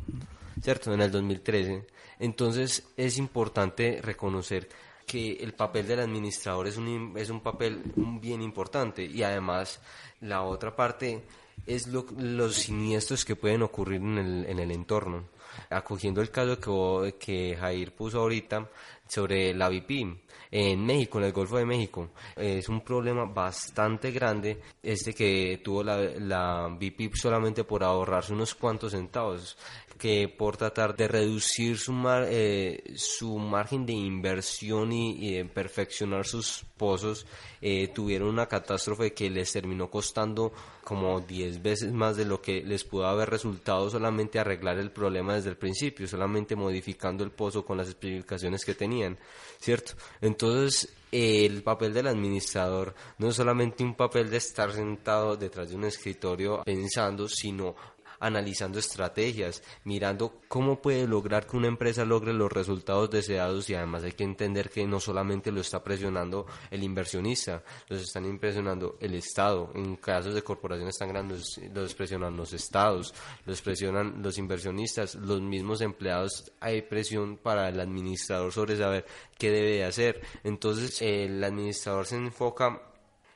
¿Cierto? 0.61 0.93
En 0.93 1.01
el 1.01 1.11
2013. 1.11 1.87
Entonces 2.19 2.89
es 2.97 3.19
importante 3.19 4.01
reconocer 4.03 4.69
que 5.07 5.33
el 5.35 5.53
papel 5.53 5.87
del 5.87 6.01
administrador 6.01 6.67
es 6.67 6.77
un, 6.77 7.13
es 7.17 7.31
un 7.31 7.41
papel 7.41 7.83
bien 7.97 8.41
importante 8.43 9.05
y 9.05 9.23
además 9.23 9.81
la 10.21 10.43
otra 10.43 10.75
parte 10.75 11.23
es 11.67 11.87
los 11.89 12.55
siniestros 12.55 13.25
que 13.25 13.37
pueden 13.37 13.63
ocurrir 13.63 14.01
en 14.01 14.19
el, 14.19 14.47
en 14.47 14.59
el 14.59 14.71
entorno. 14.71 15.25
Acogiendo 15.71 16.21
el 16.21 16.31
caso 16.31 16.59
que, 16.59 17.15
que 17.17 17.57
Jair 17.57 17.95
puso 17.95 18.21
ahorita 18.21 18.69
sobre 19.07 19.55
la 19.55 19.69
VIP 19.69 20.19
en 20.51 20.85
México, 20.85 21.19
en 21.19 21.25
el 21.25 21.33
Golfo 21.33 21.59
de 21.59 21.65
México, 21.65 22.11
es 22.37 22.69
un 22.69 22.81
problema 22.81 23.25
bastante 23.25 24.11
grande 24.11 24.61
este 24.83 25.15
que 25.15 25.61
tuvo 25.63 25.83
la, 25.83 25.99
la 25.99 26.79
solamente 27.15 27.65
por 27.65 27.83
ahorrarse 27.83 28.33
unos 28.33 28.55
cuantos 28.55 28.93
centavos 28.93 29.57
que 29.99 30.29
por 30.29 30.57
tratar 30.57 30.97
de 30.97 31.09
reducir 31.09 31.79
su, 31.79 31.93
mar, 31.93 32.27
eh, 32.29 32.83
su 32.97 33.39
margen 33.39 33.87
de 33.87 33.93
inversión 33.93 34.93
y, 34.93 35.35
de 35.35 35.45
perfeccionar 35.45 36.27
sus 36.27 36.65
pozos, 36.77 37.27
eh, 37.61 37.89
tuvieron 37.89 38.29
una 38.29 38.47
catástrofe 38.47 39.13
que 39.13 39.31
les 39.31 39.53
terminó 39.53 39.91
costando 39.91 40.53
como 40.83 41.21
10 41.21 41.63
veces 41.63 41.93
más 41.93 42.17
de 42.17 42.27
lo 42.27 42.43
que 42.43 42.63
les 42.63 42.85
pudo 42.85 43.07
haber 43.07 43.31
resultado 43.31 43.89
solamente 43.89 44.39
arreglar 44.39 44.79
el 44.79 44.91
problema 44.91 45.35
desde 45.35 45.51
el 45.51 45.57
principio, 45.57 46.07
solamente 46.07 46.57
modificando 46.57 47.25
el 47.25 47.31
pozo 47.31 47.65
con 47.65 47.79
las 47.79 47.89
especificaciones 47.89 48.65
que 48.65 48.75
tenían, 48.75 49.19
¿cierto? 49.59 49.93
Entonces, 50.21 50.93
el 51.11 51.63
papel 51.63 51.95
del 51.95 52.09
administrador 52.09 52.93
no 53.19 53.29
es 53.29 53.37
solamente 53.37 53.85
un 53.85 53.95
papel 53.95 54.31
de 54.31 54.39
estar 54.39 54.73
sentado 54.73 55.37
detrás 55.37 55.71
de 55.71 55.77
un 55.77 55.85
escritorio 55.85 56.63
pensando, 56.65 57.29
sino 57.29 57.77
analizando 58.21 58.79
estrategias, 58.79 59.63
mirando 59.85 60.41
cómo 60.49 60.81
puede 60.81 61.07
lograr 61.07 61.47
que 61.47 61.57
una 61.57 61.69
empresa 61.69 62.05
logre 62.05 62.33
los 62.33 62.53
resultados 62.53 63.11
deseados 63.11 63.69
y 63.71 63.75
además 63.75 64.05
hay 64.05 64.13
que 64.13 64.25
entender 64.25 64.71
que 64.71 64.87
no 64.87 65.01
solamente 65.01 65.51
lo 65.53 65.61
está 65.61 65.83
presionando 65.83 66.47
el 66.71 66.83
inversionista, 66.83 67.63
los 67.89 68.03
están 68.03 68.27
impresionando 68.27 68.97
el 69.01 69.15
Estado, 69.15 69.71
en 69.75 69.97
casos 69.97 70.35
de 70.35 70.43
corporaciones 70.43 70.97
tan 70.99 71.09
grandes 71.09 71.61
los 71.73 71.95
presionan 71.95 72.37
los 72.37 72.53
estados, 72.53 73.15
los 73.47 73.61
presionan 73.63 74.23
los 74.23 74.39
inversionistas, 74.39 75.15
los 75.15 75.41
mismos 75.41 75.81
empleados, 75.81 76.53
hay 76.61 76.83
presión 76.83 77.37
para 77.37 77.69
el 77.69 77.81
administrador 77.81 78.53
sobre 78.53 78.77
saber 78.77 79.05
qué 79.39 79.51
debe 79.51 79.85
hacer, 79.85 80.21
entonces 80.43 81.01
el 81.03 81.43
administrador 81.43 82.07
se 82.07 82.17
enfoca 82.17 82.83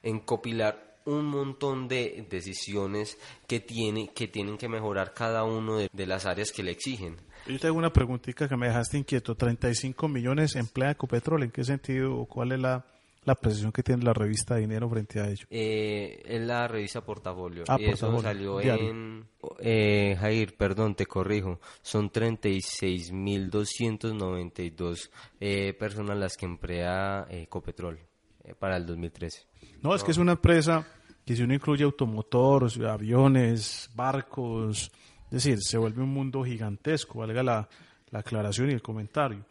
en 0.03 0.21
copilar 0.21 0.88
un 1.09 1.27
montón 1.27 1.89
de 1.89 2.27
decisiones 2.29 3.19
que, 3.47 3.61
tiene, 3.61 4.11
que 4.15 4.29
tienen 4.29 4.59
que 4.59 4.69
mejorar 4.69 5.15
cada 5.15 5.45
uno 5.45 5.79
de, 5.79 6.07
las 6.07 6.27
áreas 6.27 6.53
que 6.53 6.63
le 6.63 6.73
exigen. 6.73 7.17
Yo 7.47 7.59
tengo 7.59 7.79
una 7.79 7.91
preguntita 7.93 8.47
que 8.49 8.57
me 8.57 8.67
dejaste 8.67 8.99
inquieto. 8.99 9.35
35 9.35 10.07
millones 10.09 10.55
emplea 10.55 10.91
Ecopetrol. 10.91 11.45
¿En 11.45 11.51
qué 11.51 11.65
sentido 11.65 12.15
o 12.15 12.27
cuál 12.27 12.53
es 12.53 12.61
la, 12.61 12.85
la 13.25 13.35
precisión 13.35 13.73
que 13.73 13.83
tiene 13.83 14.05
la 14.05 14.13
revista 14.13 14.57
Dinero 14.57 14.87
frente 14.91 15.19
a 15.21 15.29
ello? 15.29 15.47
Eh, 15.49 16.21
es 16.27 16.43
la 16.43 16.69
revista 16.69 17.01
Portafolio. 17.01 17.65
Ah, 17.69 17.79
y 17.81 17.87
eso 17.87 18.21
salió 18.21 18.61
en... 18.61 19.27
Eh, 19.61 20.15
Jair, 20.21 20.59
perdón, 20.59 20.95
te 20.95 21.07
corrijo. 21.07 21.59
Son 21.81 22.13
36.292 22.13 25.09
eh, 25.41 25.73
personas 25.73 26.19
las 26.19 26.37
que 26.37 26.45
emplea 26.45 27.27
Ecopetrol 27.31 27.99
eh, 28.45 28.55
para 28.59 28.77
el 28.77 28.85
2013. 28.85 29.49
No, 29.83 29.95
es 29.95 30.03
que 30.03 30.11
es 30.11 30.19
una 30.19 30.33
empresa 30.33 30.87
que 31.29 31.37
si 31.37 31.43
uno 31.43 31.53
incluye 31.53 31.85
automotor, 31.85 32.71
aviones, 32.89 33.91
barcos, 33.95 34.91
es 35.27 35.31
decir, 35.31 35.59
se 35.61 35.77
vuelve 35.77 36.03
un 36.03 36.09
mundo 36.09 36.43
gigantesco, 36.43 37.19
valga 37.19 37.43
la, 37.43 37.69
aclaración 38.13 38.71
y 38.71 38.73
el 38.73 38.81
comentario. 38.81 39.45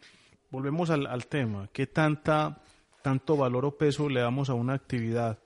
Volvemos 0.50 0.90
al, 0.90 1.06
al, 1.06 1.28
tema, 1.28 1.68
¿qué 1.72 1.86
tanta, 1.86 2.60
tanto 3.00 3.36
valor 3.36 3.64
o 3.64 3.78
peso 3.78 4.08
le 4.08 4.20
damos 4.20 4.50
a 4.50 4.54
una 4.54 4.74
actividad 4.74 5.38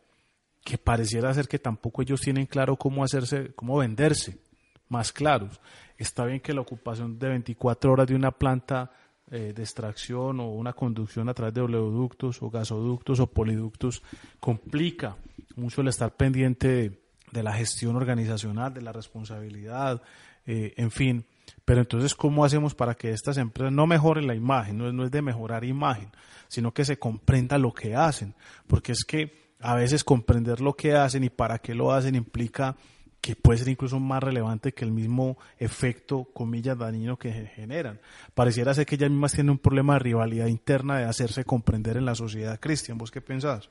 que 0.65 0.79
pareciera 0.79 1.35
ser 1.35 1.49
que 1.49 1.59
tampoco 1.59 2.01
ellos 2.01 2.23
tienen 2.23 2.47
claro 2.47 2.77
cómo 2.77 3.05
hacerse, 3.05 3.53
cómo 3.55 3.77
venderse, 3.77 4.39
más 4.89 5.13
claros? 5.13 5.61
Está 5.99 6.25
bien 6.25 6.41
que 6.41 6.55
la 6.55 6.63
ocupación 6.63 7.19
de 7.19 7.29
24 7.29 7.93
horas 7.93 8.07
de 8.07 8.15
una 8.15 8.31
planta 8.31 8.91
eh, 9.31 9.53
de 9.55 9.63
extracción 9.63 10.41
o 10.41 10.49
una 10.49 10.73
conducción 10.73 11.29
a 11.29 11.35
través 11.35 11.53
de 11.53 11.61
oleoductos 11.61 12.41
o 12.41 12.49
gasoductos 12.49 13.21
o 13.21 13.27
poliductos 13.27 14.03
complica 14.41 15.19
mucho 15.57 15.81
el 15.81 15.89
estar 15.89 16.17
pendiente 16.17 17.01
de, 17.31 17.43
la 17.43 17.53
gestión 17.53 17.97
organizacional, 17.97 18.75
de 18.75 18.83
la 18.83 18.93
responsabilidad, 18.93 20.03
eh, 20.47 20.75
en 20.77 20.91
fin. 20.91 21.27
Pero 21.65 21.81
entonces, 21.81 22.15
¿cómo 22.15 22.45
hacemos 22.45 22.75
para 22.75 22.95
que 22.95 23.11
estas 23.11 23.39
empresas 23.39 23.73
no 23.73 23.87
mejoren 23.87 24.27
la 24.27 24.35
imagen? 24.35 24.79
No 24.79 24.89
es, 24.89 24.95
no 24.95 25.05
es 25.05 25.11
de 25.11 25.23
mejorar 25.23 25.65
imagen, 25.65 26.11
sino 26.49 26.73
que 26.73 26.85
se 26.85 26.99
comprenda 26.99 27.59
lo 27.59 27.73
que 27.73 27.95
hacen. 27.95 28.35
Porque 28.67 28.93
es 28.93 29.05
que 29.05 29.55
a 29.61 29.75
veces 29.75 30.05
comprender 30.05 30.61
lo 30.61 30.75
que 30.75 30.95
hacen 30.95 31.25
y 31.25 31.31
para 31.31 31.59
qué 31.59 31.75
lo 31.75 31.93
hacen 31.93 32.15
implica 32.15 32.77
que 33.23 33.37
puede 33.37 33.61
ser 33.61 33.69
incluso 33.69 34.01
más 34.01 34.21
relevante 34.21 34.75
que 34.75 34.85
el 34.85 34.91
mismo 34.91 35.39
efecto, 35.57 36.25
comillas, 36.35 36.77
dañino 36.77 37.17
que 37.17 37.33
generan. 37.33 38.01
Pareciera 38.35 38.75
ser 38.75 38.85
que 38.85 38.97
ellas 38.97 39.11
mismas 39.11 39.33
tienen 39.33 39.51
un 39.51 39.59
problema 39.59 39.95
de 39.95 40.01
rivalidad 40.01 40.49
interna 40.49 40.99
de 40.99 41.05
hacerse 41.05 41.45
comprender 41.45 41.97
en 41.97 42.05
la 42.05 42.17
sociedad. 42.17 42.59
Cristian, 42.59 42.99
¿vos 42.99 43.13
qué 43.13 43.21
pensás? 43.21 43.71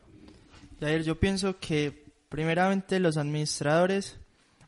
Jair, 0.81 1.03
yo 1.03 1.19
pienso 1.19 1.59
que 1.59 2.11
primeramente 2.27 2.99
los 2.99 3.15
administradores 3.15 4.17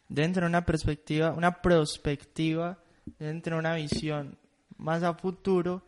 deben 0.07 0.32
tener 0.32 0.47
una 0.47 0.64
perspectiva, 0.64 1.32
una 1.32 1.59
perspectiva, 1.59 2.78
deben 3.18 3.41
tener 3.41 3.57
una 3.57 3.74
visión 3.74 4.38
más 4.78 5.01
a 5.01 5.16
futuro, 5.16 5.82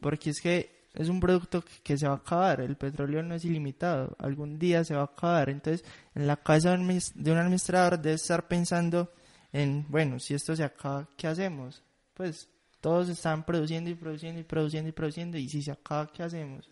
porque 0.00 0.30
es 0.30 0.40
que 0.40 0.86
es 0.94 1.08
un 1.08 1.18
producto 1.18 1.64
que 1.82 1.98
se 1.98 2.06
va 2.06 2.12
a 2.12 2.18
acabar, 2.18 2.60
el 2.60 2.76
petróleo 2.76 3.24
no 3.24 3.34
es 3.34 3.44
ilimitado, 3.44 4.14
algún 4.20 4.56
día 4.56 4.84
se 4.84 4.94
va 4.94 5.00
a 5.00 5.04
acabar, 5.06 5.48
entonces 5.48 5.84
en 6.14 6.28
la 6.28 6.36
cabeza 6.36 6.76
de 6.76 7.32
un 7.32 7.38
administrador 7.38 7.98
debe 8.00 8.14
estar 8.14 8.46
pensando 8.46 9.12
en, 9.52 9.84
bueno, 9.88 10.20
si 10.20 10.34
esto 10.34 10.54
se 10.54 10.62
acaba, 10.62 11.08
¿qué 11.16 11.26
hacemos? 11.26 11.82
Pues 12.14 12.48
todos 12.80 13.08
están 13.08 13.44
produciendo 13.44 13.90
y 13.90 13.96
produciendo 13.96 14.40
y 14.40 14.44
produciendo 14.44 14.90
y 14.90 14.92
produciendo 14.92 15.38
y 15.38 15.48
si 15.48 15.60
se 15.60 15.72
acaba, 15.72 16.06
¿qué 16.06 16.22
hacemos? 16.22 16.68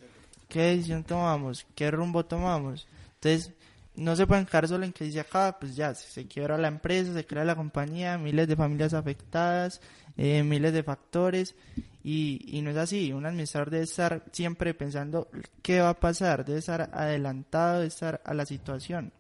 ¿Qué 0.49 0.61
decisión 0.63 1.03
tomamos? 1.03 1.67
¿Qué 1.75 1.91
rumbo 1.91 2.25
tomamos? 2.25 2.87
Entonces, 3.23 3.53
no 3.97 4.17
se 4.17 4.27
pueden 4.27 4.47
quedar 4.47 4.67
solo 4.67 4.85
en 4.85 4.93
que 4.93 5.11
se 5.11 5.21
acaba, 5.21 5.59
pues 5.59 5.77
ya, 5.77 5.95
se 5.95 6.27
quiebra 6.27 6.57
la 6.57 6.69
empresa, 6.69 7.13
se 7.13 7.27
crea 7.27 7.45
la 7.45 7.55
compañía, 7.55 8.17
miles 8.17 8.49
de 8.49 8.57
familias 8.57 8.95
afectadas, 8.95 9.83
eh, 10.17 10.43
miles 10.43 10.73
de 10.73 10.83
factores 10.83 11.55
y, 12.03 12.41
y, 12.47 12.63
no 12.63 12.71
es 12.71 12.79
así. 12.79 13.13
Un 13.13 13.27
administrador 13.27 13.69
debe 13.69 13.85
estar 13.85 14.25
siempre 14.33 14.73
pensando 14.73 15.29
qué 15.63 15.81
va 15.81 15.91
a 15.91 16.01
pasar, 16.01 16.47
debe 16.47 16.61
estar 16.61 16.89
adelantado, 16.95 17.75
debe 17.75 17.89
estar 17.89 18.23
a 18.25 18.33
la 18.33 18.47
situación. 18.47 19.13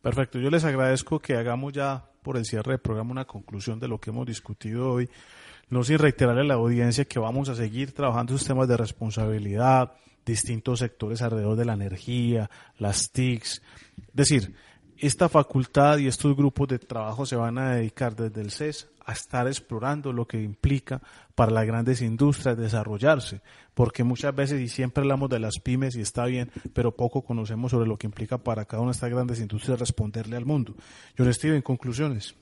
Perfecto, 0.00 0.38
yo 0.38 0.48
les 0.50 0.64
agradezco 0.64 1.18
que 1.18 1.34
hagamos 1.34 1.74
ya 1.74 2.06
por 2.22 2.36
el 2.36 2.46
cierre 2.46 2.72
del 2.72 2.80
programa 2.80 3.10
una 3.10 3.24
conclusión 3.26 3.78
de 3.78 3.88
lo 3.88 4.00
que 4.00 4.10
hemos 4.10 4.26
discutido 4.26 4.92
hoy. 4.92 5.10
No 5.68 5.84
sin 5.84 5.98
reiterarle 5.98 6.42
a 6.42 6.44
la 6.44 6.54
audiencia 6.54 7.04
que 7.04 7.18
vamos 7.18 7.48
a 7.48 7.54
seguir 7.54 7.92
trabajando 7.92 8.32
sus 8.32 8.46
temas 8.46 8.68
de 8.68 8.76
responsabilidad, 8.76 9.92
distintos 10.26 10.80
sectores 10.80 11.22
alrededor 11.22 11.56
de 11.56 11.64
la 11.64 11.74
energía, 11.74 12.50
las 12.78 13.10
TICs. 13.10 13.62
Es 14.08 14.14
decir, 14.14 14.54
esta 14.98 15.28
facultad 15.28 15.98
y 15.98 16.08
estos 16.08 16.36
grupos 16.36 16.68
de 16.68 16.78
trabajo 16.78 17.24
se 17.24 17.36
van 17.36 17.58
a 17.58 17.76
dedicar 17.76 18.16
desde 18.16 18.40
el 18.40 18.50
CES 18.50 18.88
a 19.04 19.12
estar 19.12 19.46
explorando 19.46 20.12
lo 20.12 20.26
que 20.26 20.42
implica 20.42 21.00
para 21.34 21.52
las 21.52 21.64
grandes 21.64 22.02
industrias 22.02 22.56
desarrollarse, 22.56 23.40
porque 23.72 24.02
muchas 24.02 24.34
veces 24.34 24.60
y 24.60 24.68
siempre 24.68 25.02
hablamos 25.02 25.30
de 25.30 25.38
las 25.38 25.60
pymes 25.60 25.94
y 25.94 26.00
está 26.00 26.24
bien, 26.24 26.50
pero 26.72 26.96
poco 26.96 27.22
conocemos 27.22 27.70
sobre 27.70 27.86
lo 27.86 27.96
que 27.96 28.08
implica 28.08 28.36
para 28.36 28.64
cada 28.64 28.82
una 28.82 28.90
de 28.90 28.96
estas 28.96 29.10
grandes 29.10 29.38
industrias 29.38 29.78
responderle 29.78 30.36
al 30.36 30.44
mundo. 30.44 30.74
Yo 31.16 31.24
les 31.24 31.42
en 31.44 31.62
conclusiones. 31.62 32.34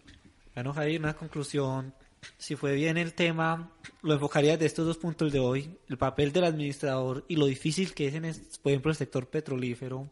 Bueno, 0.55 0.72
Javier, 0.72 1.01
una 1.01 1.14
conclusión. 1.14 1.93
Si 2.39 2.57
fue 2.57 2.75
bien 2.75 2.97
el 2.97 3.14
tema, 3.14 3.72
lo 4.03 4.14
enfocaría 4.14 4.53
desde 4.53 4.66
estos 4.66 4.87
dos 4.87 4.99
puntos 4.99 5.33
de 5.33 5.39
hoy, 5.39 5.79
el 5.89 5.99
papel 5.99 6.33
del 6.33 6.45
administrador 6.45 7.25
y 7.29 7.37
lo 7.37 7.47
difícil 7.47 7.95
que 7.95 8.09
es, 8.09 8.14
en, 8.14 8.22
por 8.62 8.72
ejemplo, 8.72 8.91
el 8.91 8.97
sector 8.97 9.29
petrolífero, 9.29 10.09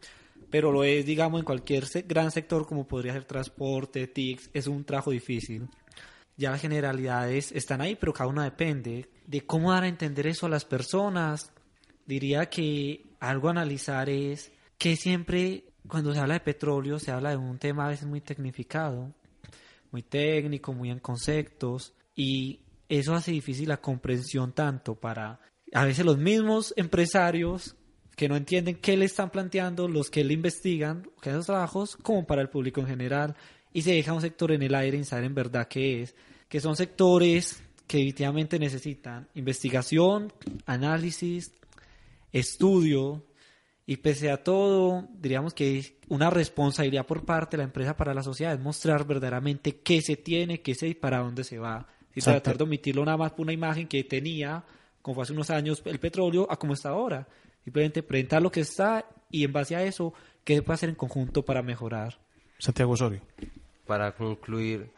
pero 0.49 0.71
lo 0.71 0.83
es, 0.83 1.05
digamos, 1.05 1.39
en 1.39 1.45
cualquier 1.45 1.85
gran 2.07 2.31
sector 2.31 2.65
como 2.67 2.87
podría 2.87 3.13
ser 3.13 3.25
transporte, 3.25 4.07
TICS, 4.07 4.49
es 4.53 4.67
un 4.67 4.83
trabajo 4.83 5.11
difícil 5.11 5.67
ya 6.35 6.51
las 6.51 6.61
generalidades 6.61 7.51
están 7.51 7.81
ahí, 7.81 7.95
pero 7.95 8.13
cada 8.13 8.29
una 8.29 8.43
depende 8.43 9.09
de 9.27 9.45
cómo 9.45 9.71
dar 9.71 9.83
a 9.83 9.87
entender 9.87 10.27
eso 10.27 10.45
a 10.45 10.49
las 10.49 10.65
personas. 10.65 11.51
Diría 12.05 12.49
que 12.49 13.05
algo 13.19 13.47
a 13.47 13.51
analizar 13.51 14.09
es 14.09 14.51
que 14.77 14.95
siempre 14.95 15.65
cuando 15.87 16.13
se 16.13 16.19
habla 16.19 16.35
de 16.35 16.39
petróleo 16.39 16.99
se 16.99 17.11
habla 17.11 17.31
de 17.31 17.37
un 17.37 17.57
tema 17.59 17.85
a 17.85 17.89
veces 17.89 18.07
muy 18.07 18.21
tecnificado, 18.21 19.13
muy 19.91 20.01
técnico, 20.01 20.73
muy 20.73 20.89
en 20.89 20.99
conceptos, 20.99 21.93
y 22.15 22.61
eso 22.89 23.13
hace 23.15 23.31
difícil 23.31 23.69
la 23.69 23.81
comprensión 23.81 24.53
tanto 24.53 24.95
para 24.95 25.39
a 25.73 25.85
veces 25.85 26.05
los 26.05 26.17
mismos 26.17 26.73
empresarios 26.77 27.75
que 28.15 28.29
no 28.29 28.35
entienden 28.35 28.75
qué 28.75 28.95
le 28.95 29.05
están 29.05 29.31
planteando, 29.31 29.87
los 29.87 30.11
que 30.11 30.23
le 30.23 30.35
investigan, 30.35 31.09
que 31.21 31.31
esos 31.31 31.47
trabajos, 31.47 31.97
como 31.97 32.27
para 32.27 32.41
el 32.41 32.49
público 32.49 32.81
en 32.81 32.87
general 32.87 33.35
y 33.73 33.81
se 33.81 33.93
deja 33.93 34.13
un 34.13 34.21
sector 34.21 34.51
en 34.51 34.61
el 34.61 34.75
aire 34.75 34.97
sin 34.97 35.05
saber 35.05 35.25
en 35.25 35.33
verdad 35.33 35.67
qué 35.67 36.03
es, 36.03 36.15
que 36.47 36.59
son 36.59 36.75
sectores 36.75 37.63
que 37.87 37.97
definitivamente 37.97 38.59
necesitan 38.59 39.27
investigación, 39.33 40.31
análisis, 40.65 41.51
estudio 42.31 43.25
y 43.85 43.97
pese 43.97 44.31
a 44.31 44.43
todo, 44.43 45.09
diríamos 45.19 45.53
que 45.53 45.97
una 46.07 46.29
responsabilidad 46.29 47.05
por 47.05 47.25
parte 47.25 47.57
de 47.57 47.63
la 47.63 47.67
empresa 47.67 47.97
para 47.97 48.13
la 48.13 48.23
sociedad 48.23 48.53
es 48.53 48.59
mostrar 48.59 49.05
verdaderamente 49.05 49.81
qué 49.81 50.01
se 50.01 50.15
tiene, 50.15 50.61
qué 50.61 50.75
se 50.75 50.87
y 50.87 50.93
para 50.93 51.19
dónde 51.19 51.43
se 51.43 51.57
va. 51.57 51.87
Y 52.15 52.21
tratar 52.21 52.57
de 52.57 52.63
omitirlo 52.63 53.03
nada 53.05 53.17
más 53.17 53.31
por 53.31 53.41
una 53.41 53.53
imagen 53.53 53.87
que 53.87 54.03
tenía, 54.03 54.63
como 55.01 55.15
fue 55.15 55.23
hace 55.23 55.33
unos 55.33 55.49
años, 55.49 55.81
el 55.85 55.99
petróleo 55.99 56.47
a 56.49 56.57
como 56.57 56.73
está 56.73 56.89
ahora. 56.89 57.27
Simplemente 57.63 58.03
presentar 58.03 58.41
lo 58.41 58.51
que 58.51 58.61
está 58.61 59.05
y 59.31 59.43
en 59.43 59.53
base 59.53 59.75
a 59.75 59.83
eso, 59.83 60.13
qué 60.43 60.55
se 60.55 60.61
puede 60.61 60.75
hacer 60.75 60.89
en 60.89 60.95
conjunto 60.95 61.43
para 61.43 61.61
mejorar. 61.61 62.19
Santiago 62.59 62.91
Osorio 62.93 63.21
para 63.85 64.15
concluir, 64.15 64.91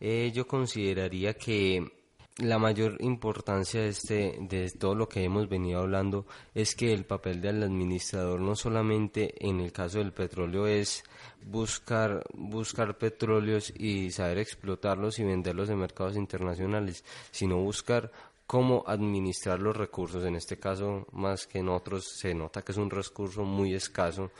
eh, 0.00 0.30
yo 0.34 0.46
consideraría 0.46 1.34
que 1.34 1.99
la 2.38 2.58
mayor 2.58 2.96
importancia 3.00 3.82
de, 3.82 3.88
este, 3.88 4.38
de 4.40 4.70
todo 4.70 4.94
lo 4.94 5.08
que 5.08 5.24
hemos 5.24 5.48
venido 5.48 5.80
hablando 5.80 6.26
es 6.54 6.74
que 6.74 6.92
el 6.92 7.04
papel 7.04 7.40
del 7.40 7.62
administrador 7.62 8.40
no 8.40 8.56
solamente 8.56 9.34
en 9.46 9.60
el 9.60 9.72
caso 9.72 9.98
del 9.98 10.12
petróleo 10.12 10.66
es 10.66 11.04
buscar, 11.44 12.24
buscar 12.32 12.96
petróleos 12.96 13.72
y 13.76 14.10
saber 14.10 14.38
explotarlos 14.38 15.18
y 15.18 15.24
venderlos 15.24 15.68
en 15.68 15.78
mercados 15.78 16.16
internacionales, 16.16 17.04
sino 17.30 17.58
buscar 17.58 18.10
cómo 18.46 18.84
administrar 18.86 19.60
los 19.60 19.76
recursos. 19.76 20.24
En 20.24 20.34
este 20.34 20.58
caso, 20.58 21.06
más 21.12 21.46
que 21.46 21.58
en 21.58 21.68
otros, 21.68 22.04
se 22.18 22.34
nota 22.34 22.62
que 22.62 22.72
es 22.72 22.78
un 22.78 22.90
recurso 22.90 23.44
muy 23.44 23.74
escaso. 23.74 24.30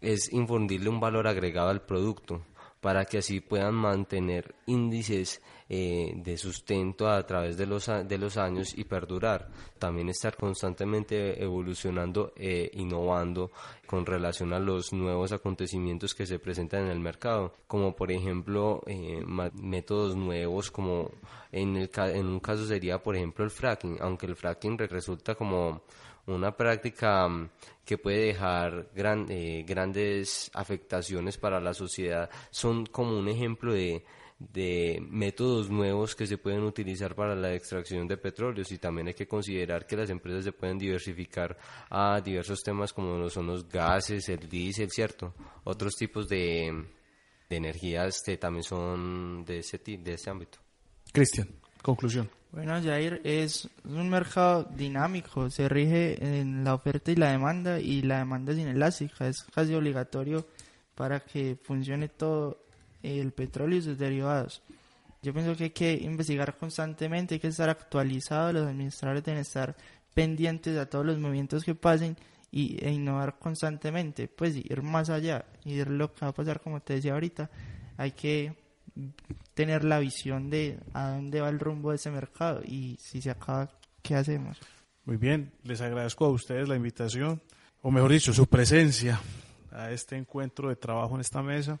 Es 0.00 0.32
infundirle 0.32 0.90
un 0.90 1.00
valor 1.00 1.26
agregado 1.26 1.70
al 1.70 1.82
producto 1.82 2.42
para 2.84 3.06
que 3.06 3.16
así 3.16 3.40
puedan 3.40 3.74
mantener 3.76 4.54
índices 4.66 5.40
eh, 5.70 6.12
de 6.16 6.36
sustento 6.36 7.08
a 7.08 7.26
través 7.26 7.56
de 7.56 7.64
los, 7.64 7.86
de 7.86 8.18
los 8.18 8.36
años 8.36 8.76
y 8.76 8.84
perdurar. 8.84 9.48
También 9.78 10.10
estar 10.10 10.36
constantemente 10.36 11.42
evolucionando 11.42 12.34
e 12.36 12.70
innovando 12.74 13.52
con 13.86 14.04
relación 14.04 14.52
a 14.52 14.58
los 14.58 14.92
nuevos 14.92 15.32
acontecimientos 15.32 16.14
que 16.14 16.26
se 16.26 16.38
presentan 16.38 16.82
en 16.84 16.90
el 16.90 17.00
mercado, 17.00 17.54
como 17.66 17.96
por 17.96 18.12
ejemplo 18.12 18.82
eh, 18.86 19.24
métodos 19.54 20.14
nuevos, 20.14 20.70
como 20.70 21.10
en, 21.52 21.78
el, 21.78 21.90
en 21.96 22.26
un 22.26 22.40
caso 22.40 22.66
sería 22.66 23.02
por 23.02 23.16
ejemplo 23.16 23.46
el 23.46 23.50
fracking, 23.50 23.96
aunque 24.02 24.26
el 24.26 24.36
fracking 24.36 24.76
resulta 24.76 25.34
como 25.34 25.84
una 26.26 26.56
práctica 26.56 27.28
mm, 27.28 27.50
que 27.84 27.98
puede 27.98 28.26
dejar 28.26 28.90
eh, 28.96 29.64
grandes 29.66 30.50
afectaciones 30.54 31.38
para 31.38 31.60
la 31.60 31.74
sociedad, 31.74 32.30
son 32.50 32.86
como 32.86 33.18
un 33.18 33.28
ejemplo 33.28 33.74
de, 33.74 34.04
de 34.38 35.02
métodos 35.08 35.70
nuevos 35.70 36.14
que 36.14 36.26
se 36.26 36.38
pueden 36.38 36.62
utilizar 36.62 37.14
para 37.14 37.34
la 37.34 37.54
extracción 37.54 38.06
de 38.08 38.16
petróleos 38.16 38.72
y 38.72 38.78
también 38.78 39.08
hay 39.08 39.14
que 39.14 39.28
considerar 39.28 39.86
que 39.86 39.96
las 39.96 40.10
empresas 40.10 40.44
se 40.44 40.52
pueden 40.52 40.78
diversificar 40.78 41.56
a 41.90 42.20
diversos 42.20 42.62
temas 42.62 42.92
como 42.92 43.28
son 43.28 43.46
los 43.46 43.68
gases, 43.68 44.28
el 44.28 44.48
diésel, 44.48 44.90
¿cierto? 44.90 45.34
Otros 45.64 45.94
tipos 45.94 46.28
de, 46.28 46.86
de 47.48 47.56
energías 47.56 48.22
que 48.24 48.36
también 48.36 48.64
son 48.64 49.44
de 49.44 49.58
ese, 49.58 49.78
de 49.78 50.12
ese 50.12 50.30
ámbito. 50.30 50.58
Cristian, 51.12 51.48
conclusión. 51.84 52.30
Bueno, 52.50 52.80
Jair, 52.82 53.20
es 53.24 53.68
un 53.84 54.08
mercado 54.08 54.64
dinámico, 54.74 55.50
se 55.50 55.68
rige 55.68 56.40
en 56.40 56.64
la 56.64 56.74
oferta 56.74 57.12
y 57.12 57.16
la 57.16 57.30
demanda 57.30 57.78
y 57.78 58.02
la 58.02 58.18
demanda 58.18 58.52
es 58.52 58.58
inelástica, 58.58 59.28
es 59.28 59.42
casi 59.54 59.74
obligatorio 59.74 60.46
para 60.94 61.20
que 61.20 61.58
funcione 61.62 62.08
todo 62.08 62.58
el 63.02 63.32
petróleo 63.32 63.78
y 63.78 63.82
sus 63.82 63.98
derivados. 63.98 64.62
Yo 65.22 65.34
pienso 65.34 65.56
que 65.56 65.64
hay 65.64 65.70
que 65.70 65.92
investigar 65.94 66.56
constantemente, 66.56 67.34
hay 67.34 67.40
que 67.40 67.48
estar 67.48 67.68
actualizado, 67.68 68.52
los 68.52 68.66
administradores 68.66 69.24
deben 69.24 69.40
estar 69.40 69.76
pendientes 70.14 70.78
a 70.78 70.86
todos 70.86 71.04
los 71.04 71.18
movimientos 71.18 71.64
que 71.64 71.74
pasen 71.74 72.16
y, 72.50 72.78
e 72.82 72.92
innovar 72.92 73.38
constantemente, 73.38 74.28
pues 74.28 74.56
ir 74.56 74.80
más 74.82 75.10
allá, 75.10 75.44
ir 75.64 75.90
lo 75.90 76.14
que 76.14 76.24
va 76.24 76.28
a 76.28 76.34
pasar, 76.34 76.60
como 76.60 76.80
te 76.80 76.94
decía 76.94 77.12
ahorita, 77.12 77.50
hay 77.96 78.12
que 78.12 78.63
tener 79.54 79.84
la 79.84 79.98
visión 79.98 80.50
de 80.50 80.78
a 80.92 81.10
dónde 81.10 81.40
va 81.40 81.48
el 81.48 81.60
rumbo 81.60 81.90
de 81.90 81.96
ese 81.96 82.10
mercado 82.10 82.62
y 82.64 82.96
si 83.00 83.20
se 83.20 83.30
acaba, 83.30 83.70
¿qué 84.02 84.14
hacemos? 84.14 84.58
Muy 85.04 85.16
bien, 85.16 85.52
les 85.62 85.80
agradezco 85.80 86.24
a 86.24 86.30
ustedes 86.30 86.68
la 86.68 86.76
invitación, 86.76 87.42
o 87.82 87.90
mejor 87.90 88.12
dicho, 88.12 88.32
su 88.32 88.46
presencia 88.46 89.20
a 89.70 89.90
este 89.90 90.16
encuentro 90.16 90.68
de 90.68 90.76
trabajo 90.76 91.14
en 91.14 91.20
esta 91.20 91.42
mesa. 91.42 91.80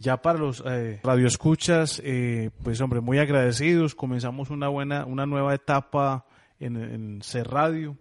Ya 0.00 0.22
para 0.22 0.38
los 0.38 0.62
eh, 0.64 1.00
radioescuchas, 1.02 2.00
eh, 2.04 2.50
pues 2.62 2.80
hombre, 2.80 3.00
muy 3.00 3.18
agradecidos. 3.18 3.94
Comenzamos 3.94 4.50
una 4.50 4.68
buena, 4.68 5.04
una 5.04 5.26
nueva 5.26 5.54
etapa 5.54 6.24
en, 6.60 6.76
en 6.76 7.22
C 7.22 7.42
Radio 7.42 7.96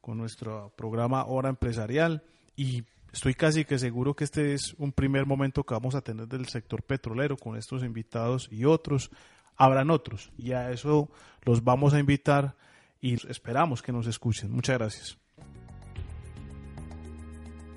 con 0.00 0.16
nuestro 0.16 0.72
programa 0.76 1.24
Hora 1.24 1.48
Empresarial 1.48 2.22
y 2.56 2.84
estoy 3.12 3.34
casi 3.34 3.64
que 3.64 3.78
seguro 3.78 4.14
que 4.14 4.24
este 4.24 4.54
es 4.54 4.74
un 4.78 4.92
primer 4.92 5.26
momento 5.26 5.64
que 5.64 5.74
vamos 5.74 5.94
a 5.94 6.00
tener 6.00 6.28
del 6.28 6.48
sector 6.48 6.82
petrolero 6.82 7.36
con 7.36 7.56
estos 7.56 7.82
invitados 7.82 8.48
y 8.50 8.64
otros. 8.64 9.10
Habrán 9.56 9.90
otros 9.90 10.32
y 10.38 10.52
a 10.52 10.70
eso 10.70 11.10
los 11.44 11.62
vamos 11.62 11.92
a 11.92 11.98
invitar 11.98 12.56
y 13.00 13.14
esperamos 13.28 13.82
que 13.82 13.92
nos 13.92 14.06
escuchen. 14.06 14.50
Muchas 14.50 14.78
gracias. 14.78 15.18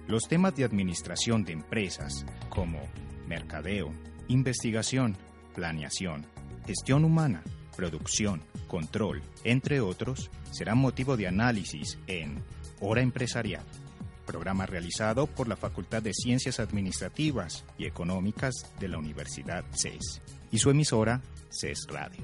Los 0.07 0.23
temas 0.27 0.55
de 0.55 0.65
administración 0.65 1.43
de 1.43 1.53
empresas 1.53 2.25
como 2.49 2.79
mercadeo, 3.27 3.93
investigación, 4.27 5.17
planeación, 5.55 6.25
gestión 6.65 7.05
humana, 7.05 7.41
producción, 7.75 8.41
control, 8.67 9.21
entre 9.43 9.81
otros, 9.81 10.29
serán 10.51 10.77
motivo 10.77 11.17
de 11.17 11.27
análisis 11.27 11.97
en 12.07 12.43
Hora 12.79 13.01
Empresarial, 13.01 13.63
programa 14.25 14.65
realizado 14.65 15.27
por 15.27 15.47
la 15.47 15.55
Facultad 15.55 16.01
de 16.01 16.13
Ciencias 16.13 16.59
Administrativas 16.59 17.63
y 17.77 17.85
Económicas 17.85 18.53
de 18.79 18.87
la 18.87 18.97
Universidad 18.97 19.63
CES 19.71 20.21
y 20.51 20.57
su 20.57 20.69
emisora 20.69 21.21
CES 21.49 21.87
Radio. 21.89 22.23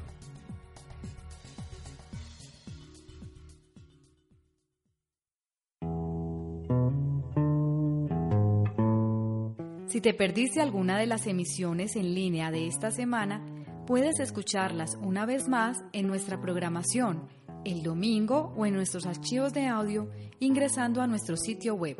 Si 9.88 10.02
te 10.02 10.14
perdiste 10.14 10.62
alguna 10.62 10.98
de 10.98 11.08
las 11.08 11.26
emisiones 11.28 11.96
en 11.96 12.14
línea 12.14 12.52
de 12.52 12.68
esta 12.68 12.92
semana, 12.92 13.44
puedes 13.88 14.20
escucharlas 14.20 14.96
una 15.02 15.26
vez 15.26 15.48
más 15.48 15.84
en 15.94 16.08
nuestra 16.08 16.40
programación 16.40 17.28
el 17.66 17.84
domingo 17.84 18.54
o 18.56 18.66
en 18.66 18.74
nuestros 18.74 19.06
archivos 19.06 19.54
de 19.54 19.68
audio 19.68 20.10
ingresando 20.40 21.02
a 21.02 21.08
nuestro 21.08 21.36
sitio 21.38 21.76
web 21.76 21.98